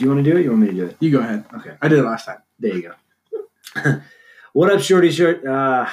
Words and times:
Do 0.00 0.06
you 0.06 0.12
want 0.12 0.24
to 0.24 0.30
do 0.30 0.38
it? 0.38 0.44
You 0.44 0.50
want 0.52 0.62
me 0.62 0.68
to 0.68 0.72
do 0.72 0.84
it? 0.86 0.96
You 0.98 1.10
go 1.10 1.18
ahead. 1.18 1.44
Okay. 1.56 1.72
I 1.82 1.88
did 1.88 1.98
it 1.98 2.02
last 2.04 2.24
time. 2.24 2.38
There 2.58 2.74
you 2.74 2.94
go. 3.84 4.00
what 4.54 4.72
up, 4.72 4.80
shorty 4.80 5.10
shirt? 5.10 5.46
Uh, 5.46 5.86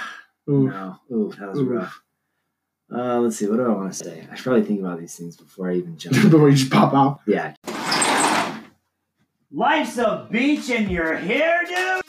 Ooh. 0.49 0.69
no. 0.69 0.95
Ooh, 1.11 1.33
that 1.37 1.49
was 1.49 1.59
Oof. 1.59 1.69
rough. 1.69 2.01
Uh, 2.89 3.19
let's 3.19 3.35
see. 3.35 3.47
What 3.47 3.57
do 3.57 3.65
I 3.65 3.67
want 3.67 3.91
to 3.91 3.97
say? 4.01 4.25
I 4.31 4.35
should 4.35 4.45
probably 4.45 4.63
think 4.63 4.79
about 4.79 5.01
these 5.01 5.13
things 5.13 5.35
before 5.35 5.69
I 5.69 5.75
even 5.75 5.97
jump. 5.97 6.15
Before 6.31 6.47
you 6.47 6.55
just 6.55 6.71
pop 6.71 6.93
out. 6.93 7.19
yeah. 7.27 7.53
Life's 9.51 9.97
a 9.97 10.25
beach 10.31 10.69
and 10.69 10.89
you're 10.89 11.17
here, 11.17 11.59
dude. 11.67 12.01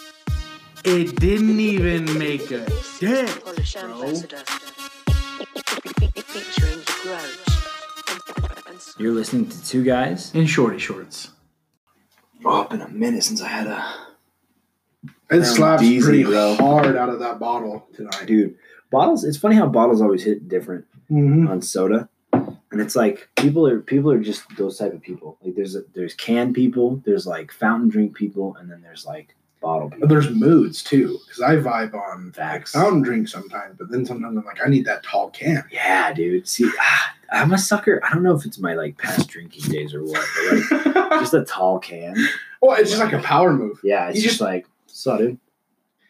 It 0.84 1.18
didn't 1.18 1.58
even 1.58 2.16
make 2.16 2.52
a 2.52 2.64
dent, 3.00 3.44
Polish 3.44 3.74
bro. 3.74 3.92
ambassador. 3.92 4.36
Featuring 6.28 6.78
You're 8.98 9.14
listening 9.14 9.48
to 9.48 9.66
two 9.66 9.82
guys. 9.82 10.32
In 10.32 10.46
shorty 10.46 10.78
shorts. 10.78 11.32
Oh, 12.44 12.62
it's 12.62 12.70
been 12.70 12.80
a 12.82 12.88
minute 12.88 13.24
since 13.24 13.42
I 13.42 13.48
had 13.48 13.66
a 13.66 13.84
It 15.30 15.44
slaps 15.44 15.82
easy, 15.82 16.02
pretty 16.04 16.24
bro. 16.24 16.54
hard 16.54 16.96
out 16.96 17.08
of 17.08 17.18
that 17.20 17.38
bottle 17.38 17.86
tonight. 17.94 18.26
dude. 18.26 18.56
Bottles. 18.90 19.24
It's 19.24 19.36
funny 19.36 19.54
how 19.56 19.66
bottles 19.66 20.00
always 20.00 20.22
hit 20.24 20.48
different 20.48 20.84
Mm-hmm. 21.10 21.48
on 21.48 21.62
soda, 21.62 22.06
and 22.34 22.82
it's 22.82 22.94
like 22.94 23.30
people 23.36 23.66
are 23.66 23.80
people 23.80 24.10
are 24.12 24.20
just 24.20 24.42
those 24.58 24.76
type 24.76 24.92
of 24.92 25.00
people. 25.00 25.38
Like 25.42 25.54
there's 25.54 25.74
a, 25.74 25.80
there's 25.94 26.12
can 26.12 26.52
people, 26.52 27.02
there's 27.06 27.26
like 27.26 27.50
fountain 27.50 27.88
drink 27.88 28.14
people, 28.14 28.54
and 28.60 28.70
then 28.70 28.82
there's 28.82 29.06
like 29.06 29.34
bottle 29.62 29.88
people. 29.88 30.00
But 30.06 30.10
there's 30.10 30.28
moods 30.28 30.82
too, 30.82 31.18
because 31.26 31.40
I 31.40 31.56
vibe 31.56 31.94
on 31.94 32.26
like, 32.26 32.34
Facts. 32.34 32.72
fountain 32.72 33.00
drink 33.00 33.26
sometimes, 33.28 33.76
but 33.78 33.90
then 33.90 34.04
sometimes 34.04 34.36
I'm 34.36 34.44
like, 34.44 34.58
I 34.62 34.68
need 34.68 34.84
that 34.84 35.02
tall 35.02 35.30
can. 35.30 35.64
Yeah, 35.72 36.12
dude. 36.12 36.46
See, 36.46 36.70
ah, 36.78 37.14
I'm 37.32 37.54
a 37.54 37.58
sucker. 37.58 38.02
I 38.04 38.12
don't 38.12 38.22
know 38.22 38.34
if 38.36 38.44
it's 38.44 38.58
my 38.58 38.74
like 38.74 38.98
past 38.98 39.28
drinking 39.30 39.70
days 39.72 39.94
or 39.94 40.02
what, 40.04 40.26
but 40.36 40.54
like 40.54 40.86
just 41.10 41.34
a 41.34 41.44
tall 41.44 41.78
can. 41.78 42.14
well, 42.62 42.78
it's 42.80 42.90
just 42.90 43.02
like 43.02 43.12
a 43.12 43.18
power 43.22 43.52
move. 43.52 43.80
Yeah, 43.82 44.08
it's 44.08 44.16
You 44.16 44.22
just, 44.22 44.34
just- 44.34 44.40
like 44.40 44.66
so, 44.86 45.18
dude. 45.18 45.38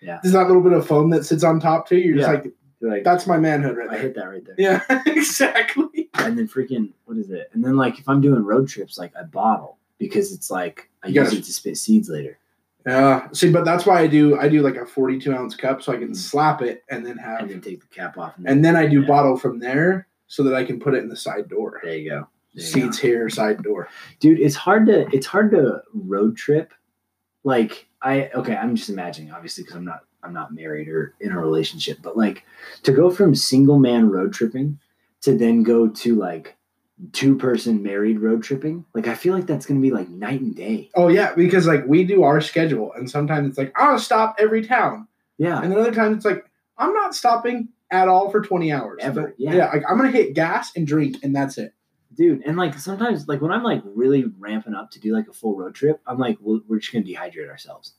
There's 0.01 0.33
that 0.33 0.47
little 0.47 0.63
bit 0.63 0.73
of 0.73 0.87
foam 0.87 1.11
that 1.11 1.25
sits 1.27 1.43
on 1.43 1.59
top 1.61 1.89
too. 1.89 1.97
You're 1.99 2.17
just 2.17 2.29
like, 2.29 2.53
like 2.81 3.05
that's 3.05 3.27
my 3.27 3.37
manhood 3.37 3.77
right 3.77 3.91
there. 3.91 3.99
I 3.99 4.03
hit 4.03 4.15
that 4.15 4.27
right 4.27 4.45
there. 4.45 4.55
Yeah, 4.57 4.83
exactly. 5.07 6.09
And 6.15 6.39
then 6.39 6.47
freaking 6.49 6.93
what 7.05 7.17
is 7.19 7.31
it? 7.31 7.51
And 7.53 7.65
then 7.65 7.77
like 7.77 7.99
if 7.99 8.09
I'm 8.09 8.21
doing 8.21 8.45
road 8.45 8.69
trips, 8.69 8.97
like 8.99 9.13
I 9.17 9.25
bottle 9.25 9.79
because 9.99 10.33
it's 10.33 10.51
like 10.51 10.89
I 11.03 11.09
You 11.09 11.15
use 11.15 11.25
gotta- 11.31 11.39
it 11.39 11.45
to 11.45 11.53
spit 11.53 11.77
seeds 11.77 12.09
later, 12.09 12.39
Yeah. 12.87 13.29
See, 13.33 13.51
but 13.51 13.65
that's 13.65 13.85
why 13.87 14.01
I 14.01 14.07
do. 14.07 14.39
I 14.39 14.49
do 14.49 14.63
like 14.63 14.77
a 14.77 14.87
42 14.87 15.35
ounce 15.35 15.57
cup, 15.57 15.83
so 15.83 15.93
I 15.93 15.97
can 15.97 16.11
mm. 16.11 16.17
slap 16.17 16.63
it 16.63 16.85
and 16.89 17.05
then 17.05 17.17
have, 17.19 17.41
and 17.41 17.51
then 17.51 17.61
take 17.61 17.81
the 17.81 17.87
cap 17.89 18.17
off. 18.19 18.35
and 18.45 18.65
then 18.65 18.77
I 18.77 18.87
do 18.87 19.01
Yeah. 19.01 19.07
bottle 19.09 19.37
from 19.37 19.59
there, 19.59 20.07
so 20.29 20.45
that 20.45 20.55
I 20.55 20.63
can 20.65 20.79
put 20.79 20.95
it 20.95 21.03
in 21.03 21.09
the 21.09 21.17
side 21.17 21.49
door. 21.49 21.81
there 21.83 21.97
you 21.97 22.11
go. 22.11 22.29
There 22.59 22.67
you 22.67 22.75
go. 22.75 22.81
Seats 22.91 22.99
here, 22.99 23.29
side 23.31 23.63
door. 23.63 23.89
dude 24.21 24.41
it's 24.41 24.57
hard 24.57 24.87
to 24.87 25.07
it's 25.15 25.27
hard 25.27 25.51
to 25.53 25.83
road 25.95 26.37
trip 26.37 26.73
like 27.45 27.87
i 28.03 28.29
okay 28.35 28.57
i'm 28.57 28.75
just 28.77 28.89
imagining 28.91 29.31
obviously 29.33 29.63
because 29.65 29.77
i'm 29.77 29.85
not 29.85 30.01
i'm 30.23 30.33
not 30.33 30.53
married 30.53 30.89
or 30.89 31.15
in 31.21 31.33
a 31.33 31.39
relationship 31.39 31.99
but 32.03 32.17
like 32.17 32.45
to 32.83 32.93
go 32.93 33.11
from 33.11 33.35
single 33.35 33.79
man 33.79 34.11
road 34.11 34.33
tripping 34.33 34.79
to 35.21 35.37
then 35.37 35.63
go 35.63 35.89
to 35.89 36.15
like 36.17 36.57
two 37.13 37.37
person 37.37 37.81
married 37.83 38.19
road 38.19 38.43
tripping 38.43 38.85
like 38.93 39.07
i 39.07 39.15
feel 39.15 39.33
like 39.33 39.47
that's 39.47 39.67
gonna 39.67 39.79
be 39.81 39.93
like 39.93 40.09
night 40.09 40.41
and 40.41 40.57
day 40.57 40.91
Oh 40.97 41.07
yeah, 41.09 41.33
because 41.35 41.67
like 41.69 41.87
we 41.87 42.03
do 42.03 42.25
our 42.25 42.41
schedule, 42.41 42.93
and 42.95 43.09
sometimes 43.09 43.49
it's 43.49 43.59
like 43.59 43.73
I'll 43.77 44.01
stop 44.01 44.35
every 44.41 44.67
town, 44.67 45.07
yeah 45.39 45.63
and 45.63 45.71
then 45.71 45.79
other 45.79 45.95
times 45.95 46.17
it's 46.17 46.25
like 46.25 46.45
I'm 46.77 46.93
not 46.93 47.15
stopping 47.15 47.69
at 47.91 48.09
all 48.09 48.31
for 48.31 48.41
20 48.43 48.73
hours. 48.73 48.99
Ever, 49.01 49.29
So, 49.29 49.35
yeah. 49.39 49.71
like 49.73 49.85
I'm 49.89 49.97
gonna 49.97 50.11
hit 50.11 50.35
gas 50.35 50.73
and 50.75 50.85
drink, 50.87 51.19
and 51.23 51.35
that's 51.35 51.57
it. 51.57 51.73
Dude 52.19 52.43
and 52.45 52.57
like 52.57 52.75
sometimes 52.79 53.27
like 53.29 53.41
when 53.41 53.51
i'm 53.53 53.63
like 53.63 53.81
really 53.85 54.25
ramping 54.39 54.75
up 54.75 54.91
to 54.91 55.01
do 55.01 55.13
like 55.15 55.27
a 55.29 55.33
full 55.33 55.57
road 55.57 55.75
trip 55.75 56.01
i'm 56.07 56.19
like 56.19 56.37
well, 56.43 56.61
we're 56.69 56.79
just 56.79 56.93
gonna 56.93 57.05
dehydrate 57.05 57.49
ourselves 57.49 57.95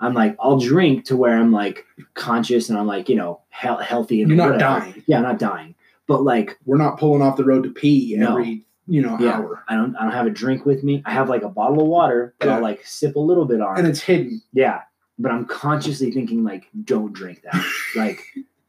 i'm 0.00 0.14
like 0.14 0.34
i'll 0.40 0.58
drink 0.58 1.04
to 1.04 1.16
where 1.16 1.36
i'm 1.36 1.52
like 1.52 1.84
conscious 2.14 2.70
and 2.70 2.78
i'm 2.78 2.86
like 2.86 3.08
you 3.10 3.16
know 3.16 3.40
he- 3.60 3.84
healthy 3.84 4.22
and 4.22 4.30
You're 4.30 4.38
not 4.38 4.52
whatever. 4.52 4.80
dying. 4.80 5.02
yeah 5.06 5.16
i'm 5.18 5.22
not 5.24 5.38
dying 5.38 5.74
but 6.06 6.22
like 6.22 6.56
We're 6.64 6.76
not 6.78 6.98
pulling 6.98 7.20
off 7.20 7.36
the 7.36 7.44
road 7.44 7.64
to 7.64 7.70
pee 7.70 8.14
No. 8.16 8.30
every 8.38 8.64
you 8.86 9.02
know 9.02 9.18
Yeah. 9.18 9.38
hour, 9.38 9.64
I 9.68 9.74
don't 9.74 9.96
I 9.96 10.04
don't 10.04 10.12
have 10.12 10.26
a 10.28 10.30
drink 10.30 10.64
with 10.64 10.84
me. 10.84 11.02
I 11.04 11.10
have 11.10 11.28
like 11.28 11.42
a 11.42 11.48
bottle 11.48 11.80
of 11.82 11.88
water 11.88 12.34
that 12.38 12.48
I'll 12.48 12.62
like 12.62 12.86
sip 12.86 13.16
a 13.16 13.18
little 13.18 13.44
bit 13.44 13.60
on. 13.60 13.76
and 13.78 13.88
it's 13.88 13.98
hidden. 14.00 14.40
yeah. 14.52 14.82
But 15.18 15.32
I'm 15.32 15.44
consciously 15.46 16.12
thinking 16.12 16.44
like, 16.44 16.68
don't 16.84 17.12
drink 17.12 17.42
that. 17.42 17.60
like 17.96 18.20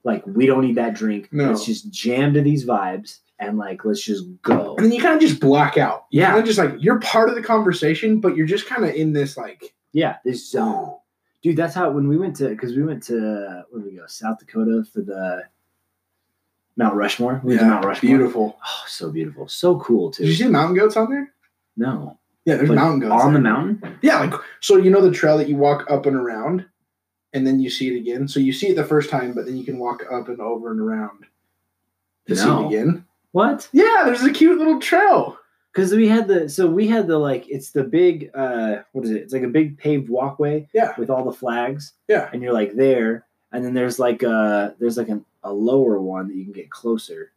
like 0.03 0.25
we 0.25 0.47
don't 0.47 0.65
need 0.65 0.77
that 0.77 0.95
drink. 0.95 1.29
No. 1.31 1.49
Let's 1.49 1.65
just 1.65 1.91
jam 1.91 2.33
to 2.33 2.41
these 2.41 2.65
vibes 2.65 3.19
and 3.39 3.57
like 3.57 3.85
let's 3.85 4.01
just 4.03 4.25
go. 4.41 4.75
And 4.77 4.85
then 4.85 4.91
you 4.91 5.01
kind 5.01 5.15
of 5.15 5.21
just 5.21 5.39
black 5.39 5.77
out. 5.77 6.05
Yeah. 6.11 6.31
kinda 6.31 6.45
just 6.45 6.59
like 6.59 6.73
you're 6.79 6.99
part 6.99 7.29
of 7.29 7.35
the 7.35 7.43
conversation, 7.43 8.19
but 8.19 8.35
you're 8.35 8.47
just 8.47 8.67
kind 8.67 8.83
of 8.83 8.93
in 8.95 9.13
this 9.13 9.37
like 9.37 9.73
Yeah, 9.93 10.17
this 10.25 10.49
zone. 10.49 10.95
Dude, 11.43 11.55
that's 11.55 11.75
how 11.75 11.89
when 11.91 12.07
we 12.07 12.17
went 12.17 12.35
to 12.37 12.49
because 12.49 12.75
we 12.75 12.83
went 12.83 13.03
to 13.03 13.63
where 13.69 13.81
did 13.83 13.91
we 13.91 13.97
go? 13.97 14.07
South 14.07 14.39
Dakota 14.39 14.83
for 14.91 15.01
the 15.01 15.43
Mount 16.75 16.95
Rushmore. 16.95 17.41
We 17.43 17.55
yeah, 17.55 17.67
Mount 17.67 17.85
Rushmore. 17.85 18.09
beautiful. 18.17 18.57
Oh, 18.65 18.83
so 18.87 19.11
beautiful. 19.11 19.47
So 19.47 19.79
cool 19.79 20.11
too. 20.11 20.23
Did 20.23 20.29
you 20.29 20.35
see 20.35 20.43
the 20.45 20.49
mountain 20.51 20.75
goats 20.77 20.97
on 20.97 21.09
there? 21.09 21.31
no. 21.75 22.17
Yeah, 22.45 22.55
there's 22.55 22.69
Like, 22.69 22.77
mountain 22.77 23.01
goats 23.01 23.23
on 23.23 23.33
the 23.33 23.41
mountain? 23.41 23.97
Yeah, 24.01 24.19
like 24.21 24.33
so 24.61 24.77
you 24.77 24.89
know 24.89 25.01
the 25.01 25.11
trail 25.11 25.37
that 25.37 25.49
you 25.49 25.57
walk 25.57 25.85
up 25.91 26.05
and 26.05 26.15
around, 26.15 26.65
and 27.33 27.45
then 27.45 27.59
you 27.59 27.69
see 27.69 27.93
it 27.93 27.97
again. 27.99 28.25
So 28.25 28.39
you 28.39 28.53
see 28.53 28.67
it 28.69 28.75
the 28.77 28.85
first 28.85 29.09
time, 29.09 29.33
but 29.33 29.45
then 29.45 29.57
you 29.57 29.65
can 29.65 29.77
walk 29.79 30.03
up 30.09 30.29
and 30.29 30.39
over 30.39 30.71
and 30.71 30.79
around 30.79 31.25
to 32.27 32.35
see 32.37 32.47
it 32.49 32.65
again. 32.67 33.05
What? 33.37 33.69
Yeah, 33.71 34.03
there's 34.05 34.23
a 34.23 34.31
cute 34.33 34.57
little 34.57 34.79
trail. 34.79 35.37
because 35.71 35.93
we 35.93 36.07
had 36.07 36.27
the 36.27 36.49
so 36.49 36.65
we 36.67 36.87
had 36.87 37.05
the 37.07 37.17
like 37.19 37.47
it's 37.47 37.69
the 37.71 37.83
big 37.83 38.31
uh 38.33 38.77
what 38.93 39.05
is 39.05 39.11
it 39.11 39.21
it's 39.21 39.33
like 39.33 39.43
a 39.43 39.47
big 39.59 39.77
paved 39.77 40.09
walkway 40.09 40.67
Yeah. 40.73 40.93
with 40.97 41.09
all 41.11 41.23
the 41.23 41.31
flags 41.41 41.93
Yeah. 42.07 42.29
and 42.33 42.41
you're 42.41 42.53
like 42.61 42.73
there 42.73 43.25
and 43.51 43.63
then 43.63 43.73
there's 43.75 43.99
like 43.99 44.23
a 44.23 44.75
there's 44.79 44.97
like 44.97 45.09
an, 45.09 45.23
a 45.43 45.53
lower 45.53 46.01
one 46.01 46.27
that 46.29 46.35
you 46.35 46.45
can 46.45 46.53
get 46.61 46.71
closer 46.71 47.31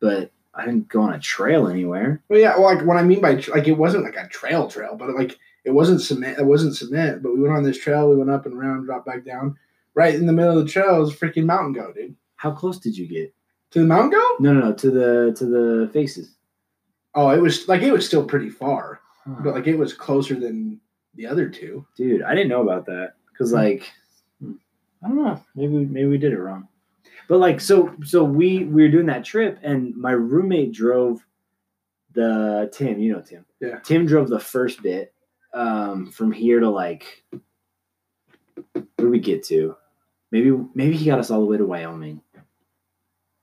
but 0.00 0.30
i 0.54 0.64
didn't 0.64 0.88
go 0.88 1.02
on 1.02 1.12
a 1.12 1.20
trail 1.20 1.68
anywhere 1.68 2.22
Well, 2.28 2.40
yeah. 2.40 2.56
Well, 2.56 2.74
like 2.74 2.86
what 2.86 2.96
I 2.96 3.02
mean 3.02 3.20
by 3.20 3.34
tr- 3.36 3.50
like 3.56 3.68
it 3.68 3.76
wasn't 3.84 4.04
like 4.04 4.16
a 4.16 4.28
trail 4.28 4.66
trail, 4.68 4.96
but 4.96 5.10
like 5.14 5.36
it 5.66 5.72
wasn't 5.72 6.00
cement. 6.00 6.38
It 6.38 6.46
wasn't 6.46 6.76
cement. 6.76 7.22
But 7.22 7.34
we 7.34 7.40
went 7.42 7.54
on 7.54 7.64
this 7.64 7.78
trail. 7.78 8.08
We 8.10 8.16
went 8.16 8.28
up 8.30 8.44
and 8.46 8.54
around, 8.54 8.84
dropped 8.84 9.06
back 9.06 9.24
down. 9.24 9.56
Right 9.94 10.14
in 10.14 10.26
the 10.26 10.32
middle 10.32 10.58
of 10.58 10.64
the 10.64 10.70
trail 10.70 11.02
is 11.02 11.12
freaking 11.14 11.46
mountain 11.46 11.72
goat, 11.72 11.94
dude. 11.96 12.14
how 12.36 12.50
close 12.50 12.78
did 12.78 12.96
you 12.98 13.06
get 13.08 13.34
To 13.74 13.80
the 13.80 13.86
mountain 13.86 14.10
goat? 14.10 14.40
no 14.40 14.52
no 14.54 14.60
no 14.68 14.72
to 14.72 14.90
the 14.90 15.34
to 15.36 15.44
the 15.46 15.90
faces 15.92 16.30
Oh, 17.16 17.30
it 17.30 17.40
was 17.40 17.68
like 17.68 17.82
it 17.82 17.92
was 17.92 18.04
still 18.06 18.24
pretty 18.24 18.50
far, 18.50 19.00
Huh. 19.24 19.36
but 19.44 19.54
like 19.54 19.66
it 19.68 19.76
was 19.78 19.92
closer 19.94 20.34
than 20.34 20.80
the 21.14 21.26
other 21.26 21.48
two. 21.48 21.86
dude 21.96 22.22
i 22.22 22.34
didn't 22.34 22.48
know 22.48 22.62
about 22.62 22.86
that 22.86 23.14
because 23.32 23.52
like 23.52 23.90
hmm, 24.40 24.54
i 25.04 25.08
don't 25.08 25.16
know 25.22 25.40
maybe 25.54 25.72
maybe 25.86 26.08
we 26.08 26.18
did 26.18 26.32
it 26.32 26.40
wrong 26.40 26.66
but 27.28 27.38
like 27.38 27.60
so 27.60 27.94
so 28.04 28.24
we 28.24 28.64
we 28.64 28.82
were 28.82 28.88
doing 28.90 29.06
that 29.06 29.24
trip 29.24 29.58
and 29.62 29.94
my 29.96 30.10
roommate 30.12 30.72
drove 30.72 31.24
the 32.14 32.68
tim 32.72 32.98
you 32.98 33.12
know 33.12 33.20
tim 33.20 33.44
Yeah. 33.60 33.78
tim 33.84 34.06
drove 34.06 34.28
the 34.28 34.40
first 34.40 34.82
bit 34.82 35.12
um 35.52 36.10
from 36.10 36.32
here 36.32 36.58
to 36.60 36.68
like 36.68 37.22
where 38.72 38.84
did 38.98 39.08
we 39.10 39.20
get 39.20 39.44
to 39.44 39.76
maybe 40.32 40.50
maybe 40.74 40.96
he 40.96 41.06
got 41.06 41.18
us 41.20 41.30
all 41.30 41.40
the 41.40 41.46
way 41.46 41.56
to 41.58 41.64
wyoming 41.66 42.20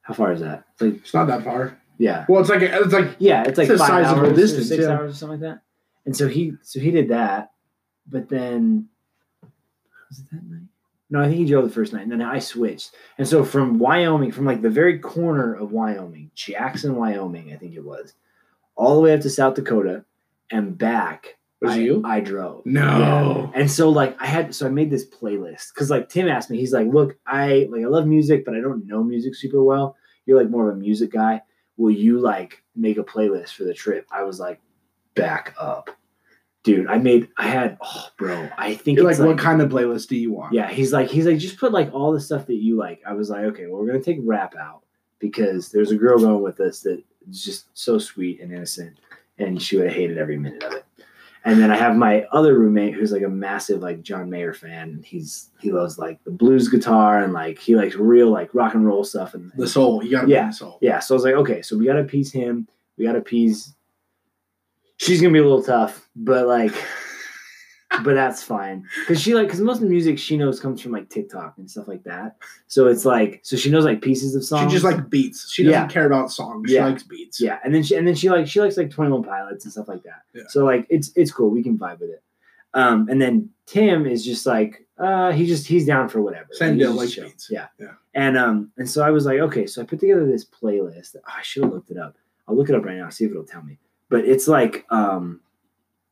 how 0.02 0.14
far 0.14 0.32
is 0.34 0.42
that 0.42 0.66
it's 0.74 0.82
like 0.82 0.94
It's 0.96 1.14
not 1.14 1.28
that 1.28 1.44
far. 1.44 1.80
yeah 1.98 2.26
Well, 2.28 2.42
it's 2.42 2.50
like 2.50 2.62
it's 2.62 2.94
like 2.94 3.16
yeah, 3.20 3.44
it's 3.46 3.58
like 3.58 3.70
It's 3.70 3.82
a 3.82 3.86
five 3.86 4.06
sizable 4.06 4.28
hours, 4.28 4.38
distance, 4.38 4.68
six 4.68 4.84
yeah. 4.84 4.92
hours 4.92 5.14
or 5.14 5.16
something 5.16 5.40
like 5.42 5.50
that. 5.50 5.62
And 6.06 6.16
so 6.18 6.28
he, 6.28 6.54
so 6.64 6.80
he 6.80 6.90
did 6.92 7.10
that, 7.10 7.52
but 8.08 8.28
then 8.30 8.88
was 10.10 10.20
it 10.20 10.26
that 10.32 10.44
night? 10.44 10.64
No, 11.12 11.22
I 11.22 11.26
think 11.26 11.38
he 11.38 11.46
drove 11.46 11.66
the 11.66 11.70
first 11.74 11.92
night, 11.94 12.04
and 12.04 12.12
then 12.12 12.22
I 12.22 12.40
switched. 12.40 12.96
And 13.18 13.28
so 13.28 13.44
from 13.44 13.80
Wyoming, 13.80 14.32
from 14.32 14.46
like 14.46 14.62
the 14.62 14.70
very 14.70 14.98
corner 14.98 15.54
of 15.54 15.72
Wyoming, 15.74 16.32
Jackson, 16.36 16.96
Wyoming, 16.96 17.54
I 17.54 17.58
think 17.58 17.76
it 17.76 17.84
was, 17.84 18.14
all 18.76 18.96
the 18.96 19.02
way 19.02 19.14
up 19.14 19.22
to 19.22 19.30
South 19.30 19.56
Dakota, 19.56 20.06
and 20.52 20.78
back. 20.78 21.38
Was 21.62 21.74
I, 21.74 21.78
you? 21.78 22.02
I 22.04 22.20
drove. 22.22 22.66
No. 22.66 23.52
And 23.54 23.70
so 23.70 23.90
like 23.90 24.20
I 24.20 24.26
had 24.26 24.54
so 24.56 24.66
I 24.66 24.70
made 24.70 24.90
this 24.90 25.06
playlist 25.06 25.74
because 25.74 25.92
like 25.92 26.10
Tim 26.10 26.28
asked 26.28 26.50
me, 26.50 26.58
he's 26.58 26.74
like, 26.74 26.88
look, 26.88 27.18
I 27.28 27.68
like 27.70 27.84
I 27.84 27.88
love 27.88 28.08
music, 28.08 28.46
but 28.46 28.56
I 28.56 28.62
don't 28.62 28.88
know 28.88 29.04
music 29.04 29.36
super 29.36 29.64
well. 29.64 29.96
You're 30.26 30.40
like 30.42 30.50
more 30.50 30.70
of 30.70 30.76
a 30.76 30.80
music 30.80 31.12
guy. 31.12 31.42
Will 31.78 31.92
you 31.92 32.20
like 32.20 32.64
make 32.76 32.98
a 32.98 33.04
playlist 33.04 33.50
for 33.50 33.64
the 33.64 33.76
trip? 33.76 34.08
I 34.12 34.24
was 34.24 34.40
like, 34.40 34.60
back 35.16 35.54
up. 35.60 35.92
Dude, 36.64 36.88
I 36.88 36.98
made 36.98 37.30
I 37.38 37.48
had 37.48 37.78
oh 37.82 38.08
bro, 38.18 38.50
I 38.58 38.76
think 38.76 39.00
like, 39.00 39.12
it's 39.12 39.20
what 39.20 39.38
kind 39.38 39.62
of 39.62 39.70
playlist 39.72 40.08
do 40.08 40.16
you 40.16 40.32
want? 40.32 40.54
yeah, 40.54 40.70
he's 40.70 40.94
like, 40.94 41.10
he's 41.10 41.26
like, 41.26 41.38
just 41.38 41.58
put 41.60 41.72
like 41.72 41.92
all 41.94 42.12
the 42.12 42.22
stuff 42.22 42.48
that 42.48 42.56
you 42.56 42.76
like. 42.76 43.02
I 43.06 43.14
was 43.14 43.30
like, 43.30 43.46
okay, 43.46 43.68
well, 43.68 43.82
we're 43.82 43.88
gonna 43.88 44.02
take 44.02 44.20
rap 44.24 44.56
out 44.60 44.82
because 45.20 45.72
there's 45.72 45.92
a 45.92 45.96
girl 45.96 46.20
going 46.20 46.42
with 46.42 46.60
us 46.60 46.82
that 46.82 47.04
is 47.30 47.44
just 47.44 47.66
so 47.74 47.98
sweet 47.98 48.42
and 48.42 48.52
innocent, 48.52 48.98
and 49.40 49.62
she 49.62 49.78
would 49.78 49.88
have 49.88 49.96
hated 49.96 50.20
every 50.20 50.38
minute 50.38 50.64
of 50.64 50.74
it. 50.74 50.86
And 51.44 51.60
then 51.60 51.72
I 51.72 51.76
have 51.76 51.96
my 51.96 52.24
other 52.32 52.58
roommate 52.60 52.94
who's 52.94 53.12
like 53.12 53.24
a 53.24 53.28
massive 53.30 53.82
like 53.82 54.04
John 54.04 54.30
Mayer 54.30 54.54
fan. 54.54 55.02
He's 55.04 55.50
he 55.60 55.72
loves 55.72 55.98
like 55.98 56.24
the 56.24 56.30
blues 56.32 56.70
guitar 56.70 57.24
and 57.24 57.34
like 57.34 57.58
he 57.58 57.76
likes 57.76 57.96
real 57.96 58.30
like 58.30 58.54
rock 58.54 58.76
and 58.76 58.86
roll 58.86 59.04
stuff. 59.04 59.34
And 59.34 59.52
The 59.56 59.68
soul. 59.68 60.04
You 60.04 60.12
gotta 60.12 60.28
Yeah. 60.28 60.48
the 60.48 60.54
soul. 60.54 60.78
yeah, 60.82 61.00
so 61.00 61.14
I 61.14 61.16
was 61.16 61.24
like, 61.24 61.34
okay, 61.36 61.62
so 61.64 61.78
we 61.78 61.86
gotta 61.86 62.02
appease 62.02 62.32
him. 62.32 62.68
We 62.98 63.06
gotta 63.06 63.18
appease. 63.20 63.74
She's 64.98 65.20
gonna 65.20 65.34
be 65.34 65.40
a 65.40 65.44
little 65.44 65.64
tough, 65.64 66.08
but 66.16 66.46
like, 66.46 66.74
but 68.04 68.14
that's 68.16 68.44
fine 68.44 68.86
because 69.02 69.22
she 69.22 69.34
like 69.34 69.48
because 69.48 69.62
most 69.62 69.78
of 69.78 69.84
the 69.84 69.90
music 69.90 70.18
she 70.20 70.38
knows 70.38 70.60
comes 70.60 70.82
from 70.82 70.92
like 70.92 71.10
TikTok 71.10 71.56
and 71.58 71.70
stuff 71.70 71.88
like 71.88 72.04
that. 72.04 72.38
So 72.68 72.88
it's 72.88 73.06
like 73.06 73.40
so 73.44 73.56
she 73.56 73.70
knows 73.70 73.86
like 73.86 74.02
pieces 74.02 74.36
of 74.36 74.44
songs. 74.44 74.72
She 74.72 74.76
just 74.80 74.86
like 74.86 75.10
beats. 75.10 75.52
She 75.52 75.64
doesn't 75.64 75.80
Yeah. 75.82 75.88
care 75.88 76.06
about 76.06 76.32
songs. 76.32 76.70
She 76.70 76.76
Yeah. 76.76 76.86
likes 76.88 77.04
beats. 77.04 77.40
yeah, 77.42 77.60
and 77.64 77.74
then 77.74 77.84
she 77.84 77.96
and 77.96 78.08
then 78.08 78.16
she 78.16 78.30
like 78.30 78.48
she 78.48 78.60
likes 78.62 78.78
like 78.78 78.90
Twenty 78.90 79.12
One 79.12 79.24
Pilots 79.24 79.66
and 79.66 79.72
stuff 79.72 79.88
like 79.88 80.04
that. 80.04 80.22
Yeah. 80.34 80.44
So 80.50 80.66
like 80.66 80.86
it's 80.90 81.12
it's 81.16 81.32
cool. 81.32 81.50
We 81.50 81.64
can 81.64 81.78
vibe 81.78 82.00
with 82.00 82.10
it. 82.12 82.24
Um, 82.74 83.08
and 83.10 83.22
then 83.22 83.50
Tim 83.66 84.06
is 84.06 84.24
just 84.24 84.46
like 84.46 84.86
uh 84.98 85.32
he 85.32 85.46
just 85.46 85.68
he's 85.68 85.86
down 85.86 86.08
for 86.10 86.22
whatever. 86.22 86.48
Send 86.52 86.80
just 86.80 86.96
like 86.98 87.10
beats. 87.30 87.48
Yeah. 87.52 87.68
Yeah. 87.80 87.94
And 88.14 88.38
um 88.38 88.72
and 88.78 88.90
so 88.90 89.04
I 89.04 89.10
was 89.12 89.26
like 89.26 89.40
okay, 89.40 89.66
so 89.68 89.82
I 89.82 89.86
put 89.86 90.00
together 90.00 90.26
this 90.26 90.46
playlist. 90.46 91.16
Oh, 91.18 91.22
I 91.26 91.42
should 91.42 91.64
have 91.64 91.74
looked 91.74 91.92
it 91.92 91.98
up. 91.98 92.16
I'll 92.48 92.56
look 92.56 92.70
it 92.70 92.76
up 92.76 92.84
right 92.86 92.98
now. 92.98 93.10
See 93.10 93.26
if 93.26 93.32
it'll 93.32 93.44
tell 93.44 93.62
me. 93.64 93.78
But 94.10 94.26
it's 94.26 94.48
like 94.48 94.86
um 94.90 95.42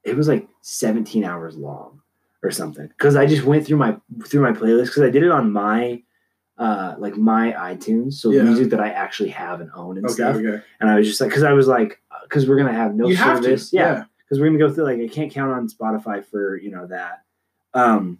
it 0.03 0.15
was 0.15 0.27
like 0.27 0.47
17 0.61 1.23
hours 1.23 1.57
long 1.57 2.01
or 2.43 2.51
something. 2.51 2.87
Because 2.87 3.15
i 3.15 3.25
just 3.25 3.43
went 3.43 3.65
through 3.65 3.77
my 3.77 3.97
through 4.25 4.41
my 4.41 4.51
playlist 4.51 4.85
because 4.87 5.03
i 5.03 5.09
did 5.09 5.23
it 5.23 5.31
on 5.31 5.51
my 5.51 6.01
uh 6.57 6.95
like 6.97 7.15
my 7.17 7.53
itunes 7.53 8.13
so 8.13 8.31
Yeah. 8.31 8.43
music 8.43 8.69
that 8.71 8.79
i 8.81 8.89
actually 8.89 9.29
have 9.29 9.61
and 9.61 9.69
own 9.75 9.97
and 9.97 10.05
Okay. 10.05 10.13
stuff. 10.13 10.35
Okay. 10.37 10.61
and 10.79 10.89
i 10.89 10.95
was 10.97 11.07
just 11.07 11.21
like 11.21 11.29
because 11.29 11.43
i 11.43 11.53
was 11.53 11.67
like 11.67 12.01
because 12.23 12.47
we're 12.47 12.57
gonna 12.57 12.73
have 12.73 12.95
no 12.95 13.07
you 13.07 13.15
have 13.15 13.43
service. 13.43 13.69
To. 13.71 13.75
yeah. 13.77 14.03
Because 14.23 14.39
we're 14.39 14.47
gonna 14.47 14.59
go 14.59 14.71
through 14.71 14.83
like 14.85 14.99
i 14.99 15.07
can't 15.07 15.31
count 15.31 15.51
on 15.51 15.67
spotify 15.67 16.23
for 16.25 16.55
you 16.57 16.69
know 16.71 16.85
that. 16.87 17.23
Um 17.73 18.19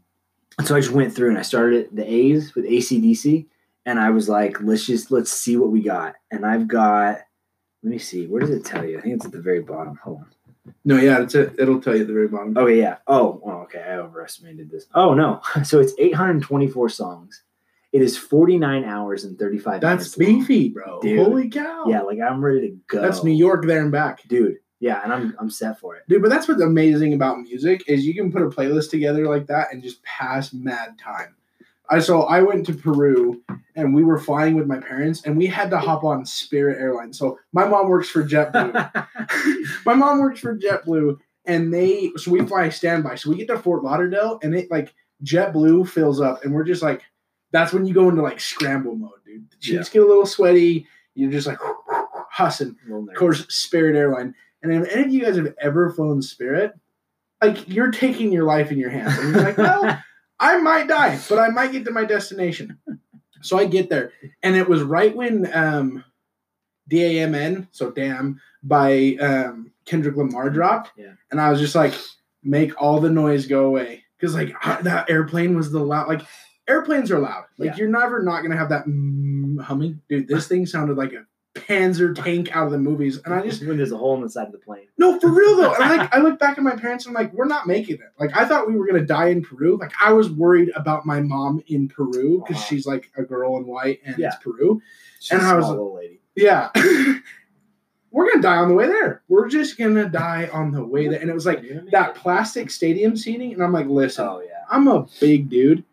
so 0.63 0.75
i 0.75 0.79
just 0.79 0.91
went 0.93 1.13
through 1.13 1.29
and 1.29 1.37
i 1.37 1.41
started 1.41 1.85
at 1.85 1.95
the 1.95 2.05
a's 2.11 2.55
with 2.55 2.65
acdc 2.65 3.45
and 3.85 3.99
i 3.99 4.09
was 4.09 4.27
like 4.27 4.61
let's 4.61 4.85
just 4.85 5.11
let's 5.11 5.31
see 5.31 5.55
what 5.57 5.69
we 5.71 5.81
got. 5.81 6.15
And 6.31 6.45
i've 6.45 6.67
got 6.67 7.19
let 7.83 7.91
me 7.91 7.97
see 7.99 8.25
where 8.27 8.41
does 8.41 8.49
it 8.49 8.65
tell 8.65 8.85
you? 8.85 8.97
I 8.97 9.01
think 9.01 9.15
it's 9.15 9.25
at 9.25 9.31
the 9.31 9.41
very 9.41 9.61
bottom. 9.61 9.97
Hold 10.03 10.17
on 10.19 10.25
No, 10.85 10.97
yeah, 10.97 11.21
it's 11.21 11.35
a, 11.35 11.53
it'll 11.61 11.81
tell 11.81 11.95
you 11.95 12.01
at 12.01 12.07
the 12.07 12.13
very 12.13 12.27
bottom. 12.27 12.57
Okay, 12.57 12.79
yeah. 12.79 12.97
Oh, 13.07 13.41
oh, 13.45 13.61
okay. 13.63 13.81
I 13.81 13.95
overestimated 13.97 14.69
this. 14.69 14.85
Oh 14.93 15.13
no. 15.13 15.41
So 15.63 15.79
it's 15.79 15.93
824 15.97 16.89
songs. 16.89 17.43
It 17.91 18.01
is 18.03 18.15
49 18.17 18.83
hours 18.83 19.23
and 19.23 19.37
35 19.39 19.81
That's 19.81 20.15
beefy, 20.15 20.69
bro. 20.69 20.99
Dude. 21.01 21.19
Holy 21.19 21.49
cow. 21.49 21.85
Yeah, 21.87 22.01
like 22.01 22.19
I'm 22.19 22.43
ready 22.43 22.69
to 22.69 22.77
go. 22.87 23.01
That's 23.01 23.23
New 23.23 23.31
York 23.33 23.65
there 23.65 23.81
and 23.81 23.91
back. 23.91 24.27
dude. 24.27 24.57
Yeah, 24.79 25.01
and 25.03 25.11
I'm 25.11 25.35
I'm 25.39 25.49
set 25.49 25.79
for 25.79 25.95
it. 25.95 26.03
Dude, 26.07 26.21
but 26.21 26.29
that's 26.29 26.47
what's 26.47 26.61
amazing 26.61 27.13
about 27.13 27.39
music 27.39 27.83
is 27.87 28.05
you 28.05 28.13
can 28.13 28.31
put 28.31 28.41
a 28.43 28.47
playlist 28.47 28.89
together 28.91 29.27
like 29.27 29.47
that 29.47 29.73
and 29.73 29.83
just 29.83 30.01
pass 30.03 30.53
mad 30.53 30.97
time. 30.97 31.35
I 31.89 31.99
so 31.99 32.23
I 32.23 32.41
went 32.41 32.65
to 32.67 32.73
Peru 32.73 33.41
and 33.75 33.93
we 33.93 34.03
were 34.03 34.19
flying 34.19 34.55
with 34.55 34.67
my 34.67 34.79
parents 34.79 35.23
and 35.25 35.37
we 35.37 35.47
had 35.47 35.69
to 35.71 35.79
hop 35.79 36.03
on 36.03 36.25
Spirit 36.25 36.79
Airlines. 36.79 37.17
So 37.17 37.39
my 37.51 37.67
mom 37.67 37.89
works 37.89 38.09
for 38.09 38.23
JetBlue. 38.23 39.07
my 39.85 39.95
mom 39.95 40.19
works 40.19 40.39
for 40.39 40.57
JetBlue 40.57 41.17
and 41.45 41.73
they 41.73 42.11
so 42.17 42.31
we 42.31 42.45
fly 42.45 42.69
standby. 42.69 43.15
So 43.15 43.29
we 43.29 43.37
get 43.37 43.47
to 43.47 43.57
Fort 43.57 43.83
Lauderdale 43.83 44.39
and 44.43 44.53
it 44.55 44.69
like 44.69 44.93
JetBlue 45.23 45.87
fills 45.89 46.21
up 46.21 46.43
and 46.43 46.53
we're 46.53 46.63
just 46.63 46.83
like 46.83 47.01
that's 47.51 47.73
when 47.73 47.85
you 47.85 47.93
go 47.93 48.09
into 48.09 48.21
like 48.21 48.39
scramble 48.39 48.95
mode, 48.95 49.11
dude. 49.25 49.49
The 49.49 49.57
cheeks 49.57 49.89
get 49.89 50.03
a 50.03 50.05
little 50.05 50.25
sweaty. 50.25 50.85
You're 51.15 51.31
just 51.31 51.47
like 51.47 51.57
hussing. 52.29 52.75
Of 52.91 53.15
course, 53.15 53.45
Spirit 53.49 53.95
Airline. 53.95 54.35
And 54.61 54.71
if 54.71 54.89
any 54.93 55.03
of 55.03 55.11
you 55.11 55.21
guys 55.23 55.37
have 55.37 55.55
ever 55.59 55.89
flown 55.89 56.21
Spirit, 56.21 56.73
like 57.41 57.67
you're 57.67 57.91
taking 57.91 58.31
your 58.31 58.43
life 58.43 58.71
in 58.71 58.77
your 58.77 58.89
hands. 58.89 59.17
And 59.17 59.33
you're 59.33 59.43
like, 59.43 59.57
well, 59.57 60.03
I 60.39 60.57
might 60.59 60.87
die, 60.87 61.19
but 61.29 61.39
I 61.39 61.49
might 61.49 61.71
get 61.71 61.85
to 61.85 61.91
my 61.91 62.05
destination. 62.05 62.77
So 63.41 63.57
I 63.57 63.65
get 63.65 63.89
there, 63.89 64.11
and 64.43 64.55
it 64.55 64.67
was 64.67 64.81
right 64.81 65.15
when 65.15 65.49
um, 65.53 66.03
"D.A.M.N." 66.87 67.67
so 67.71 67.91
"Damn" 67.91 68.39
by 68.63 69.15
um, 69.21 69.71
Kendrick 69.85 70.15
Lamar 70.17 70.49
dropped, 70.49 70.91
Yeah. 70.97 71.13
and 71.31 71.39
I 71.39 71.49
was 71.49 71.59
just 71.59 71.75
like, 71.75 71.93
make 72.43 72.79
all 72.81 72.99
the 72.99 73.09
noise 73.09 73.47
go 73.47 73.65
away 73.65 74.03
because 74.17 74.33
like 74.35 74.53
that 74.83 75.09
airplane 75.09 75.55
was 75.55 75.71
the 75.71 75.79
loud. 75.79 76.07
Like 76.09 76.21
airplanes 76.67 77.11
are 77.11 77.19
loud. 77.19 77.45
Like 77.57 77.69
Yeah. 77.71 77.75
you're 77.77 77.89
never 77.89 78.21
not 78.21 78.41
gonna 78.41 78.57
have 78.57 78.69
that 78.69 78.85
mm, 78.85 79.61
humming, 79.61 80.01
dude. 80.09 80.27
This 80.27 80.47
thing 80.47 80.65
sounded 80.65 80.97
like 80.97 81.13
a 81.13 81.25
Panzer 81.55 82.13
tank 82.15 82.55
out 82.55 82.65
of 82.67 82.71
the 82.71 82.77
movies, 82.77 83.19
and 83.25 83.33
I 83.33 83.41
just 83.45 83.65
when 83.65 83.77
there's 83.77 83.91
a 83.91 83.97
hole 83.97 84.15
in 84.15 84.21
the 84.21 84.29
side 84.29 84.45
of 84.47 84.51
the 84.51 84.59
plane. 84.59 84.87
no, 84.97 85.19
for 85.19 85.29
real 85.29 85.55
though. 85.57 85.73
I 85.73 85.97
like 85.97 86.13
I 86.15 86.19
look 86.19 86.37
back 86.39 86.57
at 86.57 86.63
my 86.63 86.75
parents 86.75 87.05
and 87.05 87.17
I'm 87.17 87.23
like, 87.23 87.33
we're 87.33 87.45
not 87.45 87.67
making 87.67 87.95
it. 87.95 88.11
Like 88.19 88.35
I 88.35 88.45
thought 88.47 88.67
we 88.67 88.75
were 88.77 88.85
gonna 88.85 89.05
die 89.05 89.27
in 89.29 89.41
Peru. 89.43 89.77
Like 89.79 89.91
I 89.99 90.13
was 90.13 90.29
worried 90.29 90.71
about 90.75 91.05
my 91.05 91.19
mom 91.21 91.61
in 91.67 91.87
Peru 91.87 92.39
because 92.45 92.57
Uh-huh. 92.61 92.65
she's 92.69 92.85
like 92.85 93.11
a 93.17 93.23
girl 93.23 93.57
in 93.57 93.65
white 93.65 93.99
and 94.05 94.17
Yeah. 94.17 94.27
it's 94.27 94.37
Peru. 94.43 94.81
She's 95.19 95.31
And 95.31 95.41
I 95.41 95.55
was- 95.55 95.67
little 95.67 95.95
lady. 95.95 96.21
Yeah. 96.35 96.69
we're 98.11 98.29
gonna 98.29 98.41
die 98.41 98.57
on 98.57 98.69
the 98.69 98.73
way 98.75 98.87
there. 98.87 99.23
We're 99.27 99.47
just 99.49 99.77
gonna 99.77 100.07
die 100.09 100.49
on 100.53 100.71
the 100.71 100.83
way 100.83 101.07
there. 101.07 101.19
And 101.19 101.29
it 101.29 101.33
was 101.33 101.45
like 101.45 101.63
that 101.91 102.15
plastic 102.15 102.69
stadium 102.71 103.15
seating, 103.17 103.53
and 103.53 103.63
I'm 103.63 103.73
like, 103.73 103.87
listen, 103.87 104.25
Oh 104.27 104.41
yeah. 104.41 104.63
I'm 104.69 104.87
a 104.87 105.07
big 105.19 105.49
dude. 105.49 105.83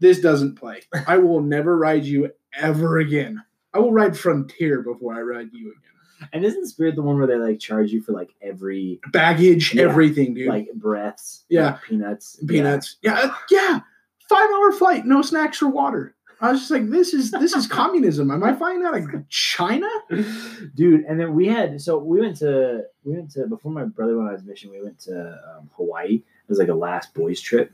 This 0.00 0.20
doesn't 0.20 0.56
play. 0.56 0.82
I 1.06 1.18
will 1.18 1.40
never 1.40 1.76
ride 1.76 2.04
you 2.04 2.30
ever 2.54 2.98
again. 2.98 3.42
I 3.74 3.78
will 3.78 3.92
ride 3.92 4.16
Frontier 4.16 4.82
before 4.82 5.14
I 5.14 5.20
ride 5.20 5.50
you 5.52 5.68
again. 5.72 6.28
And 6.32 6.44
isn't 6.44 6.66
Spirit 6.66 6.96
the 6.96 7.02
one 7.02 7.16
where 7.18 7.26
they 7.28 7.36
like 7.36 7.60
charge 7.60 7.92
you 7.92 8.02
for 8.02 8.12
like 8.12 8.30
every 8.42 8.98
Baggage, 9.12 9.74
Yeah. 9.74 9.84
everything, 9.84 10.34
dude. 10.34 10.48
like 10.48 10.68
breaths? 10.74 11.44
Yeah. 11.48 11.72
like, 11.72 11.82
peanuts. 11.82 12.38
peanuts. 12.46 12.96
Yeah, 13.02 13.14
uh, 13.20 13.34
yeah. 13.50 13.80
Five 14.28 14.50
hour 14.50 14.72
flight, 14.72 15.06
no 15.06 15.22
snacks 15.22 15.62
or 15.62 15.68
water. 15.68 16.14
I 16.40 16.52
was 16.52 16.60
just 16.60 16.70
like, 16.70 16.88
this 16.90 17.14
is 17.14 17.30
this 17.30 17.52
is 17.54 17.66
communism. 17.80 18.30
Am 18.30 18.42
I 18.44 18.54
flying 18.54 18.84
out 18.84 18.96
of 18.96 19.28
China? 19.28 19.88
Dude, 20.74 21.04
and 21.04 21.18
then 21.20 21.34
we 21.34 21.46
had 21.48 21.80
so 21.80 21.98
we 21.98 22.20
went 22.20 22.36
to 22.38 22.82
we 23.04 23.12
went 23.14 23.30
to 23.32 23.46
before 23.46 23.72
my 23.72 23.84
brother 23.84 24.16
went 24.16 24.28
on 24.28 24.34
his 24.34 24.44
mission. 24.44 24.70
We 24.70 24.82
went 24.82 24.98
to 25.00 25.30
um, 25.56 25.70
Hawaii. 25.76 26.14
It 26.14 26.48
was 26.48 26.58
like 26.58 26.68
a 26.68 26.74
last 26.74 27.12
boys 27.14 27.40
trip. 27.40 27.72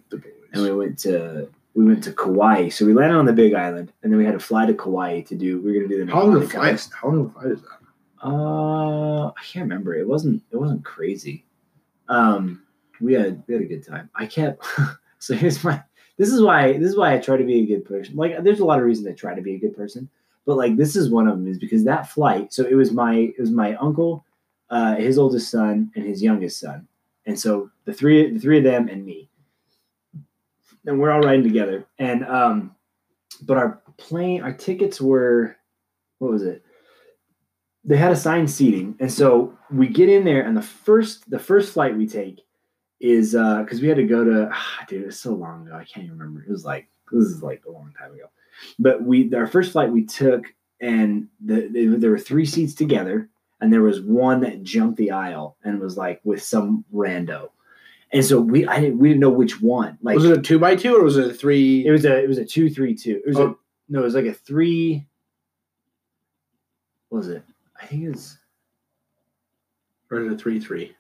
and 0.53 0.63
we 0.63 0.71
went 0.73 0.99
to 1.01 1.49
we 1.75 1.85
went 1.85 2.05
to 2.05 2.13
Kauai. 2.13 2.69
So 2.69 2.87
we 2.87 2.95
landed 2.95 3.17
on 3.17 3.27
the 3.27 3.33
Big 3.33 3.55
Island, 3.55 3.93
and 4.03 4.13
then 4.13 4.19
we 4.19 4.25
had 4.25 4.33
to 4.33 4.41
fly 4.41 4.67
to 4.67 4.75
Kauai 4.75 5.23
to 5.23 5.35
do. 5.35 5.61
We 5.61 5.73
were 5.73 5.79
gonna 5.79 5.89
do 5.89 6.05
the 6.05 6.13
How 6.13 6.23
long 6.23 6.43
a 6.43 6.47
flight? 6.47 6.89
How 7.01 7.09
long 7.09 7.27
a 7.27 7.31
flight 7.31 7.53
is 7.53 7.63
that? 7.63 8.27
Uh, 8.27 9.27
I 9.27 9.43
can't 9.45 9.65
remember. 9.65 9.95
It 9.95 10.09
wasn't. 10.09 10.43
It 10.51 10.57
wasn't 10.57 10.85
crazy. 10.85 11.45
Um, 12.09 12.63
we 13.01 13.15
had 13.15 13.43
we 13.47 13.55
had 13.55 13.63
a 13.63 13.67
good 13.67 13.87
time. 13.87 14.09
I 14.15 14.27
kept. 14.27 14.65
so 15.19 15.35
here's 15.35 15.63
my. 15.65 15.83
This 16.17 16.33
is 16.33 16.41
why. 16.41 16.75
This 16.75 16.91
is 16.91 16.97
why 16.97 17.15
I 17.15 17.19
try 17.19 17.37
to 17.37 17.45
be 17.45 17.61
a 17.61 17.67
good 17.67 17.85
person. 17.85 18.17
Like, 18.17 18.43
there's 18.45 18.61
a 18.61 18.65
lot 18.65 18.79
of 18.79 18.85
reasons 18.85 19.09
I 19.09 19.13
try 19.13 19.35
to 19.35 19.43
be 19.43 19.55
a 19.55 19.59
good 19.59 19.77
person, 19.77 20.09
but 20.47 20.57
like 20.57 20.77
this 20.77 20.95
is 20.95 21.11
one 21.11 21.27
of 21.27 21.37
them. 21.37 21.49
Is 21.49 21.59
because 21.59 21.85
that 21.85 22.09
flight. 22.09 22.53
So 22.53 22.65
it 22.65 22.75
was 22.75 22.93
my. 22.93 23.17
It 23.17 23.41
was 23.41 23.51
my 23.51 23.75
uncle, 23.77 24.25
uh, 24.71 24.95
his 24.95 25.19
oldest 25.19 25.51
son, 25.51 25.91
and 25.97 26.05
his 26.05 26.23
youngest 26.23 26.61
son, 26.61 26.87
and 27.27 27.39
so 27.39 27.71
the 27.85 27.93
three 27.93 28.31
the 28.33 28.39
three 28.39 28.59
of 28.59 28.65
them 28.65 28.89
and 28.89 29.05
me. 29.05 29.29
And 30.87 31.01
we're 31.01 31.11
all 31.11 31.21
riding 31.21 31.45
together, 31.45 31.87
and 31.99 32.25
um, 32.27 32.75
but 33.43 33.57
our 33.57 33.81
plane, 33.97 34.43
our 34.43 34.53
tickets 34.53 35.01
were, 35.01 35.57
what 36.19 36.31
was 36.31 36.43
it? 36.43 36.63
they 37.85 37.97
had 37.97 38.13
assigned 38.13 38.51
seating. 38.51 38.97
And 38.99 39.13
so 39.13 39.57
we 39.71 39.89
get 39.89 40.09
in 40.09 40.25
there 40.25 40.43
and 40.43 40.57
the 40.57 40.63
first 40.63 41.29
the 41.31 41.39
first 41.39 41.75
flight 41.75 41.97
we 41.97 42.07
take 42.07 42.41
is 43.01 43.35
uh 43.35 43.63
because 43.63 43.83
we 43.83 43.89
had 43.89 43.99
to 43.99 44.05
go 44.05 44.25
to 44.25 44.49
ah, 44.51 44.85
dude 44.89 45.05
it's 45.05 45.21
so 45.21 45.35
long 45.35 45.67
ago. 45.67 45.77
I 45.77 45.85
can't 45.85 46.07
even 46.07 46.19
remember. 46.19 46.43
It 46.43 46.51
was 46.51 46.65
like 46.65 46.89
this 47.13 47.27
is 47.27 47.43
like 47.43 47.63
a 47.67 47.71
long 47.71 47.93
time 47.99 48.15
ago. 48.15 48.31
But 48.79 49.03
we 49.03 49.33
our 49.35 49.47
first 49.47 49.73
flight 49.73 49.93
we 49.93 50.05
took 50.05 50.47
and 50.81 51.29
the, 51.45 51.69
the, 51.69 51.87
there 51.97 52.11
were 52.11 52.19
three 52.19 52.47
seats 52.47 52.75
together 52.75 53.29
and 53.61 53.73
there 53.73 53.83
was 53.83 54.01
one 54.01 54.41
that 54.41 54.63
jumped 54.63 54.97
the 54.97 55.11
aisle 55.11 55.57
and 55.63 55.81
was 55.81 55.97
like 55.97 56.21
with 56.25 56.43
some 56.43 56.85
rando 56.93 57.51
and 58.15 58.25
so 58.25 58.41
we 58.41 58.67
i 58.67 58.81
didn't 58.81 58.99
we 58.99 59.09
didn't 59.09 59.21
know 59.21 59.29
which 59.29 59.61
one 59.61 59.99
like 60.01 60.15
was 60.17 60.25
it 60.25 60.39
a 60.39 60.41
two 60.41 60.59
by 60.59 60.75
two 60.75 60.97
or 60.97 61.03
was 61.05 61.17
it 61.19 61.31
a 61.31 61.35
three? 61.35 61.87
it 61.87 61.91
was 61.91 62.05
a 62.07 62.23
it 62.23 62.29
was 62.29 62.39
a 62.39 62.45
two 62.45 62.71
three 62.71 62.95
two 62.95 63.21
it 63.25 63.29
was 63.29 63.37
a 63.39 63.43
Oh. 63.43 63.59
no 63.91 64.01
it 64.01 64.05
was 64.05 64.15
like 64.15 64.25
a 64.25 64.33
three 64.35 65.07
what 67.11 67.19
was 67.19 67.29
it 67.29 67.43
i 67.81 67.85
think 67.87 68.05
it 68.05 68.11
was 68.11 68.39
or 70.11 70.19
was 70.21 70.33
it 70.33 70.35
a 70.35 70.39
three 70.39 70.61
three? 70.61 70.95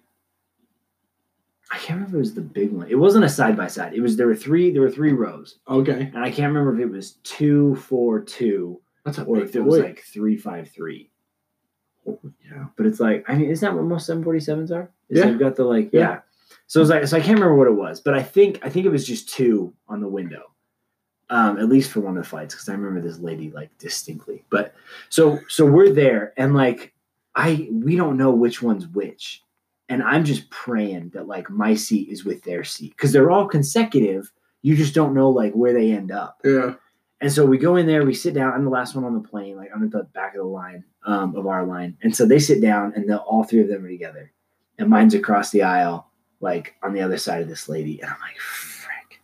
I 1.70 1.76
can't 1.78 1.98
remember 2.00 2.08
if 2.10 2.14
it 2.14 2.18
was 2.18 2.34
the 2.34 2.40
big 2.40 2.72
one. 2.72 2.88
It 2.88 2.94
wasn't 2.96 3.24
a 3.24 3.28
side 3.28 3.56
by 3.56 3.66
side. 3.68 3.94
It 3.94 4.00
was 4.00 4.16
there 4.16 4.26
were 4.26 4.34
three 4.34 4.70
there 4.72 4.82
were 4.82 4.90
three 4.90 5.12
rows, 5.12 5.58
Okay, 5.68 6.10
and 6.14 6.18
I 6.24 6.30
can't 6.30 6.52
remember 6.54 6.74
if 6.74 6.80
it 6.80 6.90
was 6.92 7.12
two 7.22 7.74
four 7.76 8.20
two 8.20 8.80
that's 9.04 9.18
a 9.18 9.24
or 9.24 9.40
if 9.40 9.54
it 9.56 9.60
was 9.60 9.78
like 9.80 10.00
three 10.00 10.36
five 10.36 10.68
three. 10.70 11.10
yeah. 12.06 12.66
But 12.76 12.86
it's 12.86 13.00
like 13.00 13.24
I 13.28 13.34
mean, 13.36 13.50
isn't 13.50 13.66
that 13.68 13.74
what 13.76 13.84
most 13.86 14.06
seven 14.06 14.22
forty 14.24 14.40
sevens 14.40 14.70
are? 14.72 14.90
Is 15.08 15.18
Yeah. 15.18 15.26
they've 15.26 15.38
got 15.38 15.56
the 15.56 15.64
like 15.64 15.90
Yeah. 15.92 16.00
yeah. 16.00 16.18
So 16.66 16.80
it's 16.80 16.90
like 16.90 17.06
so 17.06 17.16
I 17.16 17.20
can't 17.20 17.38
remember 17.38 17.56
what 17.56 17.68
it 17.68 17.72
was, 17.72 18.00
but 18.00 18.14
I 18.14 18.22
think 18.22 18.60
I 18.62 18.68
think 18.68 18.86
it 18.86 18.90
was 18.90 19.06
just 19.06 19.28
two 19.28 19.72
on 19.88 20.00
the 20.00 20.08
window, 20.08 20.50
um, 21.30 21.58
at 21.58 21.68
least 21.68 21.90
for 21.90 22.00
one 22.00 22.16
of 22.16 22.22
the 22.22 22.28
flights 22.28 22.54
because 22.54 22.68
I 22.68 22.72
remember 22.72 23.00
this 23.00 23.18
lady 23.18 23.50
like 23.50 23.76
distinctly. 23.78 24.44
But 24.50 24.74
so 25.08 25.38
so 25.48 25.66
we're 25.66 25.92
there 25.92 26.32
and 26.36 26.54
like 26.54 26.94
I 27.34 27.68
we 27.70 27.96
don't 27.96 28.16
know 28.16 28.30
which 28.30 28.62
one's 28.62 28.86
which, 28.88 29.42
and 29.88 30.02
I'm 30.02 30.24
just 30.24 30.48
praying 30.50 31.10
that 31.14 31.28
like 31.28 31.50
my 31.50 31.74
seat 31.74 32.08
is 32.08 32.24
with 32.24 32.42
their 32.44 32.64
seat 32.64 32.94
because 32.96 33.12
they're 33.12 33.30
all 33.30 33.46
consecutive. 33.46 34.32
You 34.62 34.76
just 34.76 34.94
don't 34.94 35.14
know 35.14 35.28
like 35.28 35.52
where 35.52 35.74
they 35.74 35.92
end 35.92 36.10
up. 36.10 36.40
Yeah. 36.44 36.74
And 37.20 37.32
so 37.32 37.46
we 37.46 37.56
go 37.56 37.76
in 37.76 37.86
there, 37.86 38.04
we 38.04 38.12
sit 38.12 38.34
down. 38.34 38.52
I'm 38.52 38.64
the 38.64 38.70
last 38.70 38.94
one 38.94 39.04
on 39.04 39.14
the 39.14 39.26
plane, 39.26 39.56
like 39.56 39.70
I'm 39.74 39.82
at 39.82 39.90
the 39.90 40.02
back 40.02 40.34
of 40.34 40.42
the 40.42 40.46
line 40.46 40.84
um, 41.06 41.34
of 41.36 41.46
our 41.46 41.64
line. 41.64 41.96
And 42.02 42.14
so 42.14 42.26
they 42.26 42.38
sit 42.38 42.60
down, 42.60 42.92
and 42.94 43.08
the, 43.08 43.18
all 43.18 43.44
three 43.44 43.60
of 43.60 43.68
them 43.68 43.84
are 43.84 43.88
together, 43.88 44.32
and 44.78 44.90
mine's 44.90 45.14
across 45.14 45.50
the 45.50 45.62
aisle, 45.62 46.10
like 46.44 46.74
on 46.82 46.92
the 46.92 47.00
other 47.00 47.18
side 47.18 47.42
of 47.42 47.48
this 47.48 47.68
lady, 47.68 48.00
and 48.00 48.10
I'm 48.10 48.20
like, 48.20 48.38
frick. 48.38 49.20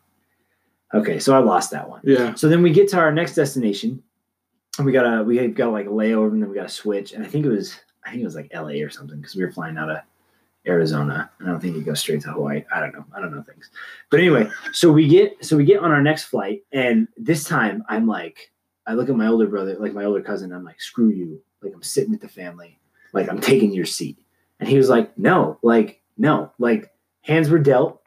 Okay, 0.92 1.20
so 1.20 1.36
I 1.36 1.38
lost 1.38 1.70
that 1.70 1.88
one. 1.88 2.00
Yeah. 2.02 2.34
So 2.34 2.48
then 2.48 2.62
we 2.62 2.72
get 2.72 2.88
to 2.88 2.98
our 2.98 3.12
next 3.12 3.34
destination, 3.34 4.02
and 4.78 4.86
we 4.86 4.90
got 4.90 5.04
a 5.04 5.22
we 5.22 5.46
got 5.48 5.70
like 5.70 5.86
a 5.86 5.90
layover, 5.90 6.32
and 6.32 6.42
then 6.42 6.48
we 6.48 6.56
got 6.56 6.66
a 6.66 6.70
switch. 6.70 7.12
And 7.12 7.24
I 7.24 7.28
think 7.28 7.46
it 7.46 7.50
was 7.50 7.78
I 8.04 8.10
think 8.10 8.22
it 8.22 8.24
was 8.24 8.34
like 8.34 8.48
L.A. 8.50 8.82
or 8.82 8.90
something 8.90 9.18
because 9.18 9.36
we 9.36 9.44
were 9.44 9.52
flying 9.52 9.76
out 9.76 9.90
of 9.90 9.98
Arizona. 10.66 11.30
And 11.38 11.48
I 11.48 11.52
don't 11.52 11.60
think 11.60 11.76
it 11.76 11.84
goes 11.84 12.00
straight 12.00 12.22
to 12.22 12.32
Hawaii. 12.32 12.64
I 12.74 12.80
don't 12.80 12.92
know. 12.92 13.04
I 13.14 13.20
don't 13.20 13.34
know 13.34 13.42
things. 13.42 13.70
But 14.10 14.20
anyway, 14.20 14.48
so 14.72 14.90
we 14.90 15.06
get 15.06 15.44
so 15.44 15.56
we 15.56 15.64
get 15.64 15.80
on 15.80 15.92
our 15.92 16.02
next 16.02 16.24
flight, 16.24 16.62
and 16.72 17.06
this 17.16 17.44
time 17.44 17.84
I'm 17.88 18.06
like, 18.06 18.50
I 18.86 18.94
look 18.94 19.10
at 19.10 19.14
my 19.14 19.26
older 19.26 19.46
brother, 19.46 19.76
like 19.78 19.92
my 19.92 20.04
older 20.04 20.22
cousin. 20.22 20.52
I'm 20.52 20.64
like, 20.64 20.80
screw 20.80 21.10
you. 21.10 21.40
Like 21.62 21.74
I'm 21.74 21.82
sitting 21.82 22.10
with 22.10 22.22
the 22.22 22.28
family. 22.28 22.80
Like 23.12 23.28
I'm 23.28 23.40
taking 23.40 23.72
your 23.72 23.84
seat. 23.84 24.18
And 24.58 24.68
he 24.68 24.76
was 24.76 24.88
like, 24.88 25.16
no, 25.18 25.58
like 25.62 26.00
no, 26.18 26.52
like 26.58 26.92
hands 27.22 27.50
were 27.50 27.58
dealt. 27.58 28.00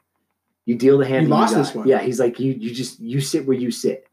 You 0.66 0.76
deal 0.76 0.98
the 0.98 1.06
hand. 1.06 1.24
You 1.24 1.30
lost 1.30 1.54
got. 1.54 1.58
this 1.60 1.74
one. 1.74 1.86
Yeah, 1.88 2.00
he's 2.00 2.18
like, 2.18 2.40
you 2.40 2.52
you 2.52 2.72
just 2.74 2.98
you 3.00 3.20
sit 3.20 3.46
where 3.46 3.56
you 3.56 3.70
sit. 3.70 4.06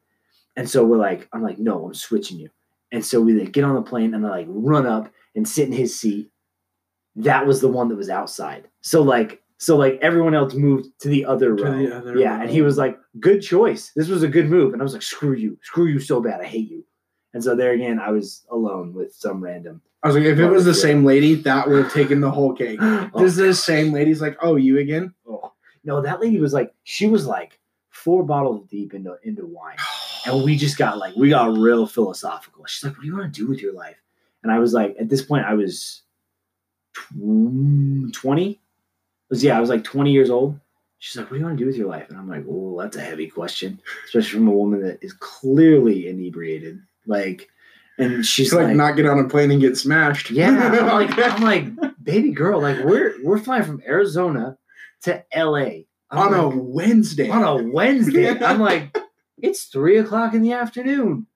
And 0.58 0.70
so 0.70 0.84
we're 0.84 0.98
like, 0.98 1.29
I'm 1.31 1.41
like, 1.41 1.60
no, 1.60 1.86
I'm 1.86 1.93
switching 1.93 2.38
you. 2.38 2.50
And 2.91 3.05
so 3.05 3.22
we 3.22 3.34
like, 3.39 3.53
get 3.53 3.63
on 3.63 3.75
the 3.75 3.81
plane 3.81 4.13
and 4.13 4.27
I 4.27 4.29
like 4.31 4.48
run 4.50 4.86
up 4.86 5.10
and 5.34 5.48
sit 5.48 5.67
in 5.67 5.72
his 5.74 5.98
seat. 5.98 6.29
That 7.15 7.48
was 7.48 7.62
the 7.62 7.70
one 7.70 7.88
that 7.88 7.96
was 7.96 8.10
outside. 8.10 8.67
So 8.81 9.01
like, 9.01 9.41
so 9.58 9.77
like 9.77 9.98
everyone 10.01 10.34
else 10.36 10.53
moved 10.53 10.88
to 11.01 11.08
the 11.08 11.24
other 11.25 11.55
To 11.55 11.63
row. 11.63 11.77
the 11.77 11.96
other 11.96 12.17
yeah, 12.17 12.36
row. 12.36 12.41
and 12.41 12.50
he 12.50 12.62
was 12.62 12.77
like, 12.77 12.98
"Good 13.20 13.41
choice. 13.41 13.91
This 13.96 14.08
was 14.10 14.24
a 14.24 14.27
good 14.27 14.50
move." 14.50 14.74
And 14.74 14.81
I 14.81 14.84
was 14.84 14.93
like, 14.93 15.03
"Screw 15.03 15.34
you, 15.34 15.58
screw 15.62 15.86
you 15.86 16.00
so 16.00 16.20
bad. 16.20 16.41
I 16.41 16.46
hate 16.46 16.70
you." 16.70 16.84
And 17.34 17.44
so 17.44 17.56
there 17.56 17.72
again, 17.72 18.00
I 18.00 18.12
was 18.12 18.46
alone 18.50 18.94
with 18.94 19.14
some 19.14 19.42
random. 19.42 19.82
I 20.04 20.08
was 20.08 20.16
like, 20.16 20.26
if 20.26 20.40
it 20.40 20.48
was 20.48 20.66
the 20.66 20.74
same 20.74 21.06
lady, 21.06 21.36
that 21.36 21.68
would 21.68 21.84
have 21.84 21.94
taken 21.94 22.22
the 22.22 22.32
whole 22.32 22.54
cake. 22.54 22.80
oh, 22.82 23.10
This 23.16 23.34
is 23.34 23.38
the 23.38 23.54
same 23.54 23.94
lady's 23.94 24.22
like, 24.22 24.38
oh, 24.42 24.56
you 24.56 24.80
again? 24.80 25.14
oh. 25.28 25.54
no, 25.84 26.02
that 26.02 26.20
lady 26.20 26.40
was 26.40 26.54
like, 26.54 26.74
she 26.84 27.08
was 27.08 27.28
like 27.28 27.60
four 27.90 28.24
bottles 28.24 28.68
deep 28.68 28.94
into 28.94 29.18
into 29.24 29.46
wine. 29.46 29.78
And 30.24 30.44
we 30.44 30.56
just 30.56 30.78
got 30.78 31.00
like, 31.00 31.16
we 31.16 31.30
got 31.30 31.58
real 31.58 31.88
philosophical. 31.88 32.64
She's 32.66 32.84
like, 32.84 32.94
what 32.94 33.02
do 33.02 33.08
you 33.08 33.18
want 33.18 33.34
to 33.34 33.42
do 33.42 33.50
with 33.50 33.60
your 33.60 33.74
life? 33.74 33.96
And 34.44 34.52
I 34.52 34.60
was 34.60 34.72
like, 34.72 34.96
at 35.00 35.10
this 35.10 35.24
point, 35.24 35.46
I 35.48 35.56
was 35.56 36.04
20. 37.18 38.62
Was, 39.32 39.44
yeah, 39.44 39.58
I 39.58 39.60
was 39.60 39.72
like 39.72 39.84
20 39.84 40.12
years 40.12 40.30
old. 40.30 40.60
She's 41.00 41.18
like, 41.18 41.26
what 41.26 41.38
do 41.38 41.40
you 41.40 41.46
want 41.46 41.58
to 41.58 41.64
do 41.64 41.68
with 41.68 41.76
your 41.76 41.88
life? 41.88 42.08
And 42.10 42.20
I'm 42.20 42.30
like, 42.30 42.46
oh, 42.48 42.80
that's 42.80 42.98
a 42.98 43.02
heavy 43.02 43.28
question, 43.28 43.82
especially 44.06 44.38
from 44.38 44.48
a 44.48 44.52
woman 44.52 44.84
that 44.84 45.04
is 45.04 45.14
clearly 45.14 46.08
inebriated. 46.08 46.80
Like, 47.05 47.50
and 47.98 48.25
she's 48.25 48.53
like, 48.53 48.67
like, 48.67 48.75
not 48.75 48.96
get 48.96 49.05
on 49.05 49.20
a 49.20 49.27
plane 49.27 49.51
and 49.51 49.62
get 49.62 49.77
smashed. 49.77 50.31
yeah, 50.31 50.50
I'm 50.50 50.88
like, 50.88 51.17
I'm 51.17 51.41
like, 51.41 52.03
baby 52.03 52.31
girl, 52.31 52.62
like 52.62 52.79
we're 52.84 53.15
we're 53.24 53.38
flying 53.39 53.63
from 53.63 53.81
Arizona 53.86 54.58
to 55.03 55.24
LA 55.36 55.84
I'm 56.10 56.17
on 56.17 56.34
a 56.34 56.48
Wednesday. 56.50 57.29
on 57.29 57.43
a 57.43 57.63
Wednesday. 57.72 58.29
I'm 58.43 58.60
like, 58.60 58.98
it's 59.38 59.65
three 59.65 59.98
o'clock 59.98 60.34
in 60.34 60.41
the 60.41 60.53
afternoon. 60.53 61.27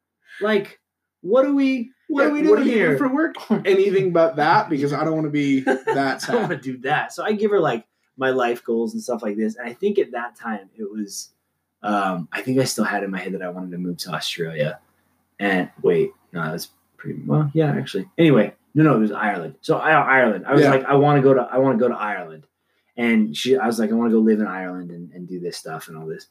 Like, 0.41 0.79
what 1.21 1.45
are 1.45 1.53
we? 1.53 1.91
What 2.07 2.21
Yeah, 2.23 2.27
are 2.29 2.33
we 2.33 2.41
doing 2.43 2.65
you 2.67 2.71
here? 2.73 2.97
for 2.97 3.07
work? 3.07 3.35
Anything 3.49 4.11
but 4.13 4.35
that 4.35 4.69
because 4.69 4.93
I 4.93 5.03
don't 5.03 5.13
want 5.15 5.25
to 5.25 5.31
be 5.31 5.59
that 5.61 6.23
I 6.29 6.31
don't 6.31 6.49
want 6.49 6.61
to 6.61 6.71
do 6.71 6.77
that. 6.79 7.13
So 7.13 7.23
I 7.23 7.31
give 7.33 7.51
her 7.51 7.59
like 7.59 7.85
my 8.17 8.29
life 8.29 8.63
goals 8.63 8.93
and 8.93 9.01
stuff 9.01 9.21
like 9.23 9.35
this. 9.37 9.55
And 9.55 9.67
I 9.67 9.73
think 9.73 9.97
at 9.97 10.11
that 10.11 10.35
time 10.37 10.69
it 10.75 10.89
was, 10.89 11.31
um, 11.83 12.27
I 12.31 12.41
think 12.41 12.59
I 12.59 12.63
still 12.65 12.83
had 12.85 13.03
in 13.03 13.11
my 13.11 13.19
head 13.19 13.33
that 13.33 13.41
I 13.41 13.49
wanted 13.49 13.71
to 13.71 13.77
move 13.77 13.97
to 13.97 14.11
Australia. 14.11 14.79
And 15.39 15.69
wait, 15.81 16.11
no, 16.31 16.51
that's 16.51 16.69
pretty 16.97 17.21
well, 17.25 17.51
yeah, 17.53 17.71
actually. 17.71 18.09
Anyway, 18.17 18.53
no, 18.73 18.83
no, 18.83 18.95
it 18.95 18.99
was 18.99 19.11
Ireland. 19.11 19.55
So 19.61 19.77
I, 19.77 19.91
Ireland. 19.91 20.45
I 20.47 20.53
was 20.53 20.61
Yeah. 20.63 20.69
like, 20.71 20.85
I 20.85 20.95
want 20.95 21.17
to 21.17 21.21
go 21.21 21.33
to, 21.33 21.41
I 21.41 21.57
want 21.57 21.77
to 21.77 21.83
go 21.83 21.87
to 21.89 21.95
Ireland. 21.99 22.45
And 22.97 23.35
she, 23.35 23.57
I 23.57 23.67
was 23.67 23.77
like, 23.79 23.91
I 23.91 23.93
want 23.93 24.09
to 24.11 24.13
go 24.15 24.19
live 24.21 24.39
in 24.39 24.47
Ireland 24.47 24.91
and, 24.91 25.11
and 25.11 25.27
do 25.27 25.39
this 25.39 25.57
stuff 25.57 25.87
and 25.89 25.97
all 25.97 26.05
this. 26.05 26.27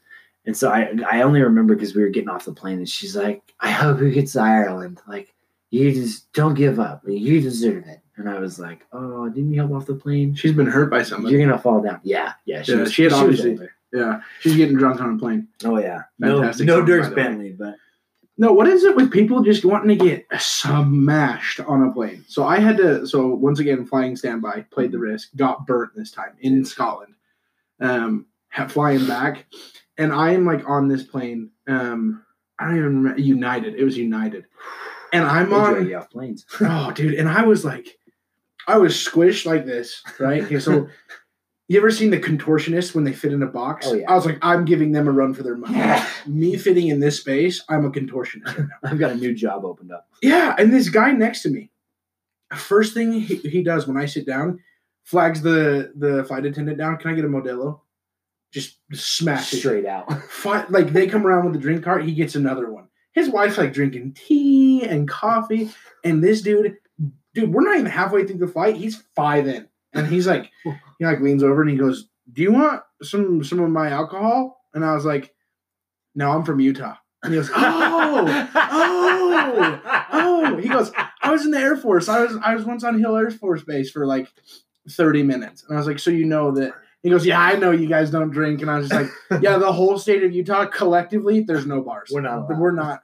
And 0.47 0.57
so 0.57 0.71
I, 0.71 0.95
I 1.11 1.23
only 1.23 1.41
remember 1.43 1.75
because 1.75 1.95
we 1.95 2.03
were 2.03 2.09
getting 2.11 2.29
off 2.29 2.45
the 2.45 2.53
plane, 2.53 2.79
and 2.79 2.89
she's 2.89 3.17
like, 3.17 3.43
I 3.61 3.71
hope 3.71 4.01
you 4.01 4.11
get 4.11 4.29
to 4.29 4.41
Ireland. 4.41 5.01
Like, 5.09 5.33
you 5.71 5.91
just 5.93 6.31
don't 6.35 6.55
give 6.55 6.79
up. 6.79 7.03
You 7.07 7.41
deserve 7.41 7.87
it. 7.87 8.01
And 8.17 8.29
I 8.29 8.39
was 8.39 8.59
like, 8.59 8.85
oh, 8.93 9.29
didn't 9.29 9.53
you 9.53 9.61
help 9.61 9.73
off 9.73 9.87
the 9.87 9.95
plane? 9.95 10.35
She's 10.35 10.53
been 10.53 10.67
hurt 10.67 10.91
by 10.91 11.03
somebody. 11.03 11.35
You're 11.35 11.47
gonna 11.47 11.59
fall 11.59 11.81
down. 11.81 12.01
Yeah, 12.05 12.35
yeah. 12.45 12.63
She 12.63 12.73
Yeah, 12.73 12.79
was, 12.81 12.93
she 12.93 13.03
had 13.05 13.13
was 13.13 13.21
obviously-. 13.23 13.69
Yeah, 13.93 14.21
she's 14.41 14.55
getting 14.57 14.77
drunk 14.77 15.01
on 15.01 15.15
a 15.15 15.19
plane. 15.19 15.49
Oh 15.65 15.79
yeah. 15.79 16.03
No, 16.19 16.39
Fantastic 16.41 16.67
no 16.67 16.79
song, 16.81 16.89
Dierks 16.89 17.03
by 17.03 17.09
the 17.09 17.15
way. 17.15 17.23
Bentley, 17.23 17.53
but 17.53 17.75
No, 18.37 18.53
what 18.53 18.67
is 18.67 18.83
it 18.83 18.97
with 18.97 19.13
people 19.13 19.43
just 19.43 19.65
wanting 19.65 19.97
to 19.97 20.05
get 20.05 20.27
smashed 20.39 21.61
on 21.61 21.85
a 21.85 21.93
plane? 21.93 22.25
So 22.27 22.45
I 22.45 22.59
had 22.59 22.77
to. 22.79 23.07
So 23.07 23.29
once 23.29 23.61
again, 23.61 23.87
flying 23.87 24.17
standby, 24.17 24.67
played 24.71 24.91
the 24.91 24.99
risk, 24.99 25.31
got 25.37 25.67
burnt 25.67 25.93
this 25.95 26.11
time 26.11 26.35
in 26.41 26.65
Scotland. 26.65 27.15
Um, 27.81 28.27
flying 28.69 29.07
back, 29.07 29.47
and 29.99 30.13
I 30.13 30.33
am 30.33 30.45
like 30.45 30.69
on 30.69 30.89
this 30.89 31.05
plane. 31.05 31.51
Um, 31.69 32.25
I 32.59 32.67
don't 32.67 32.77
even 32.77 33.03
remember 33.03 33.21
United. 33.21 33.75
It 33.77 33.85
was 33.85 33.97
United, 33.97 34.47
and 35.13 35.25
I'm 35.25 35.49
drag 35.49 35.93
on. 35.93 36.07
planes. 36.09 36.45
Oh, 36.61 36.91
dude, 36.91 37.15
and 37.15 37.29
I 37.29 37.43
was 37.43 37.65
like, 37.65 37.99
I 38.67 38.79
was 38.79 38.95
squished 38.95 39.47
like 39.47 39.65
this, 39.65 40.03
right? 40.19 40.43
Okay, 40.45 40.59
so. 40.59 40.89
You 41.69 41.79
ever 41.79 41.91
seen 41.91 42.11
the 42.11 42.19
contortionist 42.21 42.95
when 42.95 43.05
they 43.05 43.15
fit 43.15 43.33
in 43.33 43.43
a 43.43 43.47
box? 43.47 43.87
Oh, 43.89 43.95
yeah. 43.95 44.11
I 44.11 44.15
was 44.15 44.27
like, 44.27 44.39
I'm 44.43 44.67
giving 44.67 44.93
them 44.93 45.09
a 45.09 45.13
run 45.13 45.33
for 45.33 45.43
their 45.43 45.57
money. 45.57 45.83
Me 46.27 46.57
fitting 46.59 46.89
in 46.89 47.01
this 47.01 47.19
space, 47.21 47.63
I'm 47.69 47.87
a 47.87 47.91
contortionist 47.91 48.59
right. 48.59 48.69
I've 48.83 48.99
got 48.99 49.13
a 49.13 49.15
new 49.15 49.35
job 49.35 49.65
opened 49.65 49.91
up. 49.91 50.07
Yeah, 50.23 50.55
and 50.59 50.73
this 50.73 50.91
guy 50.91 51.13
next 51.13 51.43
to 51.43 51.49
me, 51.49 51.71
first 52.55 52.93
thing 52.93 53.13
he, 53.13 53.37
he 53.37 53.63
does 53.63 53.87
when 53.87 53.97
I 53.97 54.05
sit 54.05 54.27
down, 54.27 54.61
flags 55.05 55.41
the 55.43 55.93
the 55.97 56.25
flight 56.25 56.45
attendant 56.45 56.79
down. 56.79 56.99
Can 56.99 57.11
I 57.11 57.15
get 57.15 57.25
a 57.25 57.29
Modelo? 57.29 57.81
Just 58.53 58.79
smash 58.93 59.53
it. 59.53 59.59
Straight 59.59 59.87
out. 59.87 60.23
Fi- 60.29 60.67
like 60.69 60.93
they 60.93 61.07
come 61.07 61.27
around 61.27 61.45
with 61.45 61.55
the 61.55 61.61
drink 61.61 61.83
cart, 61.83 62.05
he 62.05 62.13
gets 62.15 62.35
another 62.35 62.71
one. 62.71 62.89
His 63.13 63.29
wife's 63.29 63.59
like 63.59 63.73
drinking 63.73 64.15
tea 64.15 64.83
and 64.85 65.09
coffee, 65.09 65.71
and 66.05 66.23
this 66.23 66.43
dude, 66.43 66.77
dude, 67.33 67.55
we're 67.55 67.63
not 67.63 67.79
even 67.79 67.91
halfway 67.91 68.27
through 68.27 68.39
the 68.39 68.49
flight. 68.49 68.77
He's 68.77 69.03
five 69.15 69.47
in, 69.47 69.69
and 69.95 70.07
he's 70.07 70.27
like, 70.27 70.51
he 70.99 71.05
like 71.05 71.21
leans 71.21 71.43
over 71.43 71.63
and 71.63 71.71
he 71.71 71.77
goes, 71.77 72.09
"Do 72.33 72.43
you 72.43 72.53
want 72.53 72.83
some 73.03 73.43
some 73.45 73.61
of 73.61 73.71
my 73.71 73.91
alcohol?" 73.91 74.61
And 74.75 74.85
I 74.85 74.95
was 74.95 75.05
like, 75.05 75.35
"No, 76.15 76.31
I'm 76.31 76.45
from 76.45 76.61
Utah." 76.61 76.97
And 77.23 77.33
he 77.33 77.39
goes, 77.39 77.51
"Oh, 77.55 78.47
oh, 78.55 79.81
oh." 80.13 80.57
He 80.59 80.69
goes, 80.69 80.93
"I 81.23 81.31
was 81.31 81.45
in 81.45 81.51
the 81.51 81.59
Air 81.59 81.77
Force. 81.77 82.09
I 82.09 82.23
was 82.25 82.37
I 82.43 82.55
was 82.55 82.65
once 82.65 82.85
on 82.85 82.99
Hill 82.99 83.17
Air 83.17 83.31
Force 83.31 83.63
Base 83.63 83.91
for 83.91 84.07
like 84.07 84.29
30 84.91 85.23
minutes." 85.23 85.65
And 85.67 85.77
I 85.77 85.79
was 85.79 85.87
like, 85.87 85.99
"So 85.99 86.11
you 86.11 86.25
know 86.25 86.51
that?" 86.53 86.73
He 87.03 87.11
goes, 87.11 87.27
"Yeah, 87.27 87.41
I 87.41 87.57
know 87.57 87.71
you 87.71 87.89
guys 87.89 88.11
don't 88.11 88.31
drink." 88.31 88.63
And 88.63 88.71
I 88.71 88.79
was 88.79 88.89
just 88.89 89.03
like, 89.31 89.43
"Yeah, 89.43 89.59
the 89.59 89.73
whole 89.73 89.99
state 89.99 90.23
of 90.25 90.33
Utah 90.33 90.67
collectively, 90.67 91.41
there's 91.41 91.67
no 91.67 91.83
bars. 91.83 92.11
We're 92.13 92.21
not 92.23 92.39
allowed. 92.39 92.59
We're 92.59 92.73
not. 92.73 93.03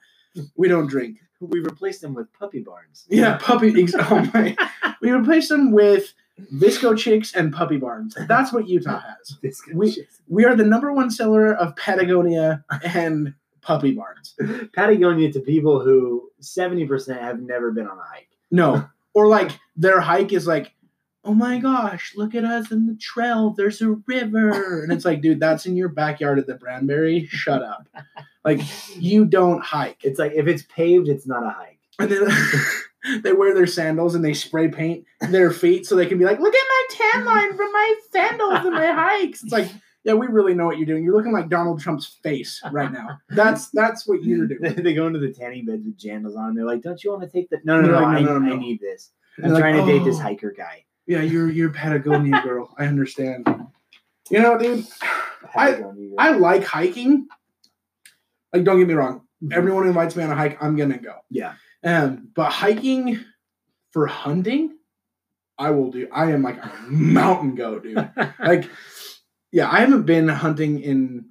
We 0.56 0.68
don't 0.68 0.86
drink." 0.86 1.18
We 1.40 1.60
replaced 1.60 2.02
them 2.02 2.12
with 2.12 2.30
puppy 2.34 2.60
barns. 2.60 3.06
Yeah, 3.08 3.38
puppy. 3.38 3.72
Oh 3.98 4.30
my! 4.34 4.56
We 5.00 5.10
replaced 5.10 5.48
them 5.48 5.72
with 5.72 6.12
VSCO 6.54 6.96
Chicks 6.96 7.34
and 7.34 7.52
Puppy 7.52 7.76
Barns. 7.76 8.16
That's 8.28 8.52
what 8.52 8.68
Utah 8.68 9.00
has. 9.18 9.36
This 9.42 9.60
guy- 9.60 9.72
We- 9.74 10.06
We 10.28 10.44
are 10.44 10.54
the 10.54 10.64
number 10.64 10.92
one 10.92 11.10
seller 11.10 11.52
of 11.54 11.74
Patagonia 11.76 12.64
and 12.84 13.34
Puppy 13.62 13.92
Barns. 13.92 14.34
Patagonia 14.74 15.30
to 15.32 15.40
people 15.40 15.80
who 15.80 16.30
seventy 16.40 16.86
percent 16.86 17.20
have 17.20 17.40
never 17.40 17.70
been 17.72 17.86
on 17.86 17.98
a 17.98 18.02
hike. 18.02 18.28
No, 18.50 18.86
or 19.14 19.26
like 19.26 19.50
their 19.76 20.00
hike 20.00 20.32
is 20.32 20.46
like, 20.46 20.72
oh 21.24 21.34
my 21.34 21.58
gosh, 21.58 22.14
look 22.16 22.34
at 22.34 22.44
us 22.44 22.70
in 22.70 22.86
the 22.86 22.94
trail. 22.96 23.50
There's 23.50 23.82
a 23.82 23.90
river, 24.06 24.82
and 24.82 24.92
it's 24.92 25.04
like, 25.04 25.20
dude, 25.20 25.40
that's 25.40 25.66
in 25.66 25.76
your 25.76 25.88
backyard 25.88 26.38
at 26.38 26.46
the 26.46 26.54
Branberry. 26.54 27.28
Shut 27.28 27.62
up. 27.62 27.86
Like 28.44 28.60
you 28.96 29.26
don't 29.26 29.62
hike. 29.62 29.98
It's 30.02 30.18
like 30.18 30.32
if 30.32 30.46
it's 30.46 30.62
paved, 30.62 31.08
it's 31.08 31.26
not 31.26 31.44
a 31.44 31.50
hike. 31.50 31.78
And 31.98 32.10
then 32.10 32.28
they 33.22 33.32
wear 33.32 33.54
their 33.54 33.66
sandals 33.66 34.14
and 34.14 34.24
they 34.24 34.34
spray 34.34 34.68
paint 34.68 35.04
their 35.20 35.50
feet 35.50 35.86
so 35.86 35.96
they 35.96 36.06
can 36.06 36.18
be 36.18 36.24
like, 36.24 36.38
look 36.40 36.54
at 36.54 36.66
my 36.68 36.86
tan 36.90 37.24
line 37.24 37.56
from 37.56 37.72
my 37.72 37.94
sandals 38.12 38.54
and 38.66 38.74
my 38.74 38.86
hikes. 38.92 39.42
It's 39.42 39.52
like, 39.52 39.68
yeah, 40.04 40.14
we 40.14 40.26
really 40.28 40.54
know 40.54 40.64
what 40.66 40.78
you're 40.78 40.86
doing. 40.86 41.04
You're 41.04 41.14
looking 41.16 41.32
like 41.32 41.48
Donald 41.48 41.80
Trump's 41.80 42.18
face 42.22 42.60
right 42.72 42.90
now. 42.92 43.18
That's 43.30 43.68
that's 43.70 44.06
what 44.06 44.22
you're 44.24 44.46
doing. 44.48 44.74
they 44.76 44.94
go 44.94 45.06
into 45.06 45.18
the 45.18 45.32
tanning 45.32 45.66
beds 45.66 45.84
with 45.84 45.98
jandals 45.98 46.36
on. 46.36 46.48
And 46.50 46.56
they're 46.58 46.64
like, 46.64 46.80
"Don't 46.82 47.02
you 47.04 47.10
want 47.10 47.22
to 47.22 47.28
take 47.28 47.50
the? 47.50 47.58
No, 47.64 47.80
no, 47.80 47.88
They're 47.88 48.00
no, 48.00 48.06
I, 48.06 48.20
no, 48.20 48.38
no, 48.38 48.38
no. 48.38 48.54
I 48.54 48.58
need 48.58 48.80
this. 48.80 49.10
I'm 49.42 49.54
trying 49.56 49.76
like, 49.76 49.86
to 49.86 49.92
date 49.98 50.04
this 50.04 50.16
"Oh, 50.18 50.22
hiker 50.22 50.52
guy." 50.52 50.84
Yeah, 51.06 51.20
you're 51.22 51.50
you're 51.50 51.70
Patagonia 51.70 52.40
girl. 52.42 52.74
I 52.78 52.86
understand. 52.86 53.46
You 54.30 54.40
know, 54.40 54.56
dude, 54.58 54.86
I- 55.02 55.72
Patagonia. 55.72 56.14
I 56.18 56.30
like 56.32 56.64
hiking. 56.64 57.26
Like, 58.52 58.64
don't 58.64 58.78
get 58.78 58.88
me 58.88 58.94
wrong. 58.94 59.22
Mhm. 59.44 59.52
Everyone 59.52 59.86
invites 59.86 60.16
me 60.16 60.24
on 60.24 60.30
a 60.30 60.34
hike, 60.36 60.62
I'm 60.62 60.76
gonna 60.76 60.98
go. 60.98 61.14
yeah. 61.30 61.54
Um, 61.82 62.28
but 62.34 62.50
hiking 62.50 63.24
for 63.90 64.06
hunting, 64.06 64.76
I 65.58 65.70
will 65.70 65.90
do. 65.90 66.08
I 66.12 66.32
am 66.32 66.42
like 66.42 66.62
a 66.62 66.72
mountain 66.88 67.54
goat, 67.54 67.82
dude. 67.82 68.10
like 68.38 68.68
yeah 69.52 69.68
i 69.68 69.80
haven't 69.80 70.04
been 70.04 70.28
hunting 70.28 70.80
in 70.80 71.24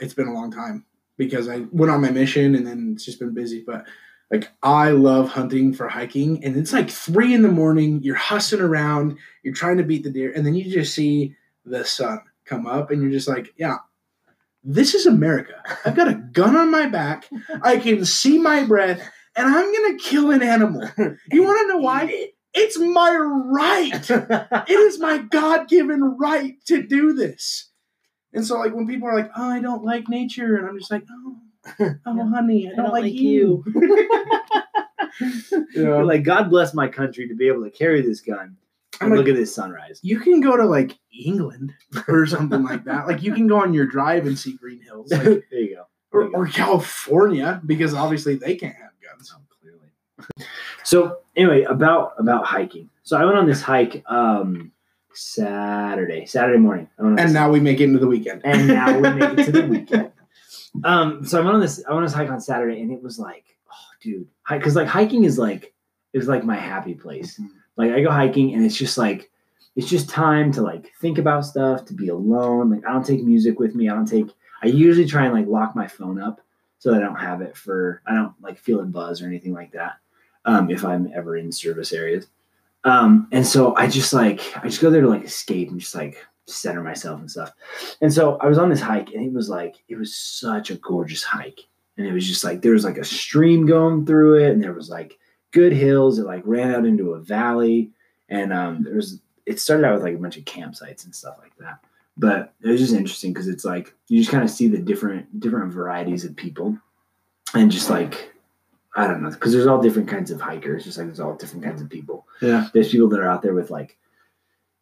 it's 0.00 0.14
been 0.14 0.28
a 0.28 0.32
long 0.32 0.50
time 0.50 0.84
because 1.18 1.46
i 1.46 1.58
went 1.72 1.92
on 1.92 2.00
my 2.00 2.10
mission 2.10 2.54
and 2.54 2.66
then 2.66 2.92
it's 2.94 3.04
just 3.04 3.18
been 3.18 3.34
busy 3.34 3.62
but 3.66 3.84
Like 4.30 4.50
I 4.62 4.90
love 4.90 5.28
hunting 5.28 5.72
for 5.72 5.88
hiking, 5.88 6.42
and 6.44 6.56
it's 6.56 6.72
like 6.72 6.90
three 6.90 7.34
in 7.34 7.42
the 7.42 7.48
morning. 7.48 8.02
You're 8.02 8.16
hustling 8.16 8.62
around, 8.62 9.18
you're 9.42 9.54
trying 9.54 9.76
to 9.76 9.84
beat 9.84 10.02
the 10.02 10.10
deer, 10.10 10.32
and 10.34 10.44
then 10.44 10.54
you 10.54 10.64
just 10.64 10.94
see 10.94 11.36
the 11.64 11.84
sun 11.84 12.20
come 12.44 12.66
up, 12.66 12.90
and 12.90 13.02
you're 13.02 13.12
just 13.12 13.28
like, 13.28 13.52
yeah. 13.56 13.76
This 14.64 14.94
is 14.94 15.04
America. 15.04 15.62
I've 15.84 15.94
got 15.94 16.08
a 16.08 16.14
gun 16.14 16.56
on 16.56 16.70
my 16.70 16.86
back. 16.86 17.28
I 17.62 17.76
can 17.76 18.04
see 18.06 18.38
my 18.38 18.64
breath, 18.64 18.98
and 19.36 19.46
I'm 19.46 19.72
gonna 19.72 19.98
kill 19.98 20.30
an 20.30 20.42
animal. 20.42 20.88
You 21.30 21.42
want 21.42 21.60
to 21.60 21.68
know 21.68 21.78
why? 21.78 22.28
It's 22.54 22.78
my 22.78 23.14
right. 23.14 24.10
It 24.10 24.70
is 24.70 24.98
my 24.98 25.18
God 25.18 25.68
given 25.68 26.00
right 26.18 26.54
to 26.66 26.82
do 26.82 27.12
this. 27.12 27.70
And 28.32 28.46
so, 28.46 28.56
like, 28.56 28.74
when 28.74 28.86
people 28.86 29.06
are 29.06 29.14
like, 29.14 29.30
oh, 29.36 29.50
I 29.50 29.60
don't 29.60 29.84
like 29.84 30.08
nature, 30.08 30.56
and 30.56 30.66
I'm 30.66 30.78
just 30.78 30.90
like, 30.90 31.04
oh, 31.10 31.36
oh 32.06 32.28
honey, 32.30 32.70
I 32.72 32.76
don't, 32.76 32.90
like, 32.90 33.12
you. 33.12 33.64
You 35.20 35.60
know? 35.76 36.04
like 36.04 36.24
God 36.24 36.50
bless 36.50 36.74
my 36.74 36.88
country 36.88 37.28
to 37.28 37.34
be 37.34 37.48
able 37.48 37.64
to 37.64 37.70
carry 37.70 38.00
this 38.00 38.20
gun 38.20 38.56
I'm 39.00 39.10
like, 39.10 39.18
look 39.18 39.28
at 39.28 39.34
this 39.34 39.54
sunrise. 39.54 40.00
you 40.02 40.20
can 40.20 40.40
go 40.40 40.56
to 40.56 40.64
like 40.64 40.98
England 41.12 41.72
or 42.08 42.26
something 42.26 42.62
like 42.62 42.84
that. 42.84 43.06
Like, 43.06 43.22
you 43.22 43.32
can 43.34 43.46
go 43.46 43.56
on 43.60 43.72
your 43.74 43.86
drive 43.86 44.26
and 44.26 44.38
see 44.38 44.52
green 44.54 44.80
hills, 44.82 45.10
like, 45.12 45.22
there 45.50 45.60
you 45.60 45.74
go. 45.76 45.84
There 46.12 46.20
or, 46.20 46.24
you 46.24 46.32
go. 46.32 46.38
or 46.38 46.46
California, 46.46 47.60
because 47.66 47.94
obviously 47.94 48.36
they 48.36 48.54
can't 48.56 48.76
have 48.76 48.90
guns. 49.02 49.32
Oh, 49.36 49.40
clearly. 49.60 49.88
So 50.84 51.18
anyway, 51.36 51.62
about 51.64 52.12
about 52.18 52.44
hiking. 52.46 52.90
So 53.02 53.16
I 53.16 53.24
went 53.24 53.36
on 53.36 53.46
this 53.46 53.60
hike 53.62 54.02
um 54.08 54.70
Saturday, 55.12 56.26
Saturday 56.26 56.58
morning. 56.58 56.88
I 56.98 57.02
went 57.02 57.18
on 57.20 57.24
And 57.24 57.34
now 57.34 57.50
we 57.50 57.60
make 57.60 57.80
it 57.80 57.84
into 57.84 57.98
the 57.98 58.06
weekend. 58.06 58.42
and 58.44 58.66
now 58.68 58.94
we 58.98 59.10
make 59.10 59.38
it 59.38 59.44
to 59.46 59.52
the 59.52 59.66
weekend. 59.68 60.12
Um, 60.82 61.24
so 61.24 61.40
I 61.40 61.44
went 61.44 61.54
on 61.54 61.60
this. 61.60 61.82
I 61.86 61.90
went 61.90 61.98
on 61.98 62.04
this 62.04 62.12
hike 62.14 62.30
on 62.30 62.40
Saturday, 62.40 62.80
and 62.80 62.90
it 62.90 63.02
was 63.02 63.18
like, 63.18 63.44
oh, 63.70 63.74
dude, 64.02 64.26
because 64.50 64.74
like 64.76 64.88
hiking 64.88 65.24
is 65.24 65.38
like 65.38 65.72
is 66.12 66.26
like 66.28 66.44
my 66.44 66.56
happy 66.56 66.94
place. 66.94 67.38
Mhm. 67.38 67.48
Like 67.76 67.92
I 67.92 68.02
go 68.02 68.10
hiking, 68.10 68.54
and 68.54 68.64
it's 68.64 68.76
just 68.76 68.98
like 68.98 69.30
it's 69.76 69.88
just 69.88 70.08
time 70.08 70.52
to 70.52 70.62
like 70.62 70.92
think 71.00 71.18
about 71.18 71.44
stuff, 71.44 71.84
to 71.86 71.94
be 71.94 72.08
alone. 72.08 72.70
Like 72.70 72.86
I 72.86 72.92
don't 72.92 73.06
take 73.06 73.24
music 73.24 73.58
with 73.58 73.74
me. 73.74 73.88
I 73.88 73.94
don't 73.94 74.06
take. 74.06 74.28
I 74.62 74.68
usually 74.68 75.06
try 75.06 75.24
and 75.24 75.34
like 75.34 75.46
lock 75.46 75.74
my 75.74 75.86
phone 75.86 76.20
up 76.20 76.40
so 76.78 76.90
that 76.90 77.02
I 77.02 77.06
don't 77.06 77.16
have 77.16 77.40
it 77.40 77.56
for. 77.56 78.02
I 78.06 78.14
don't 78.14 78.34
like 78.40 78.58
feel 78.58 78.80
a 78.80 78.84
buzz 78.84 79.22
or 79.22 79.26
anything 79.26 79.52
like 79.52 79.72
that. 79.72 79.96
Um, 80.44 80.70
if 80.70 80.84
I'm 80.84 81.10
ever 81.14 81.36
in 81.36 81.50
service 81.50 81.92
areas. 81.92 82.26
Um, 82.84 83.28
and 83.32 83.46
so 83.46 83.74
I 83.76 83.88
just 83.88 84.12
like 84.12 84.40
I 84.56 84.68
just 84.68 84.80
go 84.80 84.90
there 84.90 85.00
to 85.00 85.08
like 85.08 85.24
escape 85.24 85.70
and 85.70 85.80
just 85.80 85.94
like 85.94 86.24
center 86.46 86.82
myself 86.82 87.20
and 87.20 87.30
stuff. 87.30 87.52
And 88.00 88.12
so 88.12 88.36
I 88.36 88.46
was 88.46 88.58
on 88.58 88.68
this 88.68 88.80
hike 88.80 89.12
and 89.12 89.24
it 89.24 89.32
was 89.32 89.48
like 89.48 89.76
it 89.88 89.96
was 89.96 90.14
such 90.14 90.70
a 90.70 90.76
gorgeous 90.76 91.24
hike. 91.24 91.60
And 91.96 92.06
it 92.06 92.12
was 92.12 92.26
just 92.26 92.44
like 92.44 92.60
there 92.60 92.72
was 92.72 92.84
like 92.84 92.98
a 92.98 93.04
stream 93.04 93.66
going 93.66 94.04
through 94.04 94.44
it 94.44 94.50
and 94.52 94.62
there 94.62 94.72
was 94.72 94.90
like 94.90 95.18
good 95.54 95.72
hills. 95.72 96.18
It 96.18 96.26
like 96.26 96.42
ran 96.44 96.74
out 96.74 96.84
into 96.84 97.14
a 97.14 97.20
valley. 97.20 97.90
And 98.28 98.52
um 98.52 98.82
there 98.82 98.96
was 98.96 99.20
it 99.46 99.60
started 99.60 99.86
out 99.86 99.94
with 99.94 100.02
like 100.02 100.14
a 100.14 100.18
bunch 100.18 100.36
of 100.36 100.44
campsites 100.44 101.04
and 101.04 101.14
stuff 101.14 101.36
like 101.40 101.56
that. 101.58 101.78
But 102.16 102.52
it 102.62 102.68
was 102.68 102.80
just 102.80 102.92
interesting 102.94 103.32
because 103.32 103.48
it's 103.48 103.64
like 103.64 103.94
you 104.08 104.18
just 104.18 104.30
kind 104.30 104.44
of 104.44 104.50
see 104.50 104.68
the 104.68 104.78
different 104.78 105.40
different 105.40 105.72
varieties 105.72 106.24
of 106.24 106.36
people 106.36 106.76
and 107.54 107.70
just 107.70 107.88
like 107.90 108.30
I 108.96 109.08
don't 109.08 109.22
know, 109.22 109.30
because 109.30 109.52
there's 109.52 109.66
all 109.66 109.82
different 109.82 110.08
kinds 110.08 110.30
of 110.30 110.40
hikers, 110.40 110.84
just 110.84 110.98
like 110.98 111.08
there's 111.08 111.18
all 111.18 111.34
different 111.34 111.64
kinds 111.64 111.80
of 111.82 111.88
people 111.90 112.26
Yeah. 112.40 112.68
there's 112.74 112.90
people 112.92 113.08
that 113.08 113.20
are 113.20 113.28
out 113.28 113.42
there 113.42 113.54
with 113.54 113.70
like 113.70 113.96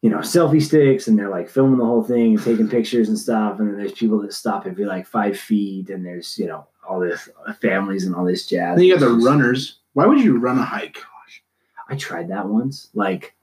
you 0.01 0.09
know 0.09 0.19
selfie 0.19 0.61
sticks 0.61 1.07
and 1.07 1.17
they're 1.17 1.29
like 1.37 1.49
filming 1.49 1.79
the 1.79 1.85
whole 1.85 2.03
thing 2.03 2.35
and 2.35 2.43
taking 2.43 2.69
pictures 2.69 3.07
and 3.09 3.17
stuff 3.17 3.59
and 3.59 3.69
then 3.69 3.77
there's 3.77 3.93
people 3.93 4.19
that 4.21 4.33
stop 4.33 4.67
every 4.67 4.85
like 4.85 5.07
five 5.07 5.37
feet 5.39 5.89
and 5.89 6.05
there's 6.05 6.37
you 6.37 6.45
know 6.47 6.67
all 6.87 6.99
this 6.99 7.29
uh, 7.47 7.53
families 7.53 8.05
and 8.05 8.13
all 8.15 8.25
this 8.25 8.45
jazz 8.45 8.75
Then 8.77 8.85
you 8.85 8.93
got 8.97 8.99
the 8.99 9.09
runners. 9.29 9.79
Why 9.93 10.05
would 10.05 10.19
you 10.21 10.37
run 10.37 10.57
a 10.59 10.63
hike? 10.63 10.95
Gosh, 10.95 11.43
i 11.89 11.95
tried 11.95 12.29
that 12.29 12.47
once 12.47 12.89
like 12.93 13.35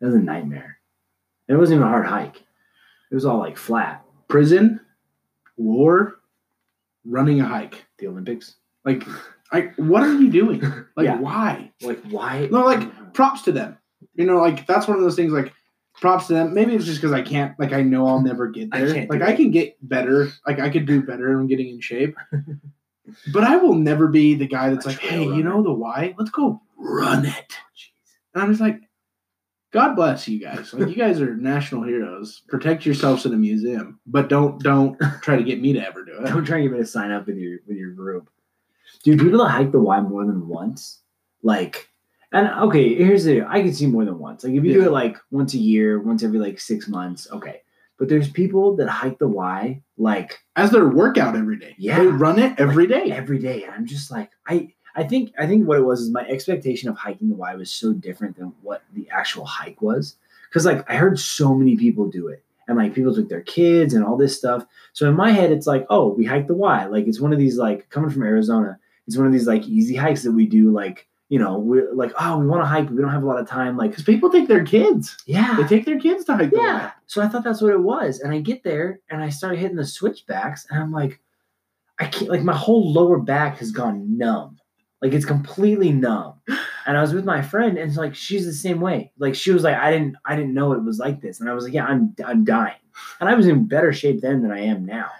it 0.00 0.04
was 0.06 0.14
a 0.14 0.18
nightmare 0.18 0.78
it 1.48 1.54
wasn't 1.56 1.76
even 1.78 1.86
a 1.86 1.90
hard 1.90 2.06
hike 2.06 2.36
it 3.10 3.14
was 3.14 3.24
all 3.24 3.38
like 3.38 3.56
flat 3.56 4.04
Prison, 4.28 4.78
war, 5.56 6.20
running 7.04 7.40
a 7.40 7.44
hike. 7.44 7.84
the 7.98 8.06
olympics 8.06 8.56
Like, 8.84 9.02
I, 9.52 9.72
what 9.76 10.02
are 10.04 10.14
you 10.14 10.30
doing? 10.30 10.60
Like, 10.96 11.04
Yeah. 11.06 11.18
why? 11.18 11.72
like 11.82 12.00
why 12.10 12.48
No, 12.50 12.64
like, 12.64 12.80
mm-hmm. 12.80 13.10
props 13.10 13.42
to 13.42 13.52
them. 13.52 13.76
You 14.14 14.26
know, 14.26 14.38
like 14.40 14.66
that's 14.66 14.86
one 14.86 14.96
of 14.96 15.02
those 15.02 15.16
things. 15.16 15.32
Like, 15.32 15.52
props 16.00 16.28
to 16.28 16.34
them. 16.34 16.54
Maybe 16.54 16.74
it's 16.74 16.84
just 16.84 17.00
because 17.00 17.12
I 17.12 17.22
can't. 17.22 17.58
Like, 17.58 17.72
I 17.72 17.82
know 17.82 18.06
I'll 18.06 18.22
never 18.22 18.46
get 18.48 18.68
I 18.72 18.80
there. 18.82 18.94
can't 18.94 19.10
like, 19.10 19.22
I 19.22 19.34
can 19.34 19.50
get 19.50 19.76
better. 19.86 20.28
Like, 20.46 20.60
I 20.60 20.70
could 20.70 20.86
do 20.86 21.02
better. 21.02 21.32
I'm 21.38 21.46
getting 21.48 21.68
in 21.68 21.80
shape. 21.80 22.16
but 23.32 23.44
I 23.44 23.56
will 23.56 23.74
never 23.74 24.08
be 24.08 24.34
the 24.34 24.46
guy 24.46 24.70
that's 24.70 24.86
A 24.86 24.90
like, 24.90 24.98
hey, 24.98 25.24
you 25.24 25.42
know 25.42 25.62
the 25.62 25.72
why? 25.72 26.14
Let's 26.18 26.30
go 26.30 26.60
run 26.76 27.26
it. 27.26 27.34
Oh, 27.34 28.34
and 28.34 28.42
I'm 28.42 28.50
just 28.50 28.60
like, 28.60 28.80
God 29.72 29.94
bless 29.94 30.26
you 30.26 30.40
guys. 30.40 30.72
Like, 30.74 30.88
you 30.88 30.96
guys 30.96 31.20
are 31.20 31.36
national 31.36 31.84
heroes. 31.84 32.42
Protect 32.48 32.84
yourselves 32.84 33.24
in 33.24 33.32
a 33.32 33.36
museum, 33.36 34.00
but 34.06 34.28
don't 34.28 34.60
don't 34.62 34.98
try 35.22 35.36
to 35.36 35.44
get 35.44 35.60
me 35.60 35.72
to 35.74 35.86
ever 35.86 36.04
do 36.04 36.18
it. 36.18 36.26
Don't 36.26 36.44
try 36.44 36.58
to 36.58 36.62
get 36.64 36.72
me 36.72 36.78
to 36.78 36.86
sign 36.86 37.12
up 37.12 37.26
with 37.26 37.36
your 37.36 37.58
with 37.66 37.76
your 37.76 37.92
group. 37.92 38.30
Dude, 39.04 39.20
people 39.20 39.38
that 39.38 39.50
hike 39.50 39.70
the 39.70 39.80
Y 39.80 40.00
more 40.00 40.26
than 40.26 40.48
once, 40.48 41.00
like, 41.42 41.88
and 42.32 42.48
okay, 42.48 42.94
here's 42.96 43.24
the 43.24 43.42
I 43.42 43.62
can 43.62 43.72
see 43.72 43.86
more 43.86 44.04
than 44.04 44.18
once. 44.18 44.44
Like 44.44 44.54
if 44.54 44.64
you 44.64 44.72
do 44.72 44.86
it 44.86 44.92
like 44.92 45.16
once 45.30 45.54
a 45.54 45.58
year, 45.58 46.00
once 46.00 46.22
every 46.22 46.38
like 46.38 46.58
six 46.58 46.88
months, 46.88 47.28
okay. 47.30 47.62
But 48.00 48.08
there's 48.08 48.30
people 48.30 48.76
that 48.76 48.88
hike 48.88 49.18
the 49.18 49.28
Y 49.28 49.82
like 49.98 50.40
As 50.56 50.70
their 50.70 50.88
workout 50.88 51.36
every 51.36 51.58
day. 51.58 51.74
Yeah. 51.76 51.98
They 51.98 52.06
run 52.06 52.38
it 52.38 52.58
every 52.58 52.86
day. 52.86 53.12
every 53.12 53.38
day, 53.38 53.64
and 53.64 53.74
I'm 53.74 53.84
just 53.84 54.10
like, 54.10 54.30
I 54.48 54.72
I 54.96 55.04
think 55.04 55.34
I 55.38 55.46
think 55.46 55.68
what 55.68 55.76
it 55.76 55.84
was 55.84 56.00
is 56.00 56.10
my 56.10 56.26
expectation 56.26 56.88
of 56.88 56.96
hiking 56.96 57.28
the 57.28 57.34
Y 57.34 57.54
was 57.56 57.70
so 57.70 57.92
different 57.92 58.38
than 58.38 58.54
what 58.62 58.82
the 58.94 59.06
actual 59.10 59.44
hike 59.44 59.82
was. 59.82 60.16
Because 60.48 60.64
like 60.64 60.90
I 60.90 60.96
heard 60.96 61.20
so 61.20 61.54
many 61.54 61.76
people 61.76 62.08
do 62.08 62.28
it, 62.28 62.42
and 62.66 62.78
like 62.78 62.94
people 62.94 63.14
took 63.14 63.28
their 63.28 63.42
kids 63.42 63.92
and 63.92 64.02
all 64.02 64.16
this 64.16 64.34
stuff. 64.34 64.64
So 64.94 65.06
in 65.06 65.14
my 65.14 65.30
head, 65.30 65.52
it's 65.52 65.66
like, 65.66 65.84
oh, 65.90 66.08
we 66.08 66.24
hiked 66.24 66.48
the 66.48 66.54
Y. 66.54 66.86
Like 66.86 67.06
it's 67.06 67.20
one 67.20 67.34
of 67.34 67.38
these 67.38 67.58
like 67.58 67.90
coming 67.90 68.08
from 68.08 68.22
Arizona. 68.22 68.78
It's 69.06 69.18
one 69.18 69.26
of 69.26 69.32
these 69.34 69.46
like 69.46 69.64
easy 69.64 69.96
hikes 69.96 70.22
that 70.22 70.32
we 70.32 70.46
do. 70.46 70.70
Like 70.70 71.06
you 71.30 71.38
know, 71.38 71.56
we're 71.58 71.90
like, 71.94 72.12
oh, 72.20 72.38
we 72.38 72.46
want 72.46 72.60
to 72.60 72.66
hike, 72.66 72.86
but 72.86 72.94
we 72.96 73.00
don't 73.00 73.12
have 73.12 73.22
a 73.22 73.26
lot 73.26 73.40
of 73.40 73.48
time. 73.48 73.76
Like, 73.76 73.90
Because 73.90 74.04
people 74.04 74.28
take 74.30 74.48
their 74.48 74.64
kids. 74.64 75.16
yeah, 75.26 75.56
They 75.56 75.64
take 75.66 75.86
their 75.86 75.98
kids 75.98 76.24
to 76.26 76.36
hike 76.36 76.50
yeah. 76.52 76.90
So 77.06 77.22
I 77.22 77.28
thought 77.28 77.44
that's 77.44 77.62
what 77.62 77.72
it 77.72 77.80
was. 77.80 78.18
And 78.20 78.34
I 78.34 78.40
get 78.40 78.64
there 78.64 78.98
and 79.08 79.22
I 79.22 79.28
start 79.30 79.56
hitting 79.56 79.76
the 79.76 79.86
switchbacks 79.86 80.66
and 80.68 80.78
I'm 80.82 80.92
like, 80.92 81.20
I 82.00 82.06
can't 82.06 82.30
like 82.30 82.42
my 82.42 82.56
whole 82.56 82.92
lower 82.92 83.18
back 83.18 83.58
has 83.58 83.70
gone 83.70 84.18
numb. 84.18 84.58
Like 85.00 85.12
it's 85.14 85.24
completely 85.24 85.92
numb. 85.92 86.34
And 86.86 86.96
I 86.98 87.00
was 87.00 87.14
with 87.14 87.24
my 87.24 87.42
friend 87.42 87.78
and 87.78 87.88
it's 87.88 87.98
like 87.98 88.14
she's 88.14 88.44
the 88.44 88.52
same 88.52 88.80
way. 88.80 89.12
Like 89.18 89.34
she 89.36 89.52
was 89.52 89.62
like, 89.62 89.76
I 89.76 89.90
didn't 89.92 90.16
I 90.24 90.34
didn't 90.34 90.54
know 90.54 90.72
it 90.72 90.82
was 90.82 90.98
like 90.98 91.20
this. 91.20 91.38
And 91.40 91.48
I 91.48 91.54
was 91.54 91.62
like, 91.64 91.72
Yeah, 91.74 91.84
I'm 91.84 92.14
I'm 92.26 92.44
dying. 92.44 92.74
And 93.20 93.28
I 93.28 93.34
was 93.34 93.46
in 93.46 93.66
better 93.68 93.92
shape 93.92 94.20
then 94.20 94.42
than 94.42 94.50
I 94.50 94.60
am 94.60 94.84
now. 94.84 95.10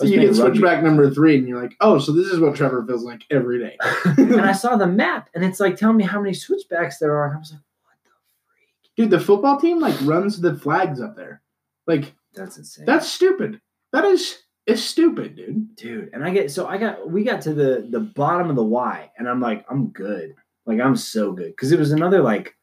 I 0.00 0.04
So 0.04 0.08
you 0.08 0.16
playing 0.16 0.32
get 0.32 0.40
rugby. 0.40 0.58
switchback 0.58 0.82
number 0.82 1.10
three, 1.10 1.36
and 1.38 1.46
you're 1.48 1.60
like, 1.60 1.76
oh, 1.80 1.98
so 1.98 2.12
this 2.12 2.26
is 2.28 2.40
what 2.40 2.56
Trevor 2.56 2.84
feels 2.86 3.04
like 3.04 3.24
every 3.30 3.58
day. 3.58 3.76
and 4.04 4.40
I 4.40 4.52
saw 4.64 4.76
the 4.76 4.86
map 4.86 5.28
and 5.34 5.44
it's 5.44 5.60
like 5.60 5.76
telling 5.76 5.96
me 5.96 6.04
how 6.04 6.20
many 6.20 6.34
switchbacks 6.34 6.98
there 6.98 7.16
are. 7.16 7.26
And 7.26 7.36
I 7.36 7.38
was 7.38 7.52
like, 7.52 7.60
what 7.84 7.94
the 8.04 8.10
freak? 8.46 8.96
Dude, 8.96 9.10
the 9.10 9.20
football 9.24 9.58
team 9.60 9.78
like 9.80 9.94
runs 10.02 10.40
the 10.40 10.54
flags 10.56 11.00
up 11.00 11.16
there. 11.16 11.42
Like 11.86 12.12
That's 12.34 12.56
insane. 12.58 12.84
that's 12.86 13.06
stupid. 13.08 13.60
That 13.92 14.04
is 14.04 14.38
it's 14.66 14.82
stupid, 14.82 15.34
dude. 15.34 15.74
dude 15.74 16.10
and 16.12 16.22
i 16.22 16.30
get 16.30 16.50
so 16.50 16.66
i 16.68 16.76
got 16.78 17.10
we 17.10 17.24
got 17.24 17.40
to 17.42 17.54
the 17.54 17.86
the 17.90 17.98
bottom 17.98 18.50
of 18.50 18.54
the 18.56 18.62
y 18.62 19.10
and 19.18 19.28
i'm 19.28 19.40
like 19.40 19.64
i'm 19.68 19.88
good 19.88 20.34
like 20.66 20.78
i'm 20.78 20.94
so 20.94 21.32
good 21.32 21.48
because 21.48 21.72
it 21.72 21.78
was 21.78 21.90
another 21.90 22.20
like 22.22 22.54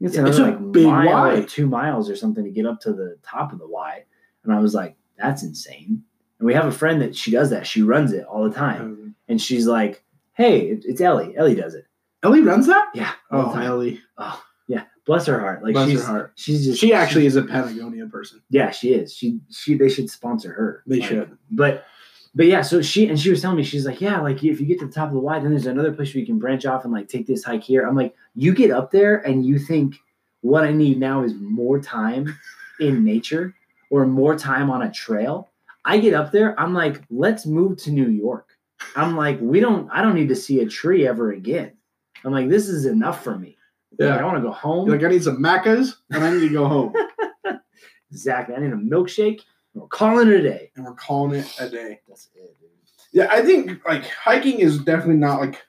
it's 0.00 0.16
another 0.16 0.30
it's 0.30 0.38
a 0.40 0.42
like 0.42 0.72
big 0.72 0.84
mile 0.86 1.06
Y. 1.06 1.34
or 1.36 1.42
two 1.44 1.66
miles 1.66 2.10
or 2.10 2.16
something 2.16 2.44
to 2.44 2.50
get 2.50 2.66
up 2.66 2.80
to 2.80 2.92
the 2.92 3.16
top 3.22 3.52
of 3.52 3.58
the 3.60 3.66
y 3.68 4.04
and 4.42 4.52
i 4.52 4.58
was 4.58 4.74
like 4.74 4.96
that's 5.16 5.42
insane 5.42 6.02
and 6.38 6.46
we 6.46 6.54
have 6.54 6.66
a 6.66 6.72
friend 6.72 7.00
that 7.00 7.14
she 7.16 7.30
does 7.30 7.50
that 7.50 7.66
she 7.66 7.82
runs 7.82 8.12
it 8.12 8.24
all 8.26 8.44
the 8.48 8.54
time 8.54 8.98
oh, 9.00 9.12
and 9.28 9.40
she's 9.40 9.66
like 9.66 10.02
hey 10.34 10.60
it's 10.84 11.00
ellie 11.00 11.36
ellie 11.36 11.54
does 11.54 11.74
it 11.74 11.86
Ellie 12.22 12.40
runs 12.40 12.66
that? 12.66 12.88
yeah 12.94 13.12
Oh. 13.30 13.52
Ellie. 13.58 14.00
oh 14.18 14.42
yeah 14.66 14.84
bless 15.04 15.26
her 15.26 15.38
heart 15.38 15.62
like 15.62 15.74
Bless 15.74 15.86
her 15.88 15.90
she's 15.92 16.04
heart. 16.06 16.32
she's 16.36 16.64
just 16.64 16.80
She 16.80 16.92
actually 16.94 17.26
is 17.26 17.36
a 17.36 17.42
Patagonia 17.42 18.06
person. 18.06 18.40
yeah, 18.48 18.70
she 18.70 18.94
is. 18.94 19.12
She 19.14 19.40
she 19.50 19.74
they 19.74 19.88
should 19.90 20.08
sponsor 20.08 20.50
her. 20.52 20.82
They 20.86 21.00
Like, 21.00 21.08
should. 21.08 21.36
But 21.50 21.84
but 22.34 22.46
yeah, 22.46 22.62
so 22.62 22.80
she 22.80 23.06
and 23.08 23.20
she 23.20 23.28
was 23.30 23.42
telling 23.42 23.58
me 23.58 23.62
she's 23.62 23.84
like, 23.86 24.00
yeah, 24.00 24.20
like 24.20 24.42
if 24.42 24.58
you 24.58 24.64
get 24.66 24.78
to 24.80 24.86
the 24.86 24.92
top 24.92 25.08
of 25.08 25.14
the 25.14 25.20
Y, 25.20 25.38
then 25.38 25.50
there's 25.50 25.66
another 25.66 25.92
place 25.92 26.14
where 26.14 26.20
you 26.20 26.26
can 26.26 26.38
branch 26.38 26.64
off 26.64 26.84
and 26.84 26.92
like 26.94 27.08
take 27.08 27.26
this 27.26 27.44
hike 27.44 27.62
here. 27.62 27.86
I'm 27.86 27.94
like, 27.94 28.14
you 28.34 28.54
get 28.54 28.70
up 28.70 28.90
there 28.90 29.16
and 29.18 29.44
you 29.44 29.58
think 29.58 29.96
what 30.40 30.64
I 30.64 30.72
need 30.72 30.98
now 30.98 31.22
is 31.22 31.34
more 31.34 31.78
time 31.78 32.34
in 32.80 33.04
nature 33.04 33.54
or 33.90 34.06
more 34.06 34.34
time 34.34 34.70
on 34.70 34.80
a 34.82 34.90
trail. 34.90 35.50
I 35.84 35.98
get 35.98 36.14
up 36.14 36.32
there, 36.32 36.58
I'm 36.58 36.72
like, 36.74 37.02
let's 37.10 37.46
move 37.46 37.76
to 37.78 37.90
New 37.90 38.08
York. 38.08 38.48
I'm 38.96 39.16
like, 39.16 39.38
we 39.40 39.60
don't 39.60 39.88
I 39.90 40.02
don't 40.02 40.14
need 40.14 40.28
to 40.28 40.36
see 40.36 40.60
a 40.60 40.66
tree 40.68 41.06
ever 41.06 41.32
again. 41.32 41.72
I'm 42.24 42.32
like, 42.32 42.48
this 42.48 42.68
is 42.68 42.86
enough 42.86 43.22
for 43.22 43.38
me. 43.38 43.56
Like, 43.98 44.20
I 44.20 44.24
want 44.24 44.38
to 44.38 44.42
go 44.42 44.50
home. 44.50 44.86
You're 44.88 44.96
like, 44.96 45.06
I 45.06 45.10
need 45.10 45.22
some 45.22 45.40
macas 45.40 45.94
and 46.10 46.24
I 46.24 46.30
need 46.32 46.40
to 46.40 46.52
go 46.52 46.66
home. 46.66 46.94
exactly. 48.10 48.54
I 48.54 48.60
need 48.60 48.72
a 48.72 48.76
milkshake. 48.76 49.42
We're 49.74 49.86
calling 49.88 50.28
it 50.28 50.34
a 50.34 50.42
day. 50.42 50.70
and 50.76 50.84
we're 50.84 50.94
calling 50.94 51.38
it 51.40 51.54
a 51.60 51.68
day. 51.68 52.00
That's 52.08 52.28
it, 52.34 52.56
dude. 52.60 52.70
Yeah, 53.12 53.28
I 53.30 53.42
think 53.42 53.84
like 53.86 54.04
hiking 54.08 54.58
is 54.60 54.78
definitely 54.78 55.16
not 55.16 55.40
like 55.40 55.62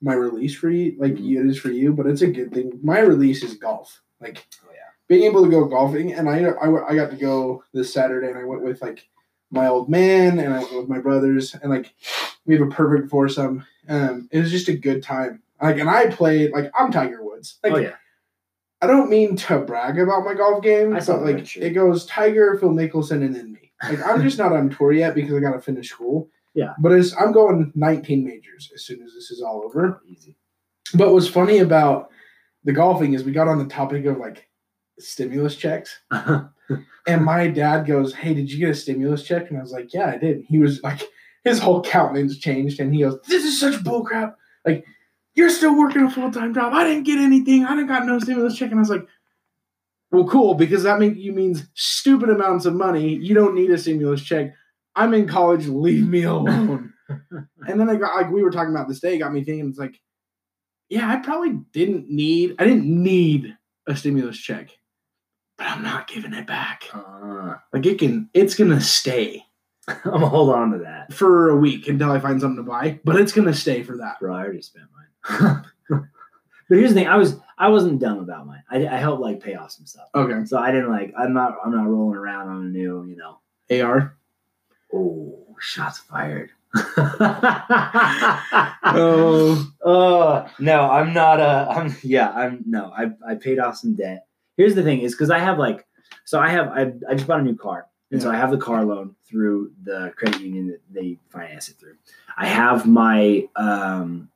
my 0.00 0.14
release 0.14 0.54
for 0.54 0.70
you, 0.70 0.94
like 0.98 1.14
Mhm. 1.14 1.40
it 1.44 1.50
is 1.50 1.58
for 1.58 1.70
you, 1.70 1.92
but 1.92 2.06
it's 2.06 2.22
a 2.22 2.26
good 2.26 2.52
thing. 2.52 2.78
My 2.82 3.00
release 3.00 3.42
is 3.42 3.54
golf. 3.54 4.00
Like 4.20 4.46
Oh, 4.64 4.70
yeah. 4.72 4.78
being 5.08 5.24
able 5.24 5.42
to 5.44 5.50
go 5.50 5.64
golfing, 5.66 6.12
and 6.14 6.28
I, 6.28 6.42
I 6.44 6.90
I 6.90 6.94
got 6.94 7.10
to 7.10 7.16
go 7.16 7.62
this 7.74 7.92
Saturday, 7.92 8.28
and 8.28 8.38
I 8.38 8.44
went 8.44 8.62
with 8.62 8.80
like 8.82 9.06
my 9.50 9.68
old 9.68 9.88
man, 9.88 10.38
and 10.38 10.54
I 10.54 10.58
went 10.58 10.76
with 10.76 10.88
my 10.88 10.98
brothers, 10.98 11.54
and 11.54 11.70
like 11.70 11.94
we 12.44 12.56
have 12.56 12.66
a 12.66 12.70
perfect 12.70 13.10
foursome. 13.10 13.64
Um, 13.88 14.28
it 14.32 14.40
was 14.40 14.50
just 14.50 14.68
a 14.68 14.76
good 14.76 15.02
time. 15.02 15.42
Like, 15.62 15.78
and 15.78 15.88
I 15.88 16.08
played 16.08 16.52
like 16.52 16.70
I'm 16.78 16.90
Tiger 16.90 17.24
Woods. 17.24 17.58
Like, 17.62 17.72
oh 17.72 17.76
yeah. 17.76 17.94
I 18.82 18.86
don't 18.86 19.08
mean 19.08 19.36
to 19.36 19.58
brag 19.60 19.98
about 19.98 20.24
my 20.24 20.34
golf 20.34 20.62
game, 20.62 20.94
I 20.94 21.00
but 21.00 21.22
like 21.22 21.56
it 21.56 21.70
goes 21.70 22.04
Tiger, 22.06 22.58
Phil 22.58 22.70
Mickelson, 22.70 23.24
and 23.24 23.34
then 23.34 23.52
me. 23.52 23.72
Like 23.82 24.06
I'm 24.06 24.22
just 24.22 24.38
not 24.38 24.52
on 24.52 24.70
tour 24.70 24.92
yet 24.92 25.14
because 25.14 25.34
I 25.34 25.40
got 25.40 25.52
to 25.52 25.60
finish 25.60 25.90
school. 25.90 26.28
Yeah. 26.56 26.72
But 26.78 26.92
as 26.92 27.14
I'm 27.20 27.32
going 27.32 27.70
19 27.74 28.24
majors 28.24 28.72
as 28.74 28.82
soon 28.82 29.02
as 29.02 29.12
this 29.12 29.30
is 29.30 29.42
all 29.42 29.62
over. 29.62 30.00
Oh, 30.00 30.08
easy. 30.08 30.38
But 30.94 31.12
what's 31.12 31.28
funny 31.28 31.58
about 31.58 32.10
the 32.64 32.72
golfing 32.72 33.12
is 33.12 33.24
we 33.24 33.32
got 33.32 33.46
on 33.46 33.58
the 33.58 33.66
topic 33.66 34.06
of 34.06 34.16
like 34.16 34.48
stimulus 34.98 35.54
checks, 35.54 36.00
and 37.06 37.24
my 37.24 37.48
dad 37.48 37.86
goes, 37.86 38.14
"Hey, 38.14 38.34
did 38.34 38.50
you 38.50 38.58
get 38.58 38.70
a 38.70 38.74
stimulus 38.74 39.22
check?" 39.22 39.48
And 39.48 39.58
I 39.58 39.62
was 39.62 39.72
like, 39.72 39.92
"Yeah, 39.92 40.06
I 40.06 40.18
did." 40.18 40.44
He 40.48 40.58
was 40.58 40.82
like, 40.82 41.02
his 41.44 41.60
whole 41.60 41.80
countenance 41.80 42.36
changed, 42.38 42.80
and 42.80 42.92
he 42.92 43.02
goes, 43.02 43.18
"This 43.28 43.44
is 43.44 43.58
such 43.58 43.82
bullcrap. 43.84 44.34
Like, 44.64 44.84
you're 45.34 45.48
still 45.48 45.78
working 45.78 46.02
a 46.02 46.10
full 46.10 46.30
time 46.30 46.52
job. 46.52 46.72
I 46.74 46.84
didn't 46.84 47.04
get 47.04 47.18
anything. 47.18 47.64
I 47.64 47.70
didn't 47.76 47.86
got 47.86 48.04
no 48.04 48.18
stimulus 48.18 48.58
check." 48.58 48.70
And 48.70 48.80
I 48.80 48.82
was 48.82 48.90
like, 48.90 49.06
"Well, 50.10 50.26
cool, 50.26 50.54
because 50.54 50.82
that 50.82 50.98
mean, 50.98 51.14
you 51.16 51.32
means 51.32 51.68
stupid 51.74 52.30
amounts 52.30 52.66
of 52.66 52.74
money. 52.74 53.14
You 53.14 53.34
don't 53.34 53.54
need 53.54 53.70
a 53.70 53.78
stimulus 53.78 54.22
check. 54.22 54.54
I'm 54.96 55.14
in 55.14 55.28
college. 55.28 55.66
Leave 55.68 56.08
me 56.08 56.24
alone." 56.24 56.92
and 57.08 57.80
then 57.80 57.88
I 57.88 57.94
got 57.94 58.16
like 58.16 58.30
we 58.30 58.42
were 58.42 58.50
talking 58.50 58.74
about 58.74 58.88
this 58.88 59.00
day, 59.00 59.14
it 59.14 59.18
got 59.18 59.32
me 59.32 59.44
thinking. 59.44 59.68
It's 59.68 59.78
like, 59.78 60.00
yeah, 60.88 61.08
I 61.08 61.16
probably 61.16 61.60
didn't 61.72 62.10
need. 62.10 62.56
I 62.58 62.64
didn't 62.64 62.86
need 62.86 63.56
a 63.86 63.94
stimulus 63.94 64.38
check, 64.38 64.70
but 65.58 65.66
I'm 65.66 65.82
not 65.82 66.06
giving 66.08 66.32
it 66.34 66.46
back. 66.46 66.84
Uh, 66.92 67.56
Like 67.72 67.86
it 67.86 67.98
can, 67.98 68.28
it's 68.34 68.54
gonna 68.54 68.80
stay 68.80 69.44
I'm 69.88 69.96
gonna 70.04 70.28
hold 70.28 70.50
on 70.50 70.72
to 70.72 70.78
that. 70.78 71.12
for 71.12 71.50
a 71.50 71.56
week 71.56 71.86
until 71.88 72.10
I 72.10 72.18
find 72.18 72.40
something 72.40 72.64
to 72.64 72.68
buy, 72.68 72.98
but 73.04 73.16
it's 73.16 73.32
gonna 73.32 73.54
stay 73.54 73.82
for 73.84 73.96
that. 73.98 74.18
Bro, 74.20 74.34
I 74.34 74.40
already 74.42 74.62
spent 74.62 74.86
mine. 74.94 75.62
but 75.88 76.02
here's 76.68 76.90
the 76.90 76.94
thing: 76.96 77.06
I 77.08 77.16
was 77.16 77.36
I 77.56 77.68
wasn't 77.68 78.00
dumb 78.00 78.18
about 78.18 78.46
mine. 78.48 78.64
I, 78.70 78.86
I 78.86 78.96
helped 78.96 79.22
like 79.22 79.40
pay 79.40 79.54
off 79.54 79.70
some 79.70 79.86
stuff, 79.86 80.08
Okay. 80.14 80.44
so 80.44 80.58
I 80.58 80.72
didn't 80.72 80.90
like. 80.90 81.14
I'm 81.16 81.32
not 81.32 81.54
I'm 81.64 81.70
not 81.70 81.86
rolling 81.86 82.16
around 82.18 82.48
on 82.48 82.62
a 82.62 82.68
new 82.68 83.04
you 83.04 83.16
know. 83.16 83.38
AR. 83.84 84.16
Oh, 84.92 85.56
shots 85.60 85.98
fired. 86.00 86.50
Oh. 88.88 89.72
Oh 89.84 90.46
no, 90.58 90.90
I'm 90.90 91.12
not. 91.12 91.40
Uh, 91.40 91.66
I'm 91.70 91.96
yeah. 92.02 92.30
I'm 92.30 92.64
no. 92.66 92.92
I 92.96 93.10
I 93.26 93.34
paid 93.36 93.58
off 93.58 93.76
some 93.76 93.94
debt. 93.94 94.25
Here's 94.56 94.74
the 94.74 94.82
thing: 94.82 95.00
is 95.00 95.12
because 95.14 95.30
I 95.30 95.38
have 95.38 95.58
like, 95.58 95.86
so 96.24 96.40
I 96.40 96.48
have 96.50 96.68
I 96.68 96.92
I 97.08 97.14
just 97.14 97.26
bought 97.26 97.40
a 97.40 97.44
new 97.44 97.56
car, 97.56 97.86
and 98.10 98.20
so 98.20 98.30
I 98.30 98.36
have 98.36 98.50
the 98.50 98.58
car 98.58 98.84
loan 98.84 99.14
through 99.28 99.72
the 99.82 100.12
credit 100.16 100.40
union 100.40 100.68
that 100.68 100.80
they 100.90 101.18
finance 101.28 101.68
it 101.68 101.76
through. 101.76 101.96
I 102.36 102.46
have 102.46 102.86
my 102.86 103.48
um 103.56 104.30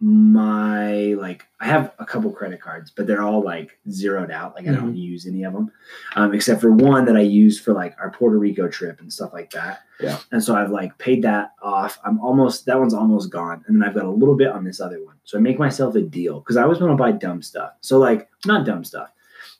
my 0.00 1.14
like 1.14 1.44
I 1.58 1.66
have 1.66 1.92
a 1.98 2.04
couple 2.04 2.30
credit 2.30 2.60
cards, 2.60 2.92
but 2.94 3.06
they're 3.06 3.22
all 3.22 3.42
like 3.42 3.78
zeroed 3.90 4.30
out. 4.30 4.54
Like 4.54 4.68
I 4.68 4.72
don't 4.72 4.96
use 4.96 5.26
any 5.26 5.42
of 5.42 5.52
them, 5.52 5.72
um, 6.14 6.34
except 6.34 6.60
for 6.60 6.70
one 6.70 7.04
that 7.06 7.16
I 7.16 7.22
used 7.22 7.64
for 7.64 7.72
like 7.72 7.96
our 7.98 8.10
Puerto 8.10 8.38
Rico 8.38 8.68
trip 8.68 9.00
and 9.00 9.12
stuff 9.12 9.32
like 9.32 9.50
that. 9.50 9.80
Yeah. 10.00 10.18
And 10.30 10.42
so 10.42 10.54
I've 10.54 10.70
like 10.70 10.96
paid 10.98 11.22
that 11.22 11.52
off. 11.60 11.98
I'm 12.04 12.20
almost 12.20 12.66
that 12.66 12.78
one's 12.78 12.94
almost 12.94 13.30
gone, 13.30 13.64
and 13.66 13.74
then 13.80 13.88
I've 13.88 13.94
got 13.94 14.04
a 14.04 14.10
little 14.10 14.36
bit 14.36 14.48
on 14.48 14.62
this 14.62 14.80
other 14.80 15.04
one. 15.04 15.16
So 15.24 15.36
I 15.36 15.40
make 15.40 15.58
myself 15.58 15.96
a 15.96 16.02
deal 16.02 16.38
because 16.40 16.56
I 16.56 16.62
always 16.62 16.78
want 16.78 16.92
to 16.92 16.96
buy 16.96 17.10
dumb 17.10 17.42
stuff. 17.42 17.72
So 17.80 17.98
like 17.98 18.28
not 18.46 18.64
dumb 18.64 18.84
stuff, 18.84 19.10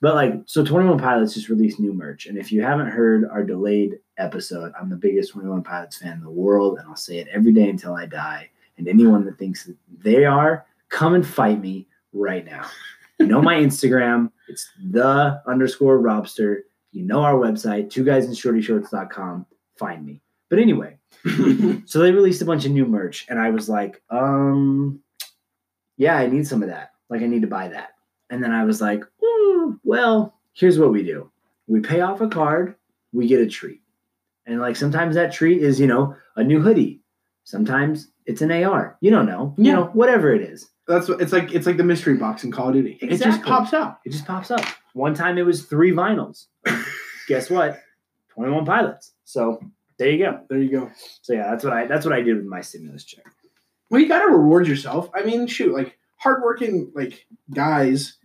but 0.01 0.15
like 0.15 0.35
so 0.47 0.65
Twenty 0.65 0.89
One 0.89 0.99
Pilots 0.99 1.35
just 1.35 1.49
released 1.49 1.81
new 1.81 1.93
merch, 1.93 2.27
and 2.27 2.39
if 2.39 2.53
you 2.53 2.63
haven't 2.63 2.91
heard 2.91 3.29
our 3.29 3.43
delayed 3.43 3.99
episode, 4.17 4.73
I'm 4.79 4.91
the 4.91 4.97
biggest 4.97 5.33
Twenty 5.33 5.49
One 5.49 5.63
Pilots 5.63 5.99
fan 5.99 6.15
in 6.15 6.23
the 6.23 6.31
world, 6.31 6.79
and 6.79 6.89
I'll 6.89 6.97
say 6.97 7.19
it 7.19 7.29
every 7.33 7.53
day 7.53 7.69
until 7.69 7.95
I 7.95 8.07
die. 8.07 8.51
And 8.77 8.87
anyone 8.87 9.25
that 9.25 9.39
thinks 9.39 9.65
that 9.65 9.77
they 10.03 10.25
are, 10.25 10.65
come 10.89 11.15
and 11.15 11.27
fight 11.27 11.61
me 11.61 11.89
right 12.13 12.45
now. 12.45 12.67
You 13.19 13.27
know 13.27 13.43
my 13.43 13.55
Instagram. 13.59 14.31
It's 14.49 14.69
the 14.91 15.43
underscore 15.47 15.99
Robster. 15.99 16.61
You 16.93 17.05
know 17.05 17.23
our 17.23 17.35
website, 17.35 17.91
two 17.91 18.05
guys 18.05 18.27
in 18.27 18.33
shortyshorts.com. 18.33 19.47
Find 19.77 20.07
me. 20.07 20.23
But 20.49 20.61
anyway, 20.61 20.97
so 21.87 21.99
they 21.99 22.13
released 22.13 22.41
a 22.41 22.47
bunch 22.47 22.65
of 22.65 22.73
new 22.73 22.87
merch, 22.87 23.27
and 23.29 23.39
I 23.39 23.51
was 23.51 23.69
like, 23.69 24.01
um, 24.11 25.01
yeah, 25.97 26.17
I 26.17 26.27
need 26.27 26.47
some 26.47 26.63
of 26.63 26.69
that. 26.69 26.93
Like, 27.11 27.23
I 27.23 27.27
need 27.27 27.43
to 27.43 27.49
buy 27.49 27.69
that. 27.69 27.91
And 28.31 28.43
then 28.43 28.53
I 28.53 28.65
was 28.65 28.81
like, 28.81 29.05
"Ooh, 29.23 29.81
well, 29.85 30.35
here's 30.53 30.79
what 30.79 30.93
we 30.93 31.03
do 31.03 31.31
we 31.69 31.81
pay 31.81 32.01
off 32.01 32.21
a 32.21 32.29
card, 32.29 32.75
we 33.13 33.29
get 33.29 33.41
a 33.41 33.47
treat. 33.47 33.83
And 34.47 34.61
like 34.61 34.77
sometimes 34.77 35.15
that 35.15 35.33
treat 35.33 35.63
is, 35.63 35.79
you 35.79 35.87
know, 35.87 36.17
a 36.37 36.43
new 36.43 36.61
hoodie. 36.61 37.03
Sometimes 37.45 38.09
it's 38.27 38.41
an 38.41 38.51
AR. 38.51 38.97
You 39.01 39.11
don't 39.11 39.27
know. 39.27 39.55
You 39.57 39.73
know, 39.73 39.85
whatever 39.93 40.35
it 40.35 40.43
is. 40.43 40.69
That's 40.87 41.09
what 41.09 41.21
it's 41.21 41.33
like. 41.33 41.53
It's 41.53 41.67
like 41.67 41.77
the 41.77 41.85
mystery 41.85 42.17
box 42.17 42.45
in 42.45 42.51
Call 42.51 42.69
of 42.69 42.75
Duty. 42.75 42.99
It 43.01 43.19
just 43.19 43.43
pops 43.43 43.75
up. 43.75 44.01
It 44.07 44.11
just 44.11 44.27
pops 44.27 44.51
up. 44.51 44.65
One 44.95 45.15
time 45.15 45.37
it 45.37 45.45
was 45.45 45.65
three 45.65 45.93
vinyls. 45.93 46.47
Guess 47.29 47.51
what? 47.51 47.81
21 48.31 48.65
pilots. 48.65 49.13
So 49.25 49.61
there 49.99 50.11
you 50.11 50.19
go. 50.19 50.41
There 50.49 50.59
you 50.59 50.71
go. 50.71 50.91
So 51.21 51.35
yeah, 51.35 51.51
that's 51.51 51.63
what 51.63 51.75
I 51.75 51.87
that's 51.87 52.07
what 52.07 52.15
I 52.15 52.23
did 52.23 52.37
with 52.37 52.47
my 52.47 52.63
stimulus 52.63 53.05
check. 53.05 53.25
Well, 53.91 54.01
you 54.01 54.09
got 54.09 54.21
to 54.21 54.31
reward 54.31 54.67
yourself. 54.67 55.11
I 55.15 55.25
mean, 55.25 55.47
shoot, 55.47 55.75
like 55.75 55.98
hardworking 56.19 56.93
like 56.95 57.27
guys 57.53 58.19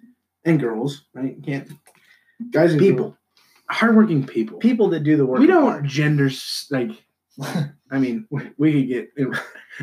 and 0.46 0.60
girls, 0.60 1.06
right? 1.14 1.36
Can't 1.44 1.72
guys 2.52 2.72
and 2.72 2.80
People. 2.80 3.06
girls- 3.06 3.18
hardworking 3.70 4.26
people. 4.28 4.60
People 4.60 4.90
that 4.90 5.00
do 5.02 5.16
the 5.18 5.26
work. 5.26 5.40
we 5.40 5.48
don't 5.48 5.64
hard. 5.64 5.86
gender 5.86 6.30
like. 6.70 6.92
I 7.92 7.98
mean, 8.00 8.28
we, 8.30 8.50
we 8.58 8.72
could 8.74 8.88
get. 8.88 9.10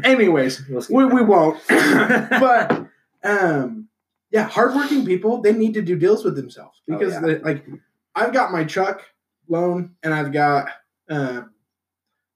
Anyways, 0.05 0.61
know, 0.69 0.77
anyways, 0.79 0.89
we, 0.91 1.05
we 1.07 1.23
won't. 1.23 1.61
but 1.69 2.87
um, 3.25 3.89
yeah, 4.31 4.45
hardworking 4.45 5.05
people 5.05 5.41
they 5.43 5.53
need 5.53 5.75
to 5.75 5.83
do 5.83 5.97
deals 5.97 6.25
with 6.25 6.37
themselves 6.37 6.81
Oh, 6.89 6.97
because 6.99 7.15
yeah. 7.15 7.21
the, 7.21 7.41
like 7.43 7.67
I've 8.15 8.33
got 8.33 8.53
my 8.53 8.63
truck 8.65 9.03
loan 9.49 9.97
and 10.05 10.15
I've 10.15 10.33
got 10.33 10.69
uh, 11.09 11.43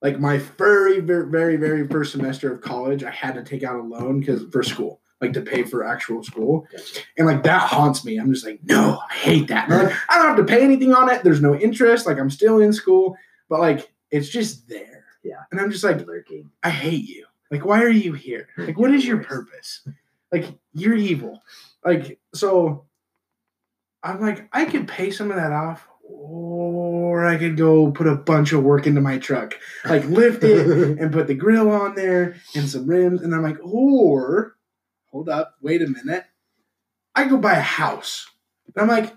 like 0.02 0.18
my 0.18 0.38
very 0.38 0.98
very 1.00 1.28
very 1.30 1.56
very 1.56 1.86
first 1.86 2.10
semester 2.12 2.52
of 2.52 2.60
college 2.60 3.04
I 3.04 3.10
had 3.10 3.34
to 3.36 3.44
take 3.44 3.62
out 3.62 3.76
a 3.78 3.82
loan 3.82 4.18
because 4.20 4.42
for 4.50 4.62
school 4.64 5.00
like 5.20 5.32
to 5.34 5.40
pay 5.40 5.62
for 5.62 5.84
actual 5.84 6.22
school 6.22 6.66
Gotcha. 6.70 7.00
and 7.16 7.26
like 7.26 7.42
that 7.44 7.62
haunts 7.68 8.04
me. 8.04 8.18
I'm 8.18 8.32
just 8.32 8.44
like 8.44 8.60
no, 8.64 9.00
I 9.10 9.14
hate 9.14 9.48
that. 9.48 9.70
Like, 9.70 9.92
I 10.08 10.16
don't 10.18 10.26
have 10.26 10.36
to 10.36 10.44
pay 10.44 10.62
anything 10.62 10.92
on 10.92 11.10
it. 11.10 11.22
There's 11.22 11.40
no 11.40 11.54
interest. 11.54 12.06
Like 12.06 12.18
I'm 12.18 12.30
still 12.30 12.60
in 12.60 12.72
school, 12.72 13.16
but 13.48 13.60
like 13.60 13.92
it's 14.10 14.28
just 14.28 14.68
there. 14.68 15.04
Yeah. 15.22 15.42
and 15.50 15.60
I'm 15.60 15.70
just 15.70 15.84
like 15.84 16.06
lurking. 16.06 16.50
I 16.62 16.70
hate 16.70 17.08
you. 17.08 17.24
Like, 17.50 17.64
why 17.64 17.82
are 17.82 17.88
you 17.88 18.12
here? 18.12 18.48
Like, 18.58 18.78
what 18.78 18.90
is 18.90 19.06
your 19.06 19.22
purpose? 19.22 19.86
Like, 20.32 20.46
you're 20.72 20.94
evil. 20.94 21.40
Like, 21.84 22.18
so 22.34 22.84
I'm 24.02 24.20
like, 24.20 24.48
I 24.52 24.64
could 24.64 24.88
pay 24.88 25.10
some 25.10 25.30
of 25.30 25.36
that 25.36 25.52
off, 25.52 25.86
or 26.02 27.24
I 27.24 27.36
could 27.38 27.56
go 27.56 27.90
put 27.90 28.06
a 28.06 28.16
bunch 28.16 28.52
of 28.52 28.62
work 28.62 28.86
into 28.86 29.00
my 29.00 29.18
truck, 29.18 29.54
like 29.84 30.04
lift 30.06 30.42
it 30.42 30.66
and 30.98 31.12
put 31.12 31.26
the 31.26 31.34
grill 31.34 31.70
on 31.70 31.94
there 31.94 32.36
and 32.54 32.68
some 32.68 32.86
rims. 32.86 33.22
And 33.22 33.34
I'm 33.34 33.42
like, 33.42 33.58
or 33.62 34.56
hold 35.14 35.28
up, 35.28 35.54
wait 35.62 35.80
a 35.80 35.86
minute. 35.86 36.24
I 37.14 37.28
go 37.28 37.36
buy 37.38 37.52
a 37.52 37.60
house. 37.60 38.26
And 38.74 38.82
I'm 38.82 38.88
like, 38.88 39.14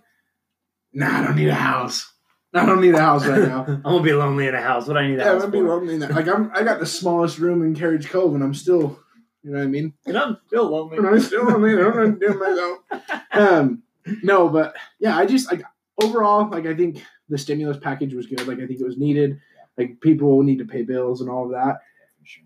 nah, 0.93 1.19
I 1.19 1.23
don't 1.23 1.35
need 1.35 1.49
a 1.49 1.55
house. 1.55 2.13
I 2.53 2.65
don't 2.67 2.81
need 2.81 2.93
a 2.93 3.01
house 3.01 3.25
right 3.25 3.41
now. 3.47 3.65
I'm 3.67 3.81
gonna 3.81 4.03
be 4.03 4.13
lonely 4.13 4.47
in 4.47 4.53
a 4.53 4.61
house. 4.61 4.85
What 4.87 4.93
do 4.93 4.99
I 4.99 5.07
need 5.07 5.17
Yeah, 5.17 5.33
house 5.33 5.43
I'd 5.43 5.51
be 5.51 5.57
for? 5.57 5.67
lonely 5.67 5.95
in 5.95 5.99
that. 6.01 6.11
Like 6.11 6.27
I'm, 6.27 6.51
I 6.53 6.61
got 6.61 6.79
the 6.79 6.85
smallest 6.85 7.39
room 7.39 7.63
in 7.63 7.73
Carriage 7.73 8.09
Cove, 8.09 8.35
and 8.35 8.43
I'm 8.43 8.53
still, 8.53 8.99
you 9.41 9.51
know 9.51 9.57
what 9.57 9.63
I 9.63 9.67
mean. 9.67 9.93
And 10.05 10.15
I'm 10.15 10.37
still 10.45 10.69
lonely. 10.69 10.97
And 10.97 11.07
I'm 11.07 11.19
still 11.19 11.45
lonely. 11.45 11.73
I 11.73 11.77
don't 11.77 11.95
know 11.95 12.03
what 12.11 12.19
to 12.19 12.27
do 12.27 12.39
myself. 12.39 12.77
Um, 13.33 13.83
no, 14.23 14.49
but 14.49 14.75
yeah, 14.99 15.15
I 15.15 15.25
just 15.27 15.51
like 15.51 15.61
overall, 16.01 16.49
like 16.49 16.65
I 16.65 16.73
think 16.75 17.03
the 17.29 17.37
stimulus 17.37 17.77
package 17.77 18.13
was 18.15 18.25
good. 18.25 18.47
Like 18.47 18.59
I 18.59 18.65
think 18.65 18.79
it 18.79 18.85
was 18.85 18.97
needed. 18.97 19.39
Like 19.77 19.99
people 20.01 20.41
need 20.43 20.57
to 20.59 20.65
pay 20.65 20.81
bills 20.83 21.21
and 21.21 21.29
all 21.29 21.45
of 21.45 21.51
that. 21.51 21.79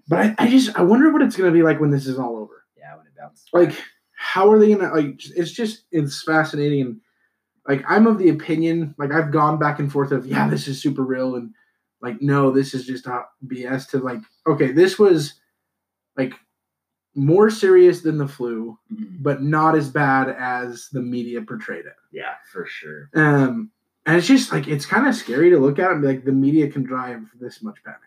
But 0.10 0.20
I, 0.20 0.36
I 0.38 0.50
just, 0.50 0.78
I 0.78 0.82
wonder 0.82 1.12
what 1.12 1.22
it's 1.22 1.38
gonna 1.38 1.52
be 1.52 1.64
like 1.64 1.80
when 1.80 1.92
this 1.92 2.08
is 2.08 2.18
all 2.20 2.36
over. 2.38 2.61
Yeah, 2.82 2.98
when 2.98 3.06
it 3.06 3.14
bounces. 3.18 3.46
Like, 3.54 3.74
how 4.18 4.52
are 4.52 4.60
they 4.60 4.74
gonna 4.74 4.94
like? 4.94 5.22
It's 5.36 5.52
just, 5.52 5.84
it's 5.92 6.24
fascinating 6.24 6.82
and 6.82 7.02
like 7.68 7.84
I'm 7.88 8.08
of 8.08 8.18
the 8.18 8.30
opinion, 8.30 8.96
like 8.98 9.12
I've 9.12 9.32
gone 9.32 9.60
back 9.60 9.80
and 9.80 9.92
forth 9.92 10.12
of 10.12 10.26
yeah, 10.26 10.50
this 10.50 10.68
is 10.68 10.82
super 10.82 11.04
real 11.04 11.36
and 11.36 11.54
like 12.02 12.22
no, 12.22 12.50
this 12.52 12.74
is 12.74 12.86
just 12.86 13.06
not 13.06 13.28
BS 13.48 13.88
to 13.92 14.00
like 14.00 14.20
okay, 14.48 14.72
this 14.72 14.98
was 15.00 15.36
like 16.18 16.34
more 17.16 17.50
serious 17.50 18.02
than 18.02 18.18
the 18.18 18.28
flu, 18.28 18.78
Mhm. 18.92 19.22
but 19.22 19.44
not 19.44 19.76
as 19.76 19.90
bad 19.90 20.30
as 20.30 20.88
the 20.92 21.02
media 21.02 21.42
portrayed 21.42 21.86
it. 21.86 21.96
Yeah, 22.12 22.34
for 22.52 22.66
sure. 22.66 23.10
Um 23.14 23.70
and 24.08 24.18
it's 24.18 24.28
just 24.28 24.52
like 24.52 24.68
it's 24.68 24.86
kind 24.88 25.08
of 25.08 25.14
scary 25.16 25.52
to 25.52 25.60
look 25.60 25.78
at 25.78 25.92
and 25.92 26.02
be 26.02 26.08
like 26.08 26.26
the 26.26 26.32
media 26.32 26.68
can 26.70 26.84
drive 26.84 27.30
this 27.40 27.62
much 27.62 27.84
panic. 27.84 28.00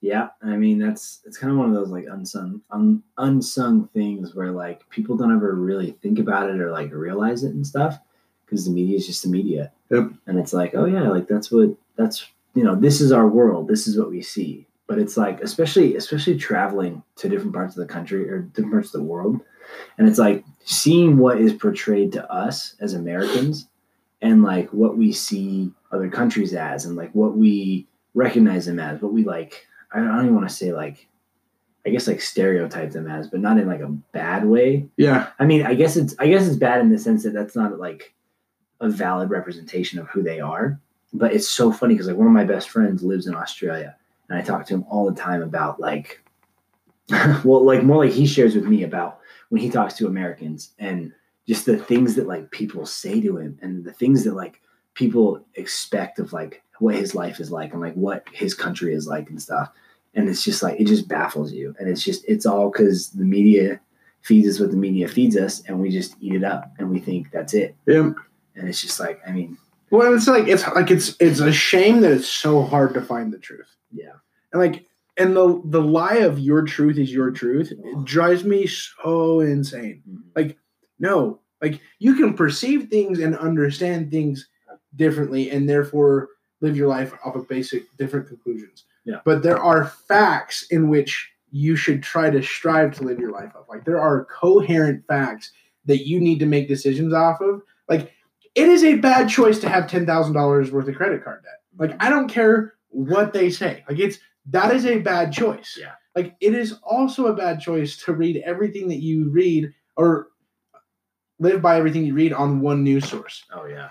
Yeah, 0.00 0.28
I 0.42 0.56
mean 0.56 0.78
that's 0.78 1.20
it's 1.26 1.36
kind 1.36 1.52
of 1.52 1.58
one 1.58 1.68
of 1.68 1.74
those 1.74 1.90
like 1.90 2.06
unsung 2.10 2.62
un, 2.70 3.02
unsung 3.18 3.88
things 3.88 4.34
where 4.34 4.50
like 4.50 4.88
people 4.88 5.16
don't 5.16 5.34
ever 5.34 5.54
really 5.54 5.90
think 6.02 6.18
about 6.18 6.48
it 6.48 6.60
or 6.60 6.70
like 6.70 6.90
realize 6.92 7.44
it 7.44 7.52
and 7.52 7.66
stuff 7.66 7.98
because 8.46 8.64
the 8.64 8.70
media 8.70 8.96
is 8.96 9.06
just 9.06 9.22
the 9.22 9.28
media. 9.28 9.70
Yep. 9.90 10.10
And 10.26 10.38
it's 10.38 10.52
like, 10.52 10.74
oh 10.74 10.86
yeah, 10.86 11.08
like 11.08 11.28
that's 11.28 11.52
what 11.52 11.70
that's 11.96 12.26
you 12.54 12.64
know 12.64 12.74
this 12.74 13.00
is 13.00 13.12
our 13.12 13.28
world. 13.28 13.68
This 13.68 13.86
is 13.86 13.98
what 13.98 14.10
we 14.10 14.22
see. 14.22 14.66
But 14.86 14.98
it's 14.98 15.16
like 15.16 15.40
especially 15.42 15.96
especially 15.96 16.38
traveling 16.38 17.02
to 17.16 17.28
different 17.28 17.54
parts 17.54 17.76
of 17.76 17.86
the 17.86 17.92
country 17.92 18.28
or 18.28 18.40
different 18.40 18.72
parts 18.72 18.94
of 18.94 19.00
the 19.00 19.06
world, 19.06 19.40
and 19.98 20.08
it's 20.08 20.18
like 20.18 20.44
seeing 20.64 21.18
what 21.18 21.40
is 21.40 21.52
portrayed 21.52 22.12
to 22.12 22.32
us 22.32 22.74
as 22.80 22.94
Americans 22.94 23.68
and 24.22 24.42
like 24.42 24.72
what 24.72 24.96
we 24.96 25.12
see 25.12 25.70
other 25.92 26.08
countries 26.08 26.54
as 26.54 26.84
and 26.84 26.96
like 26.96 27.10
what 27.14 27.36
we 27.36 27.86
recognize 28.14 28.66
them 28.66 28.78
as, 28.78 29.00
what 29.00 29.12
we 29.12 29.24
like 29.24 29.66
I 29.92 30.00
don't 30.00 30.20
even 30.20 30.34
want 30.34 30.48
to 30.48 30.54
say 30.54 30.72
like, 30.72 31.08
I 31.86 31.90
guess 31.90 32.06
like 32.06 32.20
stereotype 32.20 32.92
them 32.92 33.08
as, 33.08 33.28
but 33.28 33.40
not 33.40 33.58
in 33.58 33.66
like 33.66 33.80
a 33.80 33.88
bad 34.12 34.44
way. 34.44 34.88
Yeah. 34.96 35.28
I 35.38 35.46
mean, 35.46 35.64
I 35.64 35.74
guess 35.74 35.96
it's 35.96 36.14
I 36.18 36.28
guess 36.28 36.46
it's 36.46 36.56
bad 36.56 36.80
in 36.80 36.90
the 36.90 36.98
sense 36.98 37.22
that 37.22 37.32
that's 37.32 37.56
not 37.56 37.78
like 37.78 38.14
a 38.80 38.88
valid 38.88 39.30
representation 39.30 39.98
of 39.98 40.08
who 40.08 40.22
they 40.22 40.40
are. 40.40 40.78
But 41.12 41.32
it's 41.32 41.48
so 41.48 41.72
funny 41.72 41.94
because 41.94 42.06
like 42.06 42.16
one 42.16 42.26
of 42.26 42.32
my 42.32 42.44
best 42.44 42.68
friends 42.68 43.02
lives 43.02 43.26
in 43.26 43.34
Australia, 43.34 43.96
and 44.28 44.38
I 44.38 44.42
talk 44.42 44.66
to 44.66 44.74
him 44.74 44.84
all 44.88 45.10
the 45.10 45.20
time 45.20 45.42
about 45.42 45.80
like, 45.80 46.22
well, 47.44 47.64
like 47.64 47.82
more 47.82 48.04
like 48.04 48.12
he 48.12 48.26
shares 48.26 48.54
with 48.54 48.66
me 48.66 48.84
about 48.84 49.18
when 49.48 49.60
he 49.60 49.70
talks 49.70 49.94
to 49.94 50.06
Americans 50.06 50.72
and 50.78 51.12
just 51.48 51.66
the 51.66 51.76
things 51.76 52.14
that 52.14 52.28
like 52.28 52.50
people 52.52 52.86
say 52.86 53.20
to 53.20 53.38
him 53.38 53.58
and 53.60 53.84
the 53.84 53.92
things 53.92 54.22
that 54.24 54.34
like 54.34 54.60
people 54.94 55.44
expect 55.54 56.18
of 56.18 56.32
like 56.32 56.62
what 56.78 56.94
his 56.94 57.14
life 57.14 57.40
is 57.40 57.50
like 57.50 57.72
and 57.72 57.80
like 57.80 57.94
what 57.94 58.26
his 58.32 58.54
country 58.54 58.94
is 58.94 59.06
like 59.06 59.28
and 59.30 59.40
stuff. 59.40 59.70
And 60.14 60.28
it's 60.28 60.42
just 60.44 60.62
like 60.62 60.80
it 60.80 60.86
just 60.86 61.08
baffles 61.08 61.52
you. 61.52 61.74
And 61.78 61.88
it's 61.88 62.02
just 62.02 62.24
it's 62.28 62.46
all 62.46 62.70
because 62.70 63.10
the 63.10 63.24
media 63.24 63.80
feeds 64.22 64.48
us 64.48 64.60
what 64.60 64.70
the 64.70 64.76
media 64.76 65.08
feeds 65.08 65.36
us 65.36 65.62
and 65.66 65.80
we 65.80 65.90
just 65.90 66.16
eat 66.20 66.34
it 66.34 66.44
up 66.44 66.72
and 66.78 66.90
we 66.90 66.98
think 66.98 67.30
that's 67.30 67.54
it. 67.54 67.74
Yeah. 67.86 68.12
And 68.56 68.68
it's 68.68 68.82
just 68.82 68.98
like 69.00 69.20
I 69.26 69.30
mean, 69.32 69.56
Well, 69.90 70.14
it's 70.14 70.26
like 70.26 70.48
it's 70.48 70.66
like 70.68 70.90
it's 70.90 71.16
it's 71.20 71.40
a 71.40 71.52
shame 71.52 72.00
that 72.00 72.12
it's 72.12 72.28
so 72.28 72.62
hard 72.62 72.94
to 72.94 73.00
find 73.02 73.32
the 73.32 73.38
truth. 73.38 73.74
yeah. 73.92 74.12
And 74.52 74.60
like 74.60 74.86
and 75.16 75.36
the 75.36 75.60
the 75.66 75.80
lie 75.82 76.16
of 76.18 76.38
your 76.38 76.62
truth 76.62 76.98
is 76.98 77.12
your 77.12 77.30
truth. 77.30 77.70
It 77.72 78.04
drives 78.04 78.42
me 78.42 78.66
so 78.66 79.40
insane. 79.40 80.02
Mhm. 80.10 80.22
Like 80.34 80.58
no, 80.98 81.40
like 81.62 81.80
you 81.98 82.14
can 82.14 82.34
perceive 82.34 82.88
things 82.88 83.20
and 83.20 83.36
understand 83.36 84.10
things 84.10 84.48
differently 84.96 85.50
and 85.50 85.68
therefore 85.68 86.28
live 86.60 86.76
your 86.76 86.88
life 86.88 87.12
off 87.24 87.36
of 87.36 87.48
basic 87.48 87.84
different 87.96 88.28
conclusions. 88.28 88.84
Yeah. 89.04 89.20
But 89.24 89.42
there 89.42 89.58
are 89.58 89.86
facts 89.86 90.66
in 90.70 90.88
which 90.88 91.30
you 91.50 91.76
should 91.76 92.02
try 92.02 92.30
to 92.30 92.42
strive 92.42 92.94
to 92.96 93.04
live 93.04 93.18
your 93.18 93.32
life 93.32 93.52
off. 93.56 93.66
Like 93.68 93.84
there 93.84 94.00
are 94.00 94.26
coherent 94.26 95.04
facts 95.06 95.52
that 95.86 96.06
you 96.06 96.20
need 96.20 96.38
to 96.40 96.46
make 96.46 96.68
decisions 96.68 97.12
off 97.12 97.40
of. 97.40 97.62
Like 97.88 98.12
it 98.54 98.68
is 98.68 98.84
a 98.84 98.96
bad 98.96 99.28
choice 99.28 99.58
to 99.60 99.68
have 99.68 99.88
ten 99.88 100.06
thousand 100.06 100.34
dollars 100.34 100.70
worth 100.70 100.88
of 100.88 100.94
credit 100.96 101.24
card 101.24 101.42
debt. 101.42 101.60
Like 101.78 102.02
I 102.02 102.10
don't 102.10 102.28
care 102.28 102.74
what 102.88 103.32
they 103.32 103.50
say. 103.50 103.84
Like 103.88 103.98
it's 103.98 104.18
that 104.46 104.74
is 104.74 104.86
a 104.86 104.98
bad 104.98 105.32
choice. 105.32 105.78
Yeah. 105.80 105.92
Like 106.14 106.36
it 106.40 106.54
is 106.54 106.74
also 106.82 107.26
a 107.26 107.34
bad 107.34 107.60
choice 107.60 107.96
to 108.04 108.12
read 108.12 108.42
everything 108.44 108.88
that 108.88 109.00
you 109.00 109.30
read 109.30 109.72
or 109.96 110.28
live 111.38 111.62
by 111.62 111.78
everything 111.78 112.04
you 112.04 112.14
read 112.14 112.32
on 112.32 112.60
one 112.60 112.84
news 112.84 113.08
source. 113.08 113.44
Oh 113.52 113.66
yeah. 113.66 113.90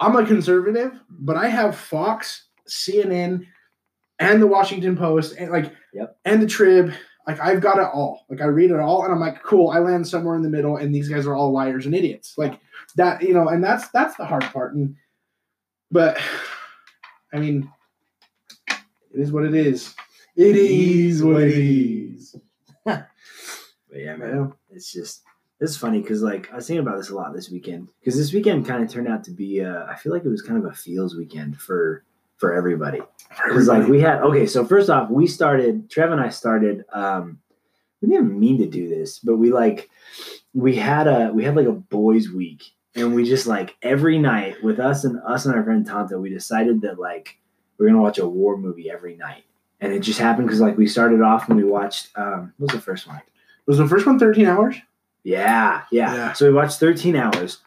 I'm 0.00 0.16
a 0.16 0.26
conservative, 0.26 0.92
but 1.10 1.36
I 1.36 1.48
have 1.48 1.76
Fox, 1.76 2.44
CNN, 2.68 3.46
and 4.18 4.42
the 4.42 4.46
Washington 4.46 4.96
Post, 4.96 5.34
and 5.38 5.50
like, 5.50 5.72
Yep. 5.92 6.18
and 6.24 6.42
the 6.42 6.46
Trib. 6.46 6.92
Like, 7.26 7.40
I've 7.40 7.60
got 7.60 7.78
it 7.78 7.88
all. 7.92 8.24
Like, 8.30 8.40
I 8.40 8.44
read 8.44 8.70
it 8.70 8.78
all, 8.78 9.02
and 9.02 9.12
I'm 9.12 9.18
like, 9.18 9.42
cool. 9.42 9.70
I 9.70 9.80
land 9.80 10.06
somewhere 10.06 10.36
in 10.36 10.42
the 10.42 10.48
middle, 10.48 10.76
and 10.76 10.94
these 10.94 11.08
guys 11.08 11.26
are 11.26 11.34
all 11.34 11.50
liars 11.50 11.84
and 11.84 11.94
idiots. 11.94 12.34
Like 12.38 12.60
that, 12.94 13.20
you 13.20 13.34
know. 13.34 13.48
And 13.48 13.64
that's 13.64 13.88
that's 13.88 14.16
the 14.16 14.24
hard 14.24 14.44
part. 14.44 14.74
And 14.74 14.94
but, 15.90 16.18
I 17.32 17.38
mean, 17.38 17.68
it 18.68 19.20
is 19.20 19.32
what 19.32 19.44
it 19.44 19.54
is. 19.54 19.94
It 20.36 20.54
is 20.56 21.24
what 21.24 21.42
it 21.42 21.54
is. 21.58 22.36
But 22.86 24.00
yeah, 24.00 24.16
man. 24.16 24.52
it's 24.70 24.92
just 24.92 25.22
it's 25.60 25.76
funny 25.76 26.00
because 26.00 26.22
like 26.22 26.52
I 26.52 26.56
was 26.56 26.66
thinking 26.66 26.86
about 26.86 26.98
this 26.98 27.10
a 27.10 27.14
lot 27.14 27.32
this 27.32 27.50
weekend 27.50 27.88
because 28.00 28.16
this 28.16 28.32
weekend 28.32 28.66
kind 28.66 28.82
of 28.82 28.90
turned 28.90 29.08
out 29.08 29.24
to 29.24 29.30
be 29.30 29.62
uh, 29.64 29.86
I 29.86 29.96
feel 29.96 30.12
like 30.12 30.24
it 30.24 30.28
was 30.28 30.42
kind 30.42 30.58
of 30.58 30.70
a 30.70 30.74
feels 30.74 31.16
weekend 31.16 31.58
for 31.58 32.04
for 32.36 32.52
everybody. 32.52 33.00
Because 33.46 33.66
like 33.68 33.88
we 33.88 34.00
had 34.00 34.20
okay 34.22 34.46
so 34.46 34.64
first 34.64 34.90
off 34.90 35.10
we 35.10 35.26
started 35.26 35.90
Trev 35.90 36.12
and 36.12 36.20
I 36.20 36.28
started 36.28 36.84
um 36.92 37.38
we 38.02 38.08
didn't 38.08 38.38
mean 38.38 38.58
to 38.58 38.66
do 38.66 38.88
this 38.88 39.18
but 39.18 39.36
we 39.36 39.50
like 39.50 39.88
we 40.52 40.76
had 40.76 41.06
a 41.06 41.30
we 41.32 41.44
had 41.44 41.56
like 41.56 41.66
a 41.66 41.72
boys 41.72 42.28
week 42.28 42.64
and 42.94 43.14
we 43.14 43.24
just 43.24 43.46
like 43.46 43.76
every 43.82 44.18
night 44.18 44.62
with 44.62 44.78
us 44.78 45.04
and 45.04 45.18
us 45.26 45.46
and 45.46 45.54
our 45.54 45.64
friend 45.64 45.86
Tonto 45.86 46.18
we 46.20 46.30
decided 46.30 46.82
that 46.82 46.98
like 46.98 47.38
we're 47.78 47.86
gonna 47.86 48.00
watch 48.00 48.18
a 48.18 48.28
war 48.28 48.56
movie 48.56 48.90
every 48.90 49.16
night. 49.16 49.44
And 49.80 49.92
it 49.92 50.00
just 50.00 50.18
happened 50.18 50.46
because 50.46 50.60
like 50.60 50.78
we 50.78 50.86
started 50.86 51.20
off 51.20 51.48
and 51.48 51.56
we 51.56 51.64
watched 51.64 52.10
um 52.16 52.52
what 52.58 52.72
was 52.72 52.78
the 52.78 52.84
first 52.84 53.06
one? 53.06 53.22
Was 53.66 53.78
the 53.78 53.88
first 53.88 54.06
one 54.06 54.18
13 54.18 54.46
hours? 54.46 54.76
Yeah, 55.26 55.82
yeah, 55.90 56.14
Yeah. 56.14 56.32
So 56.34 56.46
we 56.46 56.54
watched 56.54 56.78
13 56.78 57.16
hours, 57.16 57.58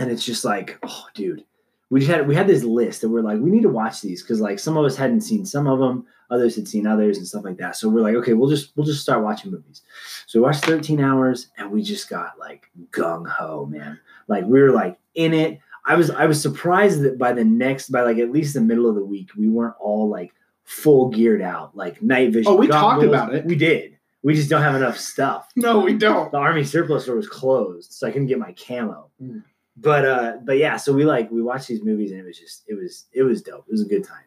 and 0.00 0.10
it's 0.10 0.24
just 0.24 0.44
like, 0.44 0.78
oh, 0.82 1.06
dude, 1.14 1.44
we 1.90 2.00
just 2.00 2.10
had 2.10 2.26
we 2.26 2.34
had 2.34 2.48
this 2.48 2.64
list 2.64 3.02
that 3.02 3.08
we're 3.08 3.22
like, 3.22 3.38
we 3.38 3.50
need 3.50 3.62
to 3.62 3.68
watch 3.68 4.00
these 4.00 4.20
because 4.20 4.40
like 4.40 4.58
some 4.58 4.76
of 4.76 4.84
us 4.84 4.96
hadn't 4.96 5.20
seen 5.20 5.46
some 5.46 5.68
of 5.68 5.78
them, 5.78 6.04
others 6.28 6.56
had 6.56 6.66
seen 6.66 6.88
others 6.88 7.18
and 7.18 7.26
stuff 7.26 7.44
like 7.44 7.58
that. 7.58 7.76
So 7.76 7.88
we're 7.88 8.00
like, 8.00 8.16
okay, 8.16 8.32
we'll 8.32 8.50
just 8.50 8.76
we'll 8.76 8.86
just 8.86 9.00
start 9.00 9.22
watching 9.22 9.52
movies. 9.52 9.82
So 10.26 10.40
we 10.40 10.42
watched 10.44 10.64
13 10.64 11.00
hours, 11.00 11.48
and 11.56 11.70
we 11.70 11.82
just 11.82 12.10
got 12.10 12.36
like 12.36 12.68
gung 12.90 13.28
ho, 13.28 13.66
man. 13.66 14.00
Like 14.26 14.44
we 14.44 14.60
were 14.60 14.72
like 14.72 14.98
in 15.14 15.34
it. 15.34 15.60
I 15.86 15.94
was 15.94 16.10
I 16.10 16.26
was 16.26 16.42
surprised 16.42 17.02
that 17.02 17.16
by 17.16 17.32
the 17.32 17.44
next 17.44 17.90
by 17.90 18.02
like 18.02 18.18
at 18.18 18.32
least 18.32 18.54
the 18.54 18.60
middle 18.60 18.88
of 18.88 18.96
the 18.96 19.04
week 19.04 19.30
we 19.36 19.48
weren't 19.48 19.76
all 19.78 20.08
like 20.08 20.32
full 20.64 21.10
geared 21.10 21.42
out 21.42 21.76
like 21.76 22.02
night 22.02 22.32
vision. 22.32 22.50
Oh, 22.50 22.56
we 22.56 22.66
talked 22.66 23.04
about 23.04 23.34
it. 23.34 23.44
We 23.44 23.54
did. 23.54 23.98
We 24.24 24.34
just 24.34 24.48
don't 24.48 24.62
have 24.62 24.74
enough 24.76 24.98
stuff 24.98 25.48
No, 25.56 25.80
we 25.80 25.94
don't. 25.94 26.30
the 26.30 26.38
army 26.38 26.62
surplus 26.64 27.04
store 27.04 27.16
was 27.16 27.28
closed, 27.28 27.92
so 27.92 28.06
I 28.06 28.10
couldn't 28.12 28.28
get 28.28 28.38
my 28.38 28.52
camo. 28.54 29.10
Mm. 29.20 29.42
But 29.76 30.04
uh, 30.04 30.32
but 30.44 30.58
yeah, 30.58 30.76
so 30.76 30.92
we 30.92 31.04
like 31.04 31.30
we 31.30 31.42
watched 31.42 31.68
these 31.68 31.82
movies 31.82 32.10
and 32.12 32.20
it 32.20 32.24
was 32.26 32.38
just 32.38 32.62
it 32.68 32.74
was 32.74 33.06
it 33.12 33.22
was 33.22 33.42
dope. 33.42 33.64
It 33.66 33.72
was 33.72 33.82
a 33.82 33.86
good 33.88 34.04
time. 34.04 34.24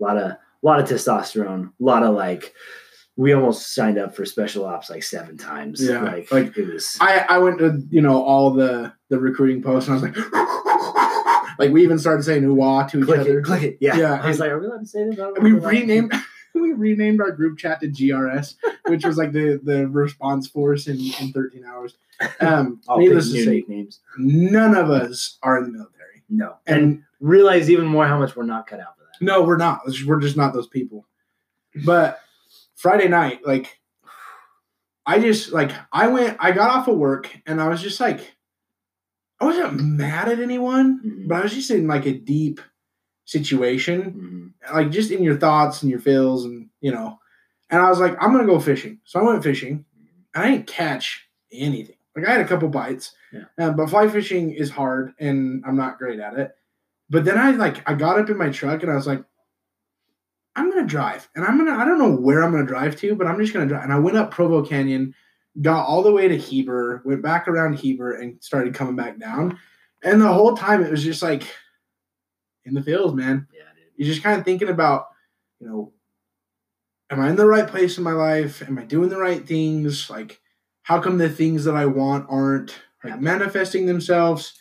A 0.00 0.02
lot 0.02 0.16
of 0.16 0.30
a 0.30 0.38
lot 0.62 0.80
of 0.80 0.88
testosterone, 0.88 1.66
a 1.68 1.84
lot 1.84 2.02
of 2.04 2.14
like 2.14 2.54
we 3.16 3.32
almost 3.32 3.74
signed 3.74 3.98
up 3.98 4.14
for 4.16 4.24
special 4.24 4.64
ops 4.64 4.88
like 4.90 5.02
seven 5.02 5.36
times. 5.36 5.84
Yeah, 5.84 6.00
like, 6.02 6.32
like, 6.32 6.56
it 6.56 6.72
was. 6.72 6.96
I, 7.00 7.24
I 7.28 7.38
went 7.38 7.58
to 7.58 7.82
you 7.90 8.00
know 8.02 8.22
all 8.22 8.50
the 8.52 8.92
the 9.10 9.18
recruiting 9.18 9.62
posts 9.62 9.88
and 9.88 9.98
I 9.98 10.00
was 10.00 10.08
like, 10.08 10.16
like 11.58 11.70
we 11.72 11.82
even 11.82 11.98
started 11.98 12.22
saying 12.22 12.44
"ooh 12.44 12.56
to 12.88 12.98
each 12.98 13.04
click 13.04 13.20
other. 13.20 13.38
it, 13.40 13.44
click 13.44 13.62
it. 13.62 13.78
Yeah, 13.80 13.96
Yeah. 13.96 14.20
I 14.22 14.28
was 14.28 14.38
like, 14.40 14.50
are 14.50 14.58
we 14.58 14.66
allowed 14.66 14.80
to 14.80 14.86
say 14.86 15.04
this? 15.04 15.14
I 15.14 15.16
don't 15.16 15.34
know 15.36 15.42
We 15.42 15.56
if 15.56 15.62
we're 15.62 15.68
allowed 15.70 15.70
to. 15.72 15.80
renamed 15.80 16.12
we 16.60 16.72
renamed 16.72 17.20
our 17.20 17.30
group 17.32 17.58
chat 17.58 17.80
to 17.80 17.88
GRS, 17.88 18.54
which 18.86 19.04
was 19.04 19.16
like 19.16 19.32
the 19.32 19.60
the 19.62 19.88
response 19.88 20.46
force 20.48 20.86
in, 20.86 20.98
in 21.20 21.32
13 21.32 21.64
hours. 21.64 21.96
Um, 22.40 22.80
needless 22.96 23.30
to 23.32 23.44
say, 23.44 23.56
nicknames. 23.56 24.00
none 24.18 24.76
of 24.76 24.90
us 24.90 25.38
are 25.42 25.58
in 25.58 25.64
the 25.64 25.70
military, 25.70 26.22
No, 26.28 26.56
and 26.66 26.80
and 26.82 27.02
realize 27.20 27.70
even 27.70 27.86
more 27.86 28.06
how 28.06 28.18
much 28.18 28.36
we're 28.36 28.44
not 28.44 28.66
cut 28.66 28.80
out 28.80 28.96
for 28.96 29.04
that. 29.04 29.24
no, 29.24 29.42
we're 29.42 29.56
not. 29.56 29.80
We're 30.06 30.20
just 30.20 30.36
not 30.36 30.52
those 30.54 30.68
people. 30.68 31.06
But 31.84 32.20
Friday 32.76 33.08
night, 33.08 33.40
like, 33.44 33.80
I 35.06 35.18
just 35.18 35.52
like 35.52 35.72
I 35.92 36.06
went. 36.08 36.36
I 36.40 36.52
got 36.52 36.70
off 36.70 36.88
of 36.88 36.96
work 36.96 37.30
and 37.46 37.60
I 37.60 37.68
was 37.68 37.82
just 37.82 37.98
like, 38.00 38.36
I 39.40 39.44
wasn't 39.46 39.80
mad 39.80 40.28
at 40.28 40.38
anyone, 40.40 41.00
Mhm. 41.04 41.28
but 41.28 41.34
I 41.38 41.40
was 41.42 41.52
just 41.54 41.70
in 41.70 41.86
like 41.88 42.06
a 42.06 42.12
deep 42.14 42.60
situation, 43.24 44.52
Mhm. 44.68 44.74
like 44.74 44.90
just 44.90 45.10
in 45.10 45.22
your 45.22 45.36
thoughts 45.36 45.82
and 45.82 45.90
your 45.90 46.00
feels, 46.00 46.44
and 46.44 46.68
you 46.80 46.92
know. 46.92 47.18
And 47.70 47.80
I 47.82 47.88
was 47.88 47.98
like, 48.00 48.16
I'm 48.22 48.32
gonna 48.32 48.46
go 48.46 48.60
fishing. 48.60 49.00
So 49.04 49.18
I 49.20 49.22
went 49.22 49.42
fishing. 49.42 49.84
And 50.34 50.44
I 50.44 50.50
didn't 50.50 50.66
catch 50.66 51.28
anything. 51.52 51.96
Like 52.16 52.26
I 52.26 52.32
had 52.32 52.40
a 52.40 52.46
couple 52.48 52.68
bites, 52.68 53.14
Yeah. 53.32 53.44
um, 53.58 53.76
but 53.76 53.88
fly 53.90 54.08
fishing 54.08 54.50
is 54.50 54.70
hard, 54.70 55.12
and 55.18 55.62
I'm 55.66 55.76
not 55.76 55.98
great 55.98 56.20
at 56.20 56.38
it. 56.38 56.54
But 57.10 57.24
then 57.24 57.38
I 57.38 57.50
like 57.52 57.88
I 57.88 57.94
got 57.94 58.18
up 58.18 58.28
in 58.30 58.36
my 58.36 58.50
truck 58.50 58.82
and 58.82 58.90
I 58.90 58.94
was 58.96 59.06
like, 59.06 59.22
I'm 60.56 60.70
gonna 60.70 60.86
drive, 60.86 61.28
and 61.34 61.44
I'm 61.44 61.58
gonna 61.58 61.76
I 61.76 61.84
don't 61.84 61.98
know 61.98 62.14
where 62.14 62.42
I'm 62.44 62.52
gonna 62.52 62.66
drive 62.66 62.96
to, 62.96 63.14
but 63.16 63.26
I'm 63.26 63.38
just 63.40 63.52
gonna 63.52 63.66
drive. 63.66 63.84
And 63.84 63.92
I 63.92 63.98
went 63.98 64.16
up 64.16 64.30
Provo 64.30 64.64
Canyon, 64.64 65.14
got 65.62 65.86
all 65.86 66.02
the 66.02 66.12
way 66.12 66.28
to 66.28 66.36
Heber, 66.36 67.02
went 67.04 67.22
back 67.22 67.48
around 67.48 67.74
Heber, 67.74 68.12
and 68.12 68.42
started 68.42 68.74
coming 68.74 68.96
back 68.96 69.18
down. 69.18 69.58
And 70.02 70.20
the 70.20 70.32
whole 70.32 70.56
time 70.56 70.82
it 70.84 70.90
was 70.90 71.02
just 71.02 71.22
like 71.22 71.44
in 72.64 72.74
the 72.74 72.82
fields, 72.82 73.14
man. 73.14 73.46
Yeah, 73.52 73.62
dude. 73.74 73.92
You're 73.96 74.12
just 74.12 74.22
kind 74.22 74.38
of 74.38 74.44
thinking 74.44 74.68
about, 74.68 75.06
you 75.60 75.66
know, 75.66 75.92
am 77.10 77.20
I 77.20 77.30
in 77.30 77.36
the 77.36 77.46
right 77.46 77.66
place 77.66 77.98
in 77.98 78.04
my 78.04 78.12
life? 78.12 78.62
Am 78.62 78.78
I 78.78 78.84
doing 78.84 79.08
the 79.08 79.18
right 79.18 79.46
things? 79.46 80.10
Like, 80.10 80.40
how 80.82 81.00
come 81.00 81.18
the 81.18 81.28
things 81.28 81.64
that 81.64 81.76
I 81.76 81.86
want 81.86 82.26
aren't 82.28 82.74
like 83.02 83.12
Happen. 83.12 83.24
manifesting 83.24 83.86
themselves? 83.86 84.54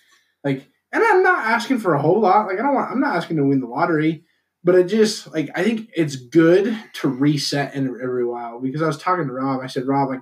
Like, 0.43 0.67
and 0.91 1.03
I'm 1.03 1.23
not 1.23 1.45
asking 1.45 1.79
for 1.79 1.93
a 1.93 2.01
whole 2.01 2.19
lot. 2.19 2.47
Like, 2.47 2.59
I 2.59 2.61
don't 2.61 2.75
want. 2.75 2.91
I'm 2.91 2.99
not 2.99 3.15
asking 3.15 3.37
to 3.37 3.45
win 3.45 3.59
the 3.59 3.67
lottery, 3.67 4.23
but 4.63 4.75
it 4.75 4.85
just 4.85 5.31
like 5.33 5.49
I 5.55 5.63
think 5.63 5.89
it's 5.95 6.15
good 6.15 6.77
to 6.93 7.07
reset 7.07 7.73
in 7.75 7.87
every 8.01 8.25
while 8.25 8.59
because 8.59 8.81
I 8.81 8.87
was 8.87 8.97
talking 8.97 9.27
to 9.27 9.33
Rob. 9.33 9.61
I 9.61 9.67
said, 9.67 9.87
Rob, 9.87 10.09
like, 10.09 10.21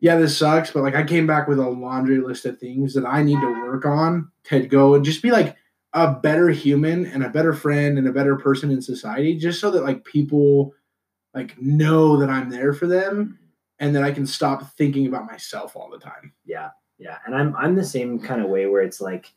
yeah, 0.00 0.16
this 0.16 0.36
sucks, 0.36 0.70
but 0.70 0.82
like 0.82 0.94
I 0.94 1.02
came 1.02 1.26
back 1.26 1.48
with 1.48 1.58
a 1.58 1.68
laundry 1.68 2.18
list 2.18 2.44
of 2.44 2.58
things 2.58 2.94
that 2.94 3.06
I 3.06 3.22
need 3.22 3.40
to 3.40 3.62
work 3.66 3.86
on 3.86 4.30
to 4.44 4.60
go 4.66 4.94
and 4.94 5.04
just 5.04 5.22
be 5.22 5.30
like 5.30 5.56
a 5.94 6.12
better 6.12 6.48
human 6.50 7.06
and 7.06 7.24
a 7.24 7.28
better 7.28 7.52
friend 7.52 7.98
and 7.98 8.08
a 8.08 8.12
better 8.12 8.36
person 8.36 8.70
in 8.70 8.82
society, 8.82 9.36
just 9.36 9.60
so 9.60 9.70
that 9.70 9.84
like 9.84 10.04
people 10.04 10.74
like 11.34 11.60
know 11.60 12.16
that 12.16 12.28
I'm 12.28 12.50
there 12.50 12.72
for 12.72 12.86
them 12.86 13.38
and 13.78 13.94
that 13.94 14.02
I 14.02 14.12
can 14.12 14.26
stop 14.26 14.76
thinking 14.76 15.06
about 15.06 15.26
myself 15.26 15.76
all 15.76 15.88
the 15.90 15.98
time. 15.98 16.32
Yeah, 16.44 16.70
yeah, 16.98 17.18
and 17.26 17.34
I'm 17.34 17.54
I'm 17.56 17.74
the 17.74 17.84
same 17.84 18.18
kind 18.18 18.42
of 18.42 18.48
way 18.48 18.66
where 18.66 18.82
it's 18.82 19.00
like 19.00 19.32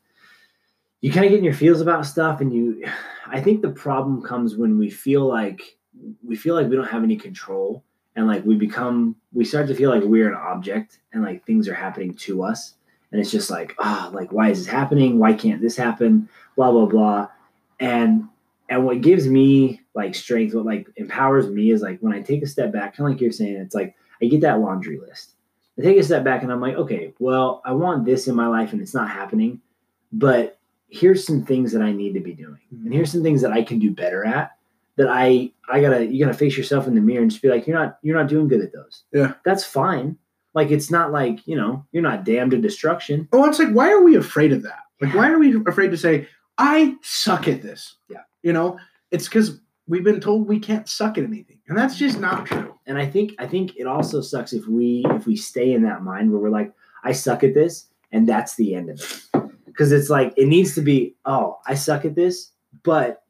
you 1.00 1.12
kind 1.12 1.26
of 1.26 1.30
get 1.30 1.38
in 1.38 1.44
your 1.44 1.54
feels 1.54 1.80
about 1.80 2.06
stuff, 2.06 2.40
and 2.40 2.52
you. 2.52 2.84
I 3.30 3.42
think 3.42 3.60
the 3.60 3.68
problem 3.68 4.22
comes 4.22 4.56
when 4.56 4.78
we 4.78 4.88
feel 4.88 5.26
like 5.26 5.76
we 6.24 6.34
feel 6.34 6.54
like 6.54 6.66
we 6.68 6.76
don't 6.76 6.88
have 6.88 7.02
any 7.02 7.16
control, 7.16 7.84
and 8.16 8.26
like 8.26 8.44
we 8.44 8.56
become 8.56 9.16
we 9.32 9.44
start 9.44 9.68
to 9.68 9.74
feel 9.74 9.90
like 9.90 10.02
we're 10.02 10.28
an 10.28 10.34
object, 10.34 11.00
and 11.12 11.22
like 11.22 11.44
things 11.44 11.68
are 11.68 11.74
happening 11.74 12.14
to 12.14 12.42
us, 12.42 12.74
and 13.12 13.20
it's 13.20 13.30
just 13.30 13.50
like 13.50 13.74
ah, 13.78 14.10
like 14.12 14.32
why 14.32 14.50
is 14.50 14.58
this 14.58 14.72
happening? 14.72 15.18
Why 15.18 15.32
can't 15.32 15.60
this 15.60 15.76
happen? 15.76 16.28
Blah 16.56 16.72
blah 16.72 16.86
blah, 16.86 17.28
and 17.80 18.28
and 18.68 18.84
what 18.84 19.00
gives 19.00 19.26
me 19.26 19.80
like 19.94 20.14
strength, 20.14 20.54
what 20.54 20.66
like 20.66 20.86
empowers 20.96 21.48
me 21.48 21.70
is 21.70 21.82
like 21.82 21.98
when 22.00 22.12
I 22.12 22.20
take 22.20 22.42
a 22.42 22.46
step 22.46 22.72
back, 22.72 22.96
kind 22.96 23.08
of 23.08 23.14
like 23.14 23.20
you're 23.20 23.32
saying, 23.32 23.56
it's 23.56 23.74
like 23.74 23.96
I 24.22 24.26
get 24.26 24.42
that 24.42 24.60
laundry 24.60 24.98
list. 24.98 25.34
I 25.78 25.82
take 25.82 25.96
a 25.96 26.02
step 26.02 26.24
back 26.24 26.42
and 26.42 26.52
I'm 26.52 26.60
like, 26.60 26.74
okay, 26.74 27.14
well, 27.18 27.62
I 27.64 27.72
want 27.72 28.04
this 28.04 28.26
in 28.26 28.34
my 28.34 28.46
life 28.46 28.72
and 28.72 28.82
it's 28.82 28.94
not 28.94 29.10
happening, 29.10 29.60
but 30.12 30.58
here's 30.88 31.26
some 31.26 31.44
things 31.44 31.72
that 31.72 31.82
I 31.82 31.92
need 31.92 32.14
to 32.14 32.20
be 32.20 32.32
doing. 32.32 32.58
And 32.70 32.92
here's 32.92 33.12
some 33.12 33.22
things 33.22 33.42
that 33.42 33.52
I 33.52 33.62
can 33.62 33.78
do 33.78 33.90
better 33.90 34.24
at 34.24 34.52
that 34.96 35.08
I 35.08 35.52
I 35.70 35.80
gotta 35.80 36.04
you 36.04 36.24
gotta 36.24 36.36
face 36.36 36.56
yourself 36.56 36.86
in 36.86 36.94
the 36.94 37.00
mirror 37.00 37.22
and 37.22 37.30
just 37.30 37.42
be 37.42 37.48
like, 37.48 37.66
you're 37.66 37.78
not 37.78 37.98
you're 38.02 38.16
not 38.16 38.28
doing 38.28 38.48
good 38.48 38.60
at 38.60 38.72
those. 38.72 39.04
Yeah. 39.12 39.34
That's 39.44 39.64
fine. 39.64 40.18
Like 40.58 40.72
it's 40.72 40.90
not 40.90 41.12
like, 41.12 41.46
you 41.46 41.54
know, 41.54 41.86
you're 41.92 42.02
not 42.02 42.24
damned 42.24 42.50
to 42.50 42.58
destruction. 42.58 43.28
Oh, 43.32 43.48
it's 43.48 43.60
like, 43.60 43.70
why 43.70 43.92
are 43.92 44.02
we 44.02 44.16
afraid 44.16 44.52
of 44.52 44.64
that? 44.64 44.80
Like, 45.00 45.14
why 45.14 45.30
are 45.30 45.38
we 45.38 45.54
afraid 45.68 45.92
to 45.92 45.96
say, 45.96 46.26
I 46.58 46.96
suck 47.00 47.46
at 47.46 47.62
this? 47.62 47.94
Yeah. 48.10 48.22
You 48.42 48.52
know, 48.52 48.76
it's 49.12 49.28
because 49.28 49.60
we've 49.86 50.02
been 50.02 50.18
told 50.18 50.48
we 50.48 50.58
can't 50.58 50.88
suck 50.88 51.16
at 51.16 51.22
anything. 51.22 51.60
And 51.68 51.78
that's 51.78 51.96
just 51.96 52.18
not 52.18 52.46
true. 52.46 52.74
And 52.86 52.98
I 52.98 53.06
think 53.06 53.34
I 53.38 53.46
think 53.46 53.76
it 53.76 53.86
also 53.86 54.20
sucks 54.20 54.52
if 54.52 54.66
we 54.66 55.04
if 55.10 55.28
we 55.28 55.36
stay 55.36 55.74
in 55.74 55.82
that 55.84 56.02
mind 56.02 56.32
where 56.32 56.40
we're 56.40 56.50
like, 56.50 56.72
I 57.04 57.12
suck 57.12 57.44
at 57.44 57.54
this, 57.54 57.86
and 58.10 58.28
that's 58.28 58.56
the 58.56 58.74
end 58.74 58.90
of 58.90 58.98
it. 58.98 59.52
Because 59.64 59.92
it's 59.92 60.10
like 60.10 60.34
it 60.36 60.48
needs 60.48 60.74
to 60.74 60.80
be, 60.80 61.14
oh, 61.24 61.60
I 61.68 61.74
suck 61.74 62.04
at 62.04 62.16
this, 62.16 62.50
but 62.82 63.22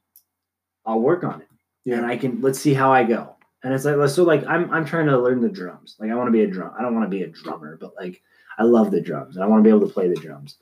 I'll 0.86 1.00
work 1.00 1.24
on 1.24 1.42
it. 1.42 1.92
And 1.92 2.06
I 2.06 2.16
can 2.16 2.40
let's 2.40 2.58
see 2.58 2.72
how 2.72 2.90
I 2.90 3.04
go. 3.04 3.36
And 3.64 3.74
it's 3.74 3.84
like 3.84 4.08
so 4.08 4.22
like 4.24 4.46
I'm 4.46 4.70
I'm 4.72 4.84
trying 4.84 5.06
to 5.06 5.18
learn 5.18 5.40
the 5.40 5.48
drums. 5.48 5.96
Like 5.98 6.10
I 6.10 6.14
want 6.14 6.28
to 6.28 6.32
be 6.32 6.42
a 6.42 6.46
drum. 6.46 6.72
I 6.78 6.82
don't 6.82 6.94
want 6.94 7.06
to 7.06 7.16
be 7.16 7.22
a 7.24 7.28
drummer, 7.28 7.76
but 7.80 7.94
like 7.96 8.22
I 8.58 8.62
love 8.64 8.90
the 8.90 9.00
drums 9.00 9.36
and 9.36 9.44
I 9.44 9.48
want 9.48 9.60
to 9.60 9.68
be 9.68 9.74
able 9.74 9.86
to 9.86 9.92
play 9.92 10.08
the 10.08 10.20
drums. 10.20 10.56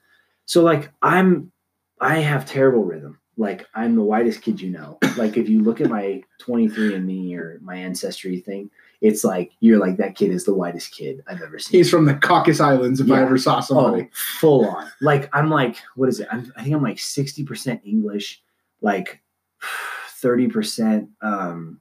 So 0.47 0.63
like 0.63 0.91
I'm 1.03 1.53
I 2.01 2.19
have 2.21 2.47
terrible 2.47 2.85
rhythm. 2.85 3.19
Like 3.37 3.67
I'm 3.75 3.97
the 3.97 4.03
whitest 4.03 4.41
kid 4.41 4.61
you 4.61 4.71
know. 4.71 4.99
Like 5.17 5.37
if 5.37 5.47
you 5.49 5.63
look 5.63 5.81
at 5.83 5.91
my 5.91 6.23
23andMe 6.41 7.37
or 7.37 7.59
my 7.63 7.77
ancestry 7.77 8.41
thing, 8.41 8.71
it's 9.03 9.25
like 9.25 9.53
you're 9.61 9.79
like 9.79 9.99
that 9.99 10.15
kid 10.17 10.31
is 10.31 10.45
the 10.45 10.55
whitest 10.55 10.93
kid 10.93 11.23
I've 11.27 11.43
ever 11.43 11.59
seen. 11.59 11.79
He's 11.79 11.91
from 11.91 12.07
the 12.07 12.15
Caucasus 12.15 12.61
Islands, 12.61 12.99
if 13.01 13.11
I 13.11 13.21
ever 13.21 13.37
saw 13.37 13.61
somebody, 13.61 13.87
Oh, 13.87 13.91
somebody. 13.91 14.11
full 14.41 14.69
on. 14.71 14.91
Like 15.03 15.29
I'm 15.35 15.51
like, 15.51 15.77
what 15.97 16.09
is 16.09 16.21
it? 16.21 16.29
I'm, 16.33 16.51
I 16.57 16.63
think 16.63 16.75
I'm 16.75 16.83
like 16.83 16.97
60% 16.97 17.81
English, 17.85 18.43
like 18.81 19.21
30% 20.23 21.09
um, 21.21 21.81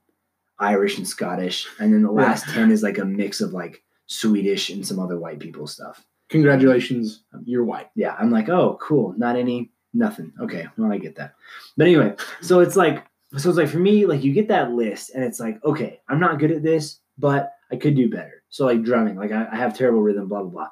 Irish 0.58 0.98
and 0.98 1.06
Scottish, 1.06 1.66
and 1.78 1.92
then 1.92 2.02
the 2.02 2.12
Yeah. 2.12 2.22
last 2.22 2.48
10 2.48 2.70
is 2.70 2.82
like 2.82 2.98
a 2.98 3.04
mix 3.04 3.40
of 3.40 3.52
like 3.52 3.82
Swedish 4.06 4.70
and 4.70 4.86
some 4.86 4.98
other 4.98 5.18
white 5.18 5.38
people 5.38 5.66
stuff. 5.66 6.04
Congratulations, 6.28 7.22
um, 7.32 7.42
you're 7.46 7.64
white. 7.64 7.88
Yeah, 7.94 8.14
I'm 8.18 8.30
like, 8.30 8.48
oh, 8.48 8.78
cool. 8.80 9.14
Not 9.16 9.36
any, 9.36 9.70
nothing. 9.94 10.32
Okay, 10.40 10.66
well, 10.76 10.92
I 10.92 10.98
get 10.98 11.16
that. 11.16 11.34
But 11.76 11.86
anyway, 11.86 12.14
so 12.40 12.60
it's 12.60 12.76
like, 12.76 13.06
so 13.36 13.48
it's 13.48 13.58
like 13.58 13.68
for 13.68 13.78
me, 13.78 14.06
like 14.06 14.22
you 14.24 14.32
get 14.32 14.48
that 14.48 14.72
list, 14.72 15.10
and 15.14 15.22
it's 15.24 15.40
like, 15.40 15.62
okay, 15.64 16.00
I'm 16.08 16.20
not 16.20 16.38
good 16.38 16.50
at 16.52 16.62
this, 16.62 17.00
but 17.18 17.52
I 17.70 17.76
could 17.76 17.96
do 17.96 18.08
better. 18.08 18.42
So 18.48 18.64
like 18.66 18.82
drumming, 18.82 19.16
like 19.16 19.32
I, 19.32 19.48
I 19.52 19.56
have 19.56 19.76
terrible 19.76 20.00
rhythm, 20.02 20.28
blah 20.28 20.42
blah 20.42 20.50
blah, 20.50 20.68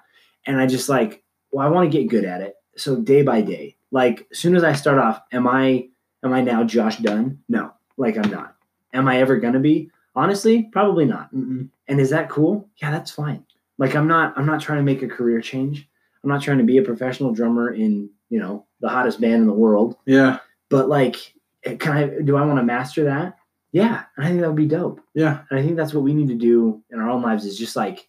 and 0.47 0.61
I 0.61 0.66
just 0.66 0.88
like, 0.88 1.23
well, 1.51 1.66
I 1.66 1.70
want 1.70 1.90
to 1.90 1.99
get 1.99 2.09
good 2.09 2.25
at 2.25 2.40
it. 2.40 2.55
So 2.77 2.97
day 3.01 3.23
by 3.23 3.40
day, 3.40 3.77
like 3.90 4.27
as 4.31 4.38
soon 4.38 4.55
as 4.57 4.64
I 4.64 4.73
start 4.73 4.99
off, 4.99 5.20
am 5.33 5.47
I, 5.47 5.88
am 6.25 6.33
I 6.33 6.40
now 6.40 6.64
Josh 6.64 6.99
Dun? 6.99 7.40
No, 7.49 7.73
like 7.97 8.16
I'm 8.16 8.31
not. 8.31 8.54
Am 8.95 9.09
I 9.09 9.21
ever 9.21 9.37
gonna 9.37 9.61
be? 9.61 9.91
Honestly, 10.17 10.69
probably 10.73 11.05
not. 11.05 11.35
Mm-mm. 11.35 11.69
And 11.89 12.01
is 12.01 12.11
that 12.11 12.31
cool? 12.31 12.69
Yeah, 12.81 12.91
that's 12.91 13.11
fine. 13.11 13.45
Like 13.79 13.95
I'm 13.95 14.07
not 14.07 14.33
I'm 14.37 14.47
not 14.47 14.61
trying 14.61 14.79
to 14.79 14.85
make 14.85 15.03
a 15.03 15.09
career 15.09 15.41
change. 15.41 15.89
I'm 16.23 16.31
not 16.31 16.41
trying 16.41 16.59
to 16.59 16.65
be 16.65 16.79
a 16.79 16.83
professional 16.83 17.33
drummer 17.33 17.75
in, 17.75 18.09
you 18.31 18.39
know, 18.39 18.65
the 18.81 18.89
hottest 18.89 19.21
band 19.21 19.35
in 19.35 19.47
the 19.47 19.53
world. 19.53 19.97
Yeah, 20.07 20.39
But 20.71 20.89
like 20.89 21.35
eh, 21.65 21.77
can 21.77 21.93
I 21.93 22.07
do 22.23 22.37
I 22.37 22.45
want 22.47 22.59
to 22.59 22.65
master 22.65 23.05
that? 23.05 23.37
Yeah. 23.73 24.05
And 24.17 24.25
I 24.25 24.29
think 24.29 24.41
that 24.41 24.47
would 24.47 24.57
be 24.57 24.67
dope. 24.67 25.01
yeah, 25.15 25.41
And 25.51 25.59
I 25.59 25.63
think 25.63 25.77
that's 25.77 25.93
what 25.93 26.05
we 26.05 26.15
need 26.15 26.29
to 26.29 26.37
do 26.37 26.81
in 26.93 27.01
our 27.01 27.11
own 27.11 27.23
lives 27.23 27.45
is 27.45 27.59
just 27.59 27.75
like 27.75 28.07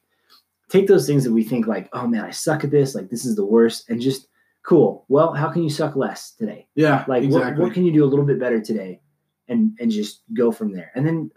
take 0.70 0.86
those 0.88 1.08
things 1.08 1.24
that 1.24 1.34
we 1.34 1.44
think 1.44 1.66
like, 1.66 1.90
oh 1.94 2.06
man, 2.06 2.24
I 2.24 2.30
suck 2.30 2.64
at 2.64 2.70
this, 2.70 2.94
like 2.94 3.10
this 3.10 3.26
is 3.26 3.36
the 3.36 3.46
worst, 3.46 3.90
and 3.90 4.00
just 4.00 4.28
cool. 4.62 5.06
Well, 5.10 5.34
how 5.34 5.50
can 5.50 5.64
you 5.64 5.70
suck 5.72 5.96
less 5.96 6.32
today? 6.32 6.68
yeah. 6.76 7.04
Like 7.08 7.24
exactly. 7.24 7.52
what, 7.54 7.70
what 7.70 7.74
can 7.74 7.84
you 7.84 7.92
do 7.92 8.04
a 8.04 8.06
little 8.06 8.26
bit 8.26 8.40
better 8.40 8.62
today? 8.62 9.02
And 9.48 9.78
and 9.80 9.92
just 9.92 10.22
go 10.34 10.52
from 10.52 10.74
there. 10.74 10.92
And 10.96 11.06
then 11.06 11.32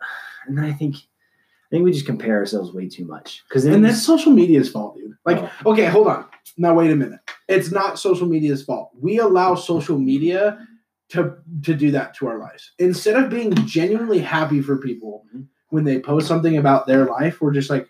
and 0.46 0.56
then 0.56 0.64
I 0.64 0.72
think 0.72 0.96
I 0.96 1.68
think 1.70 1.84
we 1.84 1.92
just 1.92 2.06
compare 2.06 2.36
ourselves 2.38 2.72
way 2.72 2.88
too 2.88 3.04
much. 3.04 3.42
Because 3.48 3.64
and 3.66 3.84
that's 3.84 4.02
social 4.02 4.32
media's 4.32 4.70
fault, 4.70 4.96
dude. 4.96 5.14
Like, 5.26 5.38
Oh. 5.66 5.72
okay, 5.72 5.84
hold 5.86 6.06
on. 6.08 6.24
Now 6.56 6.74
wait 6.74 6.90
a 6.90 6.96
minute. 6.96 7.20
It's 7.48 7.70
not 7.70 7.98
social 7.98 8.26
media's 8.26 8.62
fault. 8.64 8.90
We 8.98 9.18
allow 9.18 9.54
social 9.54 9.98
media 9.98 10.66
to 11.10 11.34
to 11.64 11.74
do 11.74 11.90
that 11.90 12.14
to 12.14 12.26
our 12.28 12.38
lives. 12.38 12.72
Instead 12.78 13.22
of 13.22 13.28
being 13.30 13.52
genuinely 13.66 14.18
happy 14.20 14.60
for 14.62 14.78
people 14.78 15.24
Mhm. 15.34 15.46
when 15.68 15.84
they 15.84 15.98
post 16.00 16.26
something 16.26 16.56
about 16.56 16.86
their 16.86 17.04
life, 17.06 17.40
we're 17.42 17.52
just 17.52 17.68
like, 17.70 17.88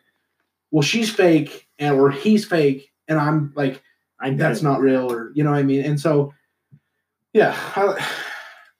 well, 0.72 0.82
she's 0.82 1.10
fake 1.10 1.68
and 1.78 1.94
or 1.98 2.10
he's 2.10 2.44
fake, 2.44 2.90
and 3.06 3.18
I'm 3.20 3.52
like, 3.54 3.82
I'm 4.20 4.36
that's 4.36 4.62
not 4.62 4.80
real, 4.80 5.10
or 5.12 5.30
you 5.34 5.44
know 5.44 5.50
what 5.52 5.58
I 5.60 5.62
mean. 5.62 5.84
And 5.84 6.00
so, 6.00 6.34
yeah, 7.32 7.54
I, 7.76 8.04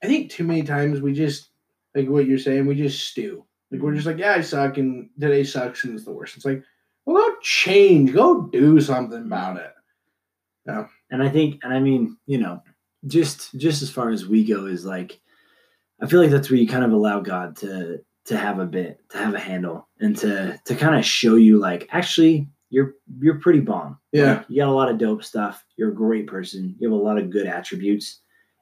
I 0.03 0.07
think 0.07 0.31
too 0.31 0.43
many 0.43 0.63
times 0.63 1.01
we 1.01 1.13
just 1.13 1.49
like 1.95 2.07
what 2.07 2.25
you're 2.25 2.37
saying. 2.37 2.65
We 2.65 2.75
just 2.75 3.07
stew. 3.09 3.45
Like 3.71 3.81
we're 3.81 3.89
mm-hmm. 3.89 3.97
just 3.97 4.07
like, 4.07 4.17
yeah, 4.17 4.33
I 4.33 4.41
suck, 4.41 4.77
and 4.77 5.09
today 5.19 5.43
sucks, 5.43 5.83
and 5.83 5.93
it's 5.93 6.05
the 6.05 6.11
worst. 6.11 6.35
It's 6.35 6.45
like, 6.45 6.63
well, 7.05 7.17
go 7.17 7.35
change, 7.41 8.13
go 8.13 8.43
do 8.47 8.79
something 8.81 9.23
about 9.23 9.57
it. 9.57 9.71
Yeah. 10.65 10.87
And 11.11 11.23
I 11.23 11.29
think 11.29 11.63
and 11.63 11.73
I 11.73 11.79
mean, 11.79 12.17
you 12.25 12.37
know, 12.37 12.61
just 13.07 13.57
just 13.57 13.81
as 13.81 13.89
far 13.89 14.09
as 14.09 14.25
we 14.25 14.43
go 14.43 14.65
is 14.65 14.85
like 14.85 15.19
I 16.01 16.07
feel 16.07 16.21
like 16.21 16.31
that's 16.31 16.49
where 16.49 16.59
you 16.59 16.67
kind 16.67 16.85
of 16.85 16.91
allow 16.91 17.19
God 17.19 17.55
to 17.57 17.99
to 18.25 18.37
have 18.37 18.59
a 18.59 18.65
bit, 18.65 18.99
to 19.09 19.17
have 19.17 19.33
a 19.33 19.39
handle 19.39 19.87
and 19.99 20.15
to 20.17 20.59
to 20.65 20.75
kind 20.75 20.95
of 20.95 21.05
show 21.05 21.35
you 21.35 21.57
like 21.57 21.87
actually 21.91 22.47
you're 22.69 22.93
you're 23.19 23.39
pretty 23.39 23.59
bomb. 23.59 23.97
Yeah. 24.11 24.33
Like, 24.33 24.45
you 24.49 24.61
got 24.61 24.69
a 24.69 24.71
lot 24.71 24.89
of 24.89 24.97
dope 24.97 25.23
stuff. 25.23 25.65
You're 25.77 25.91
a 25.91 25.95
great 25.95 26.27
person. 26.27 26.75
You 26.79 26.91
have 26.91 26.99
a 26.99 27.03
lot 27.03 27.17
of 27.17 27.31
good 27.31 27.47
attributes 27.47 28.21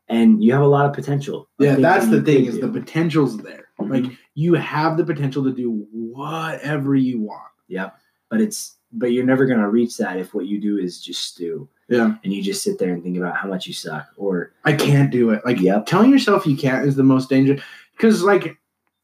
and 0.10 0.44
you 0.44 0.54
have 0.54 0.62
a 0.62 0.68
lot 0.68 0.86
of 0.86 0.94
potential. 0.94 1.50
Yeah, 1.60 1.76
that's 1.76 2.08
that 2.08 2.18
the 2.18 2.22
thing 2.22 2.46
is 2.46 2.60
the 2.60 2.68
potential's 2.68 3.38
there. 3.38 3.66
Mhm. 3.80 3.90
Like 3.90 4.18
you 4.36 4.54
have 4.56 4.98
the 4.98 5.04
potential 5.06 5.44
to 5.44 5.52
do 5.52 5.86
whatever 5.92 6.96
you 6.96 7.22
want. 7.22 7.52
Yep. 7.68 7.96
But 8.30 8.42
it's 8.42 8.76
but 8.92 9.12
you're 9.12 9.26
never 9.26 9.46
gonna 9.46 9.70
reach 9.70 9.98
that 9.98 10.18
if 10.18 10.34
what 10.34 10.46
you 10.46 10.60
do 10.62 10.78
is 10.78 11.02
just 11.02 11.22
stew 11.24 11.68
Yeah, 11.90 12.16
and 12.24 12.34
you 12.34 12.42
just 12.42 12.64
sit 12.64 12.80
there 12.80 12.94
and 12.94 13.04
think 13.04 13.18
about 13.18 13.36
how 13.38 13.48
much 13.48 13.68
you 13.68 13.74
suck. 13.74 14.08
Or 14.18 14.54
I 14.66 14.74
can't 14.74 15.12
do 15.12 15.30
it. 15.32 15.42
Like 15.46 15.60
Yep. 15.60 15.86
telling 15.86 16.12
yourself 16.12 16.46
you 16.48 16.58
can't 16.58 16.86
is 16.88 16.96
the 16.96 17.04
most 17.04 17.30
dangerous 17.30 17.62
because 17.98 18.24
like 18.24 18.58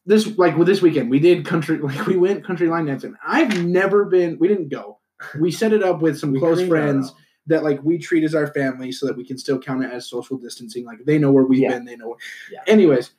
this 0.05 0.37
like 0.37 0.57
with 0.57 0.67
this 0.67 0.81
weekend 0.81 1.09
we 1.09 1.19
did 1.19 1.45
country 1.45 1.77
like 1.89 2.05
we 2.07 2.15
went 2.17 2.43
country 2.45 2.67
line 2.67 2.85
dancing. 2.85 3.15
I've 3.25 3.63
never 3.65 4.05
been. 4.05 4.37
We 4.39 4.47
didn't 4.47 4.69
go. 4.69 4.99
We 5.39 5.51
set 5.51 5.71
it 5.73 5.83
up 5.83 6.01
with 6.01 6.17
some 6.19 6.37
close 6.37 6.65
friends. 6.67 7.13
That 7.47 7.63
like 7.63 7.81
we 7.83 7.97
treat 7.97 8.23
as 8.23 8.35
our 8.35 8.47
family 8.47 8.91
so 8.91 9.05
that 9.05 9.17
we 9.17 9.25
can 9.25 9.37
still 9.37 9.59
count 9.59 9.83
it 9.83 9.91
as 9.91 10.09
social 10.09 10.37
distancing. 10.37 10.85
Like 10.85 11.03
they 11.05 11.17
know 11.17 11.31
where 11.31 11.43
we've 11.45 11.59
Yeah. 11.59 11.69
been. 11.69 11.85
They 11.85 11.95
know. 11.95 12.17
Yeah. 12.51 12.61
Anyways. 12.67 13.11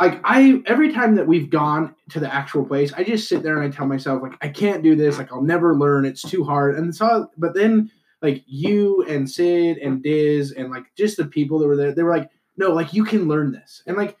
Like 0.00 0.20
I 0.22 0.62
every 0.66 0.92
time 0.92 1.16
that 1.16 1.26
we've 1.26 1.50
gone 1.50 1.94
to 2.10 2.20
the 2.20 2.32
actual 2.32 2.64
place, 2.64 2.92
I 2.92 3.02
just 3.02 3.28
sit 3.28 3.42
there 3.42 3.60
and 3.60 3.72
I 3.72 3.76
tell 3.76 3.86
myself 3.86 4.22
like 4.22 4.34
I 4.42 4.48
can't 4.48 4.82
do 4.82 4.94
this. 4.94 5.18
Like 5.18 5.32
I'll 5.32 5.42
never 5.42 5.74
learn. 5.76 6.04
It's 6.04 6.22
too 6.22 6.44
hard. 6.44 6.76
And 6.76 6.94
so, 6.94 7.30
but 7.36 7.54
then 7.54 7.90
like 8.22 8.44
you 8.46 9.04
and 9.08 9.28
Sid 9.28 9.78
and 9.78 10.02
Diz 10.02 10.52
and 10.52 10.70
like 10.70 10.84
just 10.96 11.16
the 11.16 11.24
people 11.24 11.58
that 11.58 11.66
were 11.66 11.76
there, 11.76 11.92
they 11.92 12.02
were 12.04 12.16
like, 12.16 12.30
no, 12.56 12.72
like 12.72 12.92
you 12.92 13.04
can 13.04 13.26
learn 13.28 13.50
this. 13.50 13.82
And 13.86 13.96
like 13.96 14.16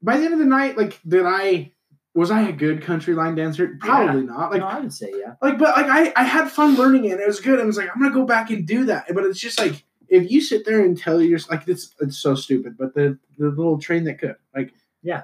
by 0.00 0.16
the 0.16 0.24
end 0.24 0.32
of 0.32 0.40
the 0.40 0.44
night, 0.44 0.76
like 0.76 0.98
did 1.06 1.24
I 1.24 1.72
was 2.14 2.30
I 2.30 2.42
a 2.48 2.52
good 2.52 2.82
country 2.82 3.14
line 3.14 3.34
dancer? 3.34 3.76
Probably 3.80 4.22
not. 4.22 4.50
Like 4.50 4.60
no, 4.60 4.66
I 4.66 4.80
would 4.80 4.92
say 4.92 5.10
yeah. 5.18 5.34
like 5.40 5.58
but 5.58 5.76
like 5.76 5.86
I, 5.86 6.12
I 6.20 6.24
had 6.24 6.50
fun 6.50 6.74
learning 6.76 7.06
it 7.06 7.12
and 7.12 7.20
it 7.20 7.26
was 7.26 7.40
good 7.40 7.58
and 7.58 7.66
was 7.66 7.76
like 7.78 7.88
i'm 7.94 8.00
gonna 8.02 8.14
go 8.14 8.24
back 8.26 8.50
and 8.50 8.66
do 8.66 8.84
that 8.86 9.06
but 9.14 9.24
it's 9.24 9.40
just 9.40 9.58
like 9.58 9.84
if 10.08 10.30
you 10.30 10.40
sit 10.42 10.64
there 10.66 10.84
and 10.84 10.96
tell 10.98 11.22
yourself 11.22 11.50
like 11.52 11.68
it's 11.68 11.94
it's 12.00 12.18
so 12.18 12.34
stupid 12.34 12.76
but 12.76 12.94
the 12.94 13.18
the 13.38 13.48
little 13.48 13.78
train 13.78 14.04
that 14.04 14.18
could 14.18 14.36
like 14.54 14.72
Yeah. 15.02 15.22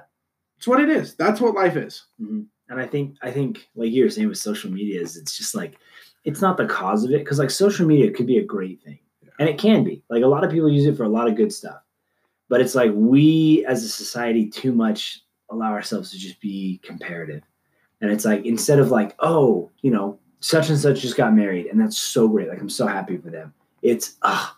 it's 0.57 0.67
what 0.67 0.79
it 0.81 0.89
is. 0.89 1.15
That's 1.15 1.39
what 1.39 1.53
life 1.53 1.75
is. 1.75 2.05
Mhm. 2.19 2.45
And 2.69 2.79
I 2.79 2.85
think 2.87 3.15
I 3.21 3.31
think 3.31 3.69
like 3.75 3.91
you 3.91 4.03
were 4.03 4.09
saying 4.09 4.27
with 4.29 4.37
social 4.39 4.71
media 4.71 4.99
is 5.01 5.15
it's 5.15 5.37
just 5.37 5.53
like 5.55 5.77
it's 6.25 6.41
not 6.41 6.57
the 6.57 6.65
cause 6.65 7.03
of 7.03 7.11
it 7.11 7.19
because 7.19 7.39
like 7.39 7.51
social 7.51 7.85
media 7.87 8.11
could 8.11 8.25
be 8.27 8.37
a 8.39 8.43
great 8.43 8.81
thing 8.81 8.99
and 9.39 9.47
it 9.47 9.57
can 9.57 9.83
be 9.83 10.03
like 10.09 10.23
a 10.23 10.27
lot 10.27 10.43
of 10.43 10.51
people 10.51 10.69
use 10.69 10.85
it 10.85 10.97
for 10.97 11.03
a 11.03 11.09
lot 11.09 11.27
of 11.27 11.35
good 11.35 11.53
stuff 11.53 11.81
but 12.49 12.59
it's 12.61 12.75
like 12.75 12.91
we 12.93 13.63
as 13.67 13.83
a 13.83 13.87
society 13.89 14.49
too 14.49 14.71
much 14.73 15.23
allow 15.51 15.71
ourselves 15.71 16.11
to 16.11 16.17
just 16.17 16.39
be 16.39 16.79
comparative. 16.83 17.43
And 18.01 18.11
it's 18.11 18.25
like 18.25 18.45
instead 18.45 18.79
of 18.79 18.91
like 18.91 19.15
oh 19.19 19.71
you 19.81 19.91
know 19.91 20.19
such 20.39 20.69
and 20.69 20.79
such 20.79 21.01
just 21.01 21.17
got 21.17 21.33
married 21.33 21.65
and 21.65 21.79
that's 21.79 21.97
so 21.97 22.27
great 22.27 22.47
like 22.47 22.61
i'm 22.61 22.69
so 22.69 22.87
happy 22.87 23.17
for 23.17 23.29
them. 23.29 23.53
It's 23.81 24.17
ah 24.21 24.55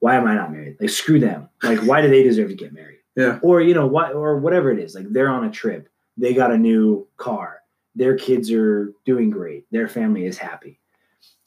why 0.00 0.16
am 0.16 0.26
i 0.26 0.34
not 0.34 0.52
married? 0.52 0.76
Like 0.80 0.90
screw 0.90 1.20
them. 1.20 1.48
Like 1.62 1.80
why 1.80 2.02
do 2.02 2.08
they 2.08 2.22
deserve 2.22 2.48
to 2.48 2.54
get 2.54 2.72
married? 2.72 2.98
Yeah. 3.14 3.38
or 3.42 3.60
you 3.60 3.74
know 3.74 3.86
why 3.86 4.10
or 4.10 4.38
whatever 4.38 4.70
it 4.70 4.78
is 4.78 4.94
like 4.94 5.10
they're 5.10 5.30
on 5.30 5.44
a 5.44 5.50
trip. 5.50 5.88
They 6.16 6.34
got 6.34 6.52
a 6.52 6.58
new 6.58 7.06
car. 7.16 7.60
Their 7.94 8.16
kids 8.16 8.50
are 8.50 8.92
doing 9.04 9.30
great. 9.30 9.66
Their 9.70 9.88
family 9.88 10.24
is 10.24 10.38
happy. 10.38 10.78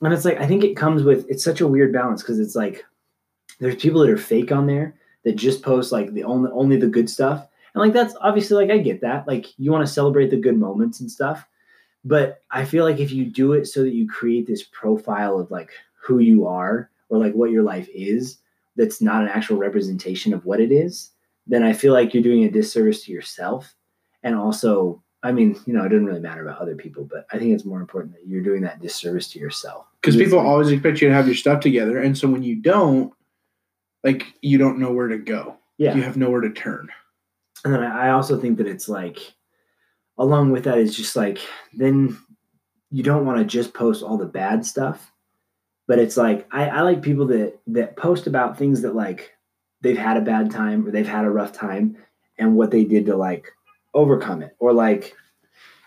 And 0.01 0.13
it's 0.13 0.25
like 0.25 0.39
i 0.39 0.47
think 0.47 0.63
it 0.63 0.75
comes 0.75 1.03
with 1.03 1.25
it's 1.29 1.43
such 1.43 1.61
a 1.61 1.67
weird 1.67 1.91
balance 1.93 2.21
because 2.21 2.39
it's 2.39 2.55
like 2.55 2.83
there's 3.59 3.75
people 3.75 4.01
that 4.01 4.09
are 4.09 4.17
fake 4.17 4.51
on 4.51 4.67
there 4.67 4.95
that 5.23 5.35
just 5.35 5.63
post 5.63 5.91
like 5.91 6.13
the 6.13 6.23
only 6.23 6.51
only 6.51 6.77
the 6.77 6.87
good 6.87 7.09
stuff 7.09 7.47
and 7.75 7.83
like 7.83 7.93
that's 7.93 8.15
obviously 8.21 8.55
like 8.65 8.73
i 8.73 8.79
get 8.81 9.01
that. 9.01 9.27
Like 9.27 9.47
you 9.59 9.71
want 9.71 9.85
to 9.85 9.93
celebrate 9.93 10.29
the 10.31 10.37
good 10.37 10.57
moments 10.57 10.99
and 11.01 11.11
stuff. 11.11 11.45
But 12.03 12.41
i 12.49 12.65
feel 12.65 12.83
like 12.85 12.99
if 12.99 13.11
you 13.11 13.25
do 13.25 13.53
it 13.53 13.65
so 13.67 13.83
that 13.83 13.93
you 13.93 14.07
create 14.07 14.47
this 14.47 14.63
profile 14.63 15.39
of 15.39 15.51
like 15.51 15.69
who 16.01 16.19
you 16.19 16.47
are 16.47 16.89
or 17.09 17.19
like 17.19 17.33
what 17.33 17.51
your 17.51 17.63
life 17.63 17.87
is 17.93 18.37
that's 18.75 19.01
not 19.01 19.21
an 19.23 19.29
actual 19.29 19.57
representation 19.57 20.33
of 20.33 20.45
what 20.45 20.59
it 20.59 20.71
is 20.71 21.11
then 21.47 21.63
i 21.63 21.73
feel 21.73 21.93
like 21.93 22.13
you're 22.13 22.23
doing 22.23 22.43
a 22.43 22.49
disservice 22.51 23.03
to 23.03 23.11
yourself. 23.11 23.75
And 24.23 24.35
also 24.35 25.01
i 25.23 25.31
mean 25.31 25.59
you 25.65 25.73
know 25.73 25.83
it 25.83 25.89
doesn't 25.89 26.05
really 26.05 26.19
matter 26.19 26.43
about 26.47 26.59
other 26.61 26.75
people 26.75 27.03
but 27.03 27.25
i 27.31 27.39
think 27.39 27.53
it's 27.53 27.65
more 27.65 27.79
important 27.81 28.13
that 28.13 28.27
you're 28.27 28.43
doing 28.43 28.61
that 28.61 28.81
disservice 28.81 29.27
to 29.29 29.39
yourself. 29.39 29.85
Because 30.01 30.15
people 30.15 30.37
like- 30.37 30.47
always 30.47 30.69
expect 30.71 31.01
you 31.01 31.07
to 31.09 31.13
have 31.13 31.25
your 31.27 31.35
stuff 31.35 31.59
together, 31.61 31.97
and 31.97 32.15
so 32.17 32.27
when 32.27 32.43
you 32.43 32.55
don't, 32.55 33.11
like 34.03 34.33
you 34.41 34.59
don't 34.59 34.77
know 34.77 34.91
where 34.91 35.07
to 35.07 35.17
go. 35.17 35.57
yeah. 35.79 35.95
You 35.95 36.03
have 36.03 36.15
nowhere 36.17 36.41
to 36.41 36.51
turn. 36.51 36.89
And 37.65 37.73
then 37.73 37.83
I 37.83 38.11
also 38.11 38.39
think 38.39 38.59
that 38.59 38.67
it's 38.67 38.87
like, 38.87 39.33
along 40.19 40.51
with 40.51 40.63
that, 40.65 40.77
is 40.77 40.95
just 40.95 41.15
like, 41.15 41.39
then 41.73 42.15
you 42.91 43.01
don't 43.01 43.25
want 43.25 43.39
to 43.39 43.43
just 43.43 43.73
post 43.73 44.03
all 44.03 44.19
the 44.19 44.25
bad 44.27 44.63
stuff. 44.63 45.11
But 45.87 45.97
it's 45.97 46.15
like, 46.15 46.47
I, 46.51 46.69
I 46.69 46.81
like 46.81 47.01
people 47.01 47.25
that, 47.27 47.59
that 47.67 47.97
post 47.97 48.27
about 48.27 48.57
things 48.57 48.83
that 48.83 48.95
like 48.95 49.33
they've 49.81 49.97
had 49.97 50.15
a 50.15 50.21
bad 50.21 50.51
time 50.51 50.87
or 50.87 50.91
they've 50.91 51.07
had 51.07 51.25
a 51.25 51.29
rough 51.29 51.53
time 51.53 51.97
and 52.37 52.55
what 52.55 52.69
they 52.69 52.85
did 52.85 53.07
to 53.07 53.17
like 53.17 53.51
overcome 53.95 54.43
it 54.43 54.55
or 54.59 54.71
like 54.71 55.15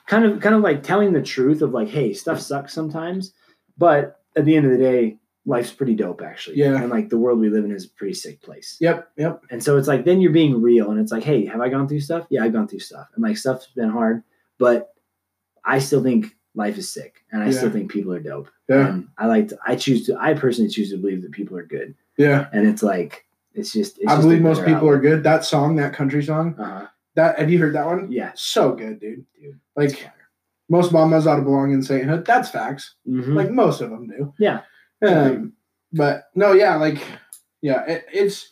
kind 0.06 0.24
of, 0.24 0.40
kind 0.40 0.56
of 0.56 0.62
like 0.62 0.82
telling 0.82 1.12
the 1.12 1.22
truth 1.22 1.62
of 1.62 1.72
like, 1.72 1.88
hey, 1.88 2.12
stuff 2.12 2.40
sucks 2.40 2.72
sometimes. 2.72 3.32
But 3.76 4.20
at 4.36 4.44
the 4.44 4.56
end 4.56 4.66
of 4.66 4.72
the 4.72 4.78
day, 4.78 5.18
life's 5.48 5.72
pretty 5.72 5.94
dope 5.94 6.20
actually. 6.22 6.56
Yeah. 6.58 6.76
And 6.80 6.90
like 6.90 7.08
the 7.08 7.16
world 7.16 7.38
we 7.40 7.48
live 7.48 7.64
in 7.64 7.72
is 7.72 7.86
a 7.86 7.90
pretty 7.90 8.12
sick 8.14 8.42
place. 8.42 8.76
Yep, 8.80 9.10
yep. 9.16 9.42
And 9.50 9.62
so 9.64 9.78
it's 9.78 9.88
like 9.88 10.04
then 10.04 10.20
you're 10.20 10.30
being 10.32 10.60
real 10.60 10.90
and 10.90 11.00
it's 11.00 11.10
like, 11.10 11.24
hey, 11.24 11.46
have 11.46 11.60
I 11.62 11.68
gone 11.70 11.88
through 11.88 12.00
stuff? 12.00 12.26
Yeah, 12.28 12.44
I've 12.44 12.52
gone 12.52 12.68
through 12.68 12.80
stuff. 12.80 13.08
And 13.14 13.22
like 13.24 13.36
stuff's 13.38 13.66
been 13.74 13.88
hard, 13.88 14.22
but 14.58 14.92
I 15.64 15.78
still 15.78 16.02
think 16.02 16.36
life 16.54 16.76
is 16.76 16.92
sick 16.92 17.24
and 17.32 17.42
I 17.42 17.50
still 17.50 17.70
think 17.70 17.90
people 17.90 18.12
are 18.12 18.20
dope. 18.20 18.50
Yeah, 18.68 18.88
And 18.88 19.08
I 19.16 19.26
like 19.26 19.48
to 19.48 19.58
I 19.66 19.74
choose 19.76 20.04
to 20.06 20.16
I 20.20 20.34
personally 20.34 20.70
choose 20.70 20.90
to 20.90 20.98
believe 20.98 21.22
that 21.22 21.32
people 21.32 21.56
are 21.56 21.64
good. 21.66 21.94
yeah. 22.18 22.48
And 22.52 22.68
it's 22.68 22.82
like 22.82 23.24
it's 23.54 23.72
just 23.72 23.96
it's 23.98 24.06
I 24.12 24.16
just 24.16 24.22
believe 24.28 24.42
most 24.42 24.64
people 24.66 24.88
are 24.88 25.00
good. 25.00 25.22
That 25.24 25.44
song, 25.44 25.76
that 25.76 25.94
country 25.94 26.22
song, 26.22 26.54
Uh-huh. 26.58 26.86
that 27.14 27.38
have 27.38 27.50
you 27.50 27.58
heard 27.58 27.74
that 27.74 27.86
one? 27.86 28.12
Yeah. 28.12 28.32
So 28.34 28.72
good, 28.74 29.00
dude. 29.00 29.24
Dude. 29.40 29.58
Like 29.76 30.10
most 30.68 30.92
mamas 30.92 31.26
ought 31.26 31.36
to 31.36 31.42
belong 31.42 31.72
in 31.72 31.82
sainthood. 31.82 32.26
That's 32.26 32.50
facts. 32.50 32.96
Mhm. 33.08 33.34
Like 33.34 33.50
most 33.50 33.80
of 33.80 33.88
them 33.90 34.06
do. 34.08 34.34
Yeah. 34.38 34.60
Um, 35.06 35.52
but 35.92 36.24
no, 36.34 36.52
yeah, 36.52 36.76
like 36.76 37.02
yeah, 37.62 37.84
it, 37.86 38.06
it's. 38.12 38.48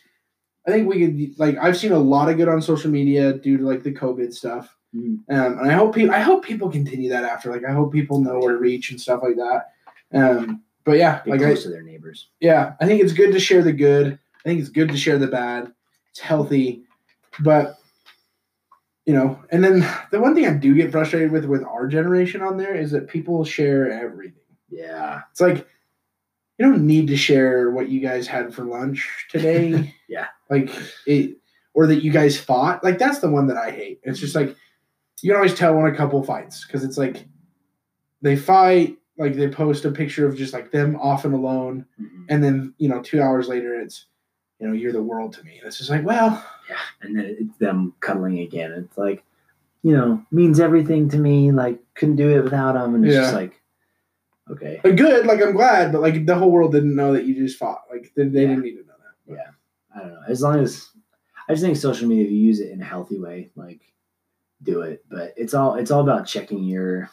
I 0.67 0.71
think 0.71 0.87
we 0.89 0.99
could 0.99 1.39
like 1.39 1.57
I've 1.57 1.77
seen 1.77 1.93
a 1.93 1.99
lot 1.99 2.29
of 2.29 2.37
good 2.37 2.49
on 2.49 2.61
social 2.61 2.91
media 2.91 3.33
due 3.33 3.57
to 3.57 3.63
like 3.65 3.83
the 3.83 3.93
COVID 3.93 4.33
stuff. 4.33 4.75
Mhm. 4.95 5.19
Um, 5.29 5.59
and 5.59 5.71
I 5.71 5.73
hope 5.73 5.95
people 5.95 6.13
I 6.13 6.19
hope 6.19 6.43
people 6.43 6.69
continue 6.69 7.09
that 7.09 7.23
after. 7.23 7.51
Like 7.51 7.63
I 7.65 7.71
hope 7.71 7.93
people 7.93 8.19
know 8.19 8.39
where 8.39 8.53
to 8.53 8.57
reach 8.59 8.91
and 8.91 8.99
stuff 8.99 9.21
like 9.23 9.35
that. 9.37 9.67
Um, 10.13 10.63
but 10.83 10.97
yeah, 10.97 11.17
Get 11.23 11.27
like 11.31 11.41
I, 11.41 11.45
close 11.45 11.63
to 11.63 11.69
their 11.69 11.83
neighbors. 11.83 12.29
yeah, 12.39 12.73
I 12.81 12.85
think 12.85 13.01
it's 13.01 13.13
good 13.13 13.31
to 13.33 13.39
share 13.39 13.61
the 13.63 13.73
good. 13.73 14.19
I 14.45 14.49
think 14.49 14.59
it's 14.59 14.69
good 14.69 14.89
to 14.89 14.97
share 14.97 15.17
the 15.17 15.27
bad. 15.27 15.71
It's 16.11 16.19
healthy, 16.19 16.83
but 17.41 17.77
you 19.05 19.13
know, 19.13 19.39
and 19.51 19.63
then 19.63 19.87
the 20.11 20.19
one 20.19 20.35
thing 20.35 20.45
I 20.47 20.53
do 20.53 20.73
get 20.75 20.91
frustrated 20.91 21.31
with 21.31 21.45
with 21.45 21.63
our 21.63 21.87
generation 21.87 22.41
on 22.41 22.57
there 22.57 22.75
is 22.75 22.91
that 22.91 23.07
people 23.07 23.45
share 23.45 23.89
everything. 23.89 24.41
Yeah. 24.69 25.21
It's 25.31 25.39
like 25.41 25.65
you 26.57 26.65
don't 26.65 26.85
need 26.85 27.07
to 27.07 27.17
share 27.17 27.69
what 27.71 27.89
you 27.89 27.99
guys 27.99 28.27
had 28.27 28.53
for 28.53 28.63
lunch 28.63 29.27
today. 29.29 29.93
Yeah. 30.09 30.27
Like 30.49 30.71
it 31.05 31.35
or 31.73 31.85
that 31.87 32.01
you 32.01 32.11
guys 32.11 32.39
fought. 32.39 32.81
Like 32.83 32.97
that's 32.97 33.19
the 33.19 33.29
one 33.29 33.47
that 33.47 33.57
I 33.57 33.71
hate. 33.71 33.99
It's 34.03 34.19
just 34.19 34.35
like 34.35 34.55
you 35.21 35.29
can 35.31 35.35
always 35.35 35.53
tell 35.53 35.75
when 35.75 35.91
a 35.91 35.95
couple 35.95 36.23
fights 36.23 36.65
because 36.65 36.83
it's 36.85 36.97
like 36.97 37.25
they 38.21 38.35
fight, 38.37 38.97
like 39.17 39.35
they 39.35 39.49
post 39.49 39.83
a 39.85 39.91
picture 39.91 40.25
of 40.25 40.37
just 40.37 40.53
like 40.53 40.71
them 40.71 40.95
off 40.95 41.25
and 41.25 41.33
alone, 41.33 41.85
Mhm. 42.01 42.25
and 42.29 42.41
then 42.43 42.73
you 42.77 42.87
know 42.87 43.01
two 43.01 43.21
hours 43.21 43.47
later 43.49 43.79
it's 43.79 44.05
you 44.59 44.67
know 44.67 44.73
you're 44.73 44.93
the 44.93 45.03
world 45.03 45.33
to 45.33 45.43
me. 45.43 45.57
And 45.57 45.67
it's 45.67 45.77
just 45.77 45.89
like 45.89 46.05
well 46.05 46.41
Yeah. 46.69 46.77
And 47.01 47.17
then 47.17 47.35
it's 47.39 47.57
them 47.57 47.93
cuddling 47.99 48.39
again. 48.39 48.71
It's 48.71 48.97
like, 48.97 49.23
you 49.83 49.91
know, 49.91 50.23
means 50.31 50.59
everything 50.61 51.09
to 51.09 51.17
me. 51.17 51.51
Like 51.51 51.79
couldn't 51.95 52.15
do 52.15 52.29
it 52.29 52.43
without 52.43 52.73
them. 52.73 52.95
And 52.95 53.05
it's 53.05 53.13
just 53.15 53.33
like, 53.33 53.56
okay. 54.51 54.79
but 54.83 54.95
good. 54.95 55.25
Like 55.25 55.41
I'm 55.41 55.53
glad, 55.53 55.91
but 55.91 56.01
like 56.01 56.25
the 56.25 56.35
whole 56.35 56.51
world 56.51 56.71
didn't 56.71 56.95
know 56.95 57.13
that 57.13 57.25
you 57.25 57.35
just 57.35 57.57
fought. 57.57 57.81
Like 57.91 58.11
they, 58.15 58.23
they 58.27 58.41
Yeah. 58.41 58.47
didn't 58.49 58.63
need 58.63 58.77
to 58.77 58.85
know 58.85 58.93
that. 58.99 59.33
Yeah. 59.35 59.51
I 59.95 59.99
don't 60.01 60.13
know. 60.13 60.21
As 60.27 60.41
long 60.41 60.59
as 60.59 60.89
I 61.49 61.53
just 61.53 61.63
think 61.63 61.77
social 61.77 62.07
media, 62.07 62.25
if 62.25 62.31
you 62.31 62.37
use 62.37 62.59
it 62.59 62.71
in 62.71 62.81
a 62.81 62.85
healthy 62.85 63.17
way, 63.19 63.49
like 63.55 63.81
do 64.63 64.81
it. 64.81 65.03
But 65.09 65.33
it's 65.37 65.53
all 65.53 65.75
it's 65.75 65.91
all 65.91 66.01
about 66.01 66.27
checking 66.27 66.63
your 66.63 67.09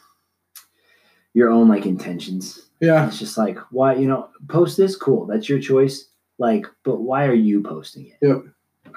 your 1.33 1.49
own 1.49 1.67
like 1.67 1.85
intentions. 1.85 2.69
Yeah. 2.79 3.07
It's 3.07 3.19
just 3.19 3.37
like 3.37 3.57
why 3.71 3.95
you 3.95 4.07
know 4.07 4.29
post 4.47 4.77
this 4.77 4.95
cool. 4.95 5.25
That's 5.25 5.49
your 5.49 5.59
choice. 5.59 6.09
Like, 6.37 6.65
but 6.83 7.01
why 7.01 7.25
are 7.27 7.33
you 7.33 7.61
posting 7.63 8.07
it? 8.07 8.17
Yep. 8.21 8.43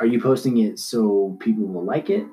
Are 0.00 0.06
you 0.06 0.20
posting 0.20 0.58
it 0.58 0.78
so 0.78 1.36
people 1.40 1.66
will 1.66 1.84
like 1.84 2.10
it? 2.10 2.26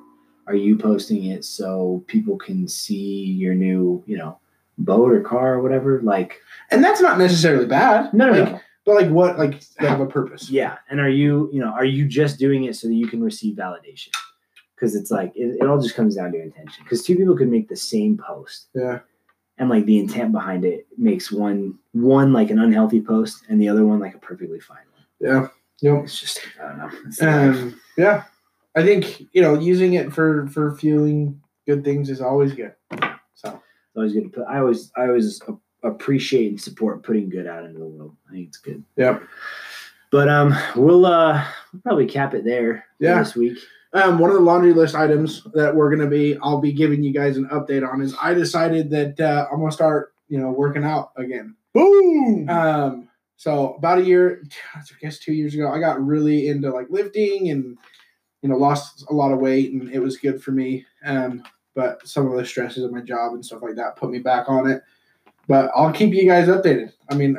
Are 0.48 0.56
you 0.56 0.78
posting 0.78 1.26
it 1.26 1.44
so 1.46 2.04
people 2.08 2.38
can 2.38 2.68
see 2.68 3.24
your 3.24 3.56
new 3.56 4.04
you 4.06 4.18
know 4.18 4.40
boat 4.78 5.12
or 5.12 5.22
car 5.22 5.56
or 5.56 5.62
whatever? 5.62 6.02
Like 6.02 6.42
And 6.72 6.84
that's 6.84 7.02
not 7.02 7.18
necessarily 7.18 7.66
bad. 7.66 8.14
no 8.14 8.28
no 8.32 8.40
Like, 8.44 8.52
no. 8.54 8.60
But 8.86 8.96
like 9.02 9.10
what 9.10 9.38
like 9.40 9.64
have 9.80 10.00
a 10.00 10.06
purpose. 10.06 10.48
Yeah, 10.50 10.78
and 10.90 11.00
are 11.00 11.10
you, 11.10 11.50
you 11.52 11.60
know, 11.60 11.72
are 11.72 11.86
you 11.86 12.06
just 12.06 12.38
doing 12.38 12.66
it 12.66 12.76
so 12.76 12.88
that 12.88 12.94
you 12.94 13.08
can 13.08 13.20
receive 13.24 13.56
validation? 13.56 14.10
Because 14.76 14.94
it's 14.96 15.10
like 15.10 15.32
it, 15.36 15.58
it 15.60 15.66
all 15.68 15.82
just 15.82 15.96
comes 15.96 16.16
down 16.18 16.32
to 16.34 16.40
intention. 16.42 16.84
Because 16.84 17.04
two 17.04 17.16
people 17.16 17.36
could 17.36 17.50
make 17.50 17.68
the 17.68 17.76
same 17.76 18.16
post, 18.16 18.68
Yeah. 18.76 19.00
and 19.58 19.70
like 19.70 19.86
the 19.86 19.98
intent 19.98 20.32
behind 20.34 20.66
it 20.66 20.86
makes 21.00 21.32
one 21.32 21.80
one 21.94 22.32
like 22.32 22.52
an 22.52 22.60
unhealthy 22.60 23.02
post, 23.02 23.46
and 23.50 23.60
the 23.60 23.70
other 23.70 23.84
one 23.88 24.00
like 24.00 24.14
a 24.14 24.20
perfectly 24.20 24.60
fine 24.60 24.78
one. 24.94 25.06
Yeah. 25.20 25.48
Yep. 25.82 26.04
It's 26.04 26.20
just 26.20 26.42
I 26.62 26.68
don't 26.68 26.78
know. 27.22 27.28
Um, 27.28 27.82
yeah, 27.98 28.26
I 28.76 28.84
think 28.84 29.24
you 29.34 29.42
know 29.42 29.58
using 29.60 29.96
it 29.96 30.14
for 30.14 30.46
for 30.50 30.76
feeling 30.76 31.42
good 31.66 31.84
things 31.84 32.12
is 32.12 32.22
always 32.22 32.54
good. 32.54 32.76
So 33.34 33.60
It's 33.96 33.98
always 33.98 34.14
good 34.14 34.24
to 34.24 34.30
put. 34.30 34.46
I 34.50 34.60
always 34.60 34.92
I 34.98 35.04
always 35.08 35.42
a- 35.48 35.88
appreciate 35.88 36.50
and 36.50 36.60
support 36.60 37.02
putting 37.04 37.30
good 37.30 37.48
out 37.48 37.64
into 37.64 37.80
the 37.80 37.86
world. 37.86 38.18
I 38.30 38.34
think 38.34 38.48
it's 38.50 38.58
good. 38.58 38.84
Yep. 38.98 39.24
But 40.12 40.28
um, 40.28 40.54
we'll 40.76 41.06
uh 41.06 41.46
we'll 41.72 41.82
probably 41.82 42.06
cap 42.06 42.34
it 42.34 42.44
there 42.44 42.86
for 42.98 43.04
Yeah. 43.06 43.20
this 43.20 43.36
week. 43.36 43.58
um, 43.94 44.20
one 44.20 44.30
of 44.30 44.36
the 44.36 44.42
laundry 44.42 44.74
list 44.74 44.96
items 44.96 45.44
that 45.54 45.74
we're 45.74 45.90
gonna 45.96 46.10
be 46.10 46.38
I'll 46.44 46.60
be 46.60 46.74
giving 46.74 47.04
you 47.04 47.14
guys 47.14 47.38
an 47.38 47.46
update 47.54 47.90
on 47.90 48.02
is 48.02 48.14
I 48.22 48.34
decided 48.34 48.90
that 48.90 49.18
uh, 49.20 49.48
I'm 49.50 49.60
gonna 49.60 49.72
start 49.72 50.14
you 50.28 50.40
know 50.40 50.52
working 50.52 50.84
out 50.84 51.12
again. 51.16 51.56
Boom. 51.74 52.50
Um, 52.50 53.08
so 53.38 53.76
about 53.76 54.00
a 54.00 54.04
year, 54.04 54.44
I 54.76 54.82
guess 55.02 55.20
two 55.20 55.34
years 55.34 55.54
ago, 55.54 55.72
I 55.72 55.80
got 55.80 56.06
really 56.06 56.50
into 56.50 56.70
like 56.70 56.88
lifting 56.90 57.50
and 57.50 57.78
you 58.42 58.50
know 58.50 58.58
lost 58.58 59.06
a 59.10 59.14
lot 59.14 59.32
of 59.32 59.40
weight 59.40 59.72
and 59.72 59.90
it 59.90 60.00
was 60.00 60.18
good 60.18 60.44
for 60.44 60.52
me. 60.52 60.86
Um, 61.06 61.44
but 61.76 62.08
some 62.08 62.26
of 62.32 62.38
the 62.38 62.46
stresses 62.46 62.84
of 62.84 62.92
my 62.92 63.02
job 63.02 63.34
and 63.34 63.46
stuff 63.46 63.62
like 63.62 63.76
that 63.76 63.96
put 63.98 64.10
me 64.10 64.20
back 64.20 64.50
on 64.50 64.70
it. 64.70 64.82
But 65.48 65.70
I'll 65.76 65.92
keep 65.94 66.14
you 66.14 66.26
guys 66.28 66.48
updated. 66.48 66.92
I 67.12 67.16
mean, 67.16 67.38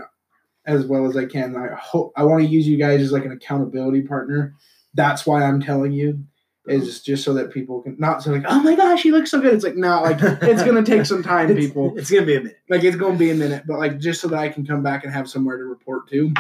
as 0.67 0.85
well 0.87 1.07
as 1.07 1.17
I 1.17 1.25
can. 1.25 1.57
I 1.57 1.75
hope 1.75 2.13
I 2.17 2.23
want 2.25 2.43
to 2.45 2.49
use 2.49 2.67
you 2.69 2.77
guys 2.77 3.01
as 3.01 3.13
like 3.13 3.25
an 3.25 3.33
accountability 3.33 4.03
partner. 4.03 4.55
That's 4.95 5.27
why 5.27 5.43
I'm 5.43 5.61
telling 5.61 5.93
you. 5.93 6.25
Is 6.69 7.01
just 7.01 7.23
so 7.23 7.33
that 7.35 7.53
people 7.53 7.81
can 7.81 7.95
not 7.97 8.25
so 8.25 8.33
like, 8.33 8.43
oh 8.49 8.61
my 8.61 8.75
gosh, 8.75 9.01
he 9.01 9.13
looks 9.13 9.31
so 9.31 9.41
good. 9.41 9.55
It's 9.55 9.63
like 9.63 9.77
no, 9.77 10.03
like 10.03 10.19
it's 10.21 10.65
gonna 10.65 10.83
take 10.83 11.07
some 11.07 11.23
time, 11.23 11.49
It's- 11.51 11.65
people 11.67 11.97
It's 11.97 12.11
gonna 12.11 12.27
be 12.27 12.35
a 12.35 12.41
minute. 12.41 12.59
like 12.69 12.83
it's 12.83 12.97
gonna 12.97 13.17
be 13.17 13.31
a 13.31 13.37
minute, 13.37 13.63
but 13.69 13.79
like 13.79 13.99
just 14.01 14.21
so 14.21 14.27
that 14.27 14.39
I 14.41 14.49
can 14.49 14.67
come 14.67 14.83
back 14.83 15.05
and 15.05 15.13
have 15.13 15.29
somewhere 15.31 15.59
to 15.59 15.63
report 15.65 16.09
to. 16.11 16.33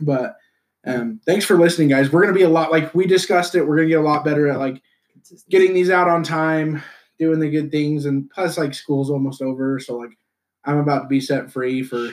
But 0.00 0.36
um 0.84 1.18
thanks 1.24 1.46
for 1.46 1.56
listening, 1.58 1.88
guys. 1.88 2.12
We're 2.12 2.20
gonna 2.20 2.34
be 2.34 2.42
a 2.42 2.48
lot 2.50 2.70
like 2.70 2.94
we 2.94 3.06
discussed 3.06 3.54
it. 3.54 3.66
We're 3.66 3.76
gonna 3.76 3.88
get 3.88 4.00
a 4.00 4.02
lot 4.02 4.22
better 4.22 4.48
at 4.50 4.58
like 4.58 4.82
getting 5.48 5.72
these 5.72 5.88
out 5.88 6.08
on 6.08 6.22
time, 6.24 6.82
doing 7.18 7.40
the 7.40 7.50
good 7.50 7.70
things, 7.70 8.06
and 8.06 8.30
plus 8.30 8.58
like 8.58 8.74
school's 8.74 9.10
almost 9.10 9.42
over, 9.42 9.78
so 9.78 9.96
like 9.96 10.16
I'm 10.64 10.78
about 10.78 11.02
to 11.02 11.08
be 11.08 11.20
set 11.20 11.50
free 11.52 11.82
for 11.82 12.10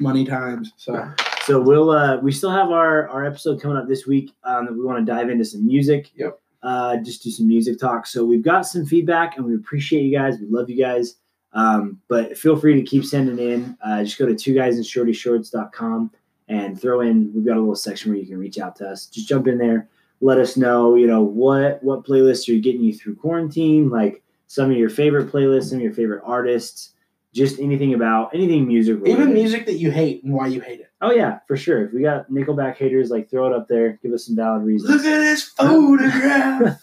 money. 0.00 0.24
times. 0.24 0.72
So 0.76 1.10
So 1.44 1.60
we'll 1.60 1.90
uh 1.90 2.18
we 2.18 2.32
still 2.32 2.50
have 2.50 2.70
our 2.70 3.08
our 3.08 3.24
episode 3.24 3.60
coming 3.60 3.76
up 3.76 3.88
this 3.88 4.06
week 4.06 4.32
um 4.44 4.66
that 4.66 4.72
we 4.72 4.84
want 4.84 5.04
to 5.04 5.12
dive 5.12 5.28
into 5.30 5.44
some 5.44 5.66
music. 5.66 6.10
Yep. 6.14 6.38
Uh 6.62 6.98
just 6.98 7.22
do 7.22 7.30
some 7.30 7.48
music 7.48 7.78
talk. 7.80 8.06
So 8.06 8.24
we've 8.24 8.44
got 8.44 8.62
some 8.62 8.86
feedback 8.86 9.36
and 9.36 9.46
we 9.46 9.54
appreciate 9.54 10.02
you 10.02 10.16
guys. 10.16 10.38
We 10.38 10.46
love 10.48 10.70
you 10.70 10.76
guys. 10.76 11.16
Um, 11.54 12.00
but 12.08 12.38
feel 12.38 12.56
free 12.56 12.74
to 12.76 12.82
keep 12.82 13.04
sending 13.04 13.38
in. 13.38 13.76
Uh, 13.84 14.02
just 14.04 14.18
go 14.18 14.24
to 14.26 14.34
two 14.34 14.54
guys 14.54 14.78
in 14.78 14.82
shorty 14.84 15.12
shorts.com 15.12 16.10
and 16.48 16.80
throw 16.80 17.00
in 17.00 17.32
we've 17.34 17.44
got 17.44 17.56
a 17.56 17.60
little 17.60 17.76
section 17.76 18.10
where 18.10 18.20
you 18.20 18.26
can 18.26 18.38
reach 18.38 18.58
out 18.58 18.76
to 18.76 18.88
us. 18.88 19.06
Just 19.06 19.28
jump 19.28 19.48
in 19.48 19.58
there, 19.58 19.88
let 20.22 20.38
us 20.38 20.56
know, 20.56 20.94
you 20.94 21.06
know, 21.06 21.20
what 21.20 21.82
what 21.82 22.04
playlists 22.04 22.48
are 22.48 22.58
getting 22.58 22.82
you 22.82 22.94
through 22.94 23.16
quarantine, 23.16 23.90
like 23.90 24.22
some 24.46 24.70
of 24.70 24.76
your 24.76 24.88
favorite 24.88 25.30
playlists, 25.30 25.70
some 25.70 25.78
of 25.78 25.82
your 25.82 25.92
favorite 25.92 26.22
artists, 26.24 26.92
just 27.34 27.58
anything 27.58 27.92
about 27.92 28.32
anything 28.32 28.66
music 28.66 29.00
even 29.04 29.34
music 29.34 29.66
that 29.66 29.78
you 29.78 29.90
hate 29.90 30.22
and 30.22 30.32
why 30.32 30.46
you 30.46 30.60
hate 30.60 30.80
it. 30.80 30.90
Oh 31.00 31.10
yeah, 31.10 31.40
for 31.48 31.56
sure. 31.56 31.86
If 31.86 31.92
we 31.92 32.02
got 32.02 32.30
Nickelback 32.30 32.76
haters, 32.76 33.10
like 33.10 33.28
throw 33.28 33.48
it 33.48 33.52
up 33.52 33.66
there. 33.68 33.98
Give 34.02 34.12
us 34.12 34.26
some 34.26 34.36
valid 34.36 34.62
reasons. 34.62 34.90
Look 34.90 35.04
at 35.04 35.18
this 35.18 35.42
photograph. 35.58 36.80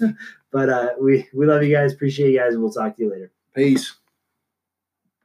but 0.52 0.70
uh, 0.70 0.90
we 1.02 1.28
we 1.34 1.48
love 1.48 1.64
you 1.64 1.74
guys. 1.74 1.94
Appreciate 1.94 2.32
you 2.32 2.40
guys, 2.40 2.54
and 2.54 2.62
we'll 2.62 2.74
talk 2.74 2.98
to 2.98 3.04
you 3.04 3.10
later. 3.10 3.32
Peace. 3.56 3.96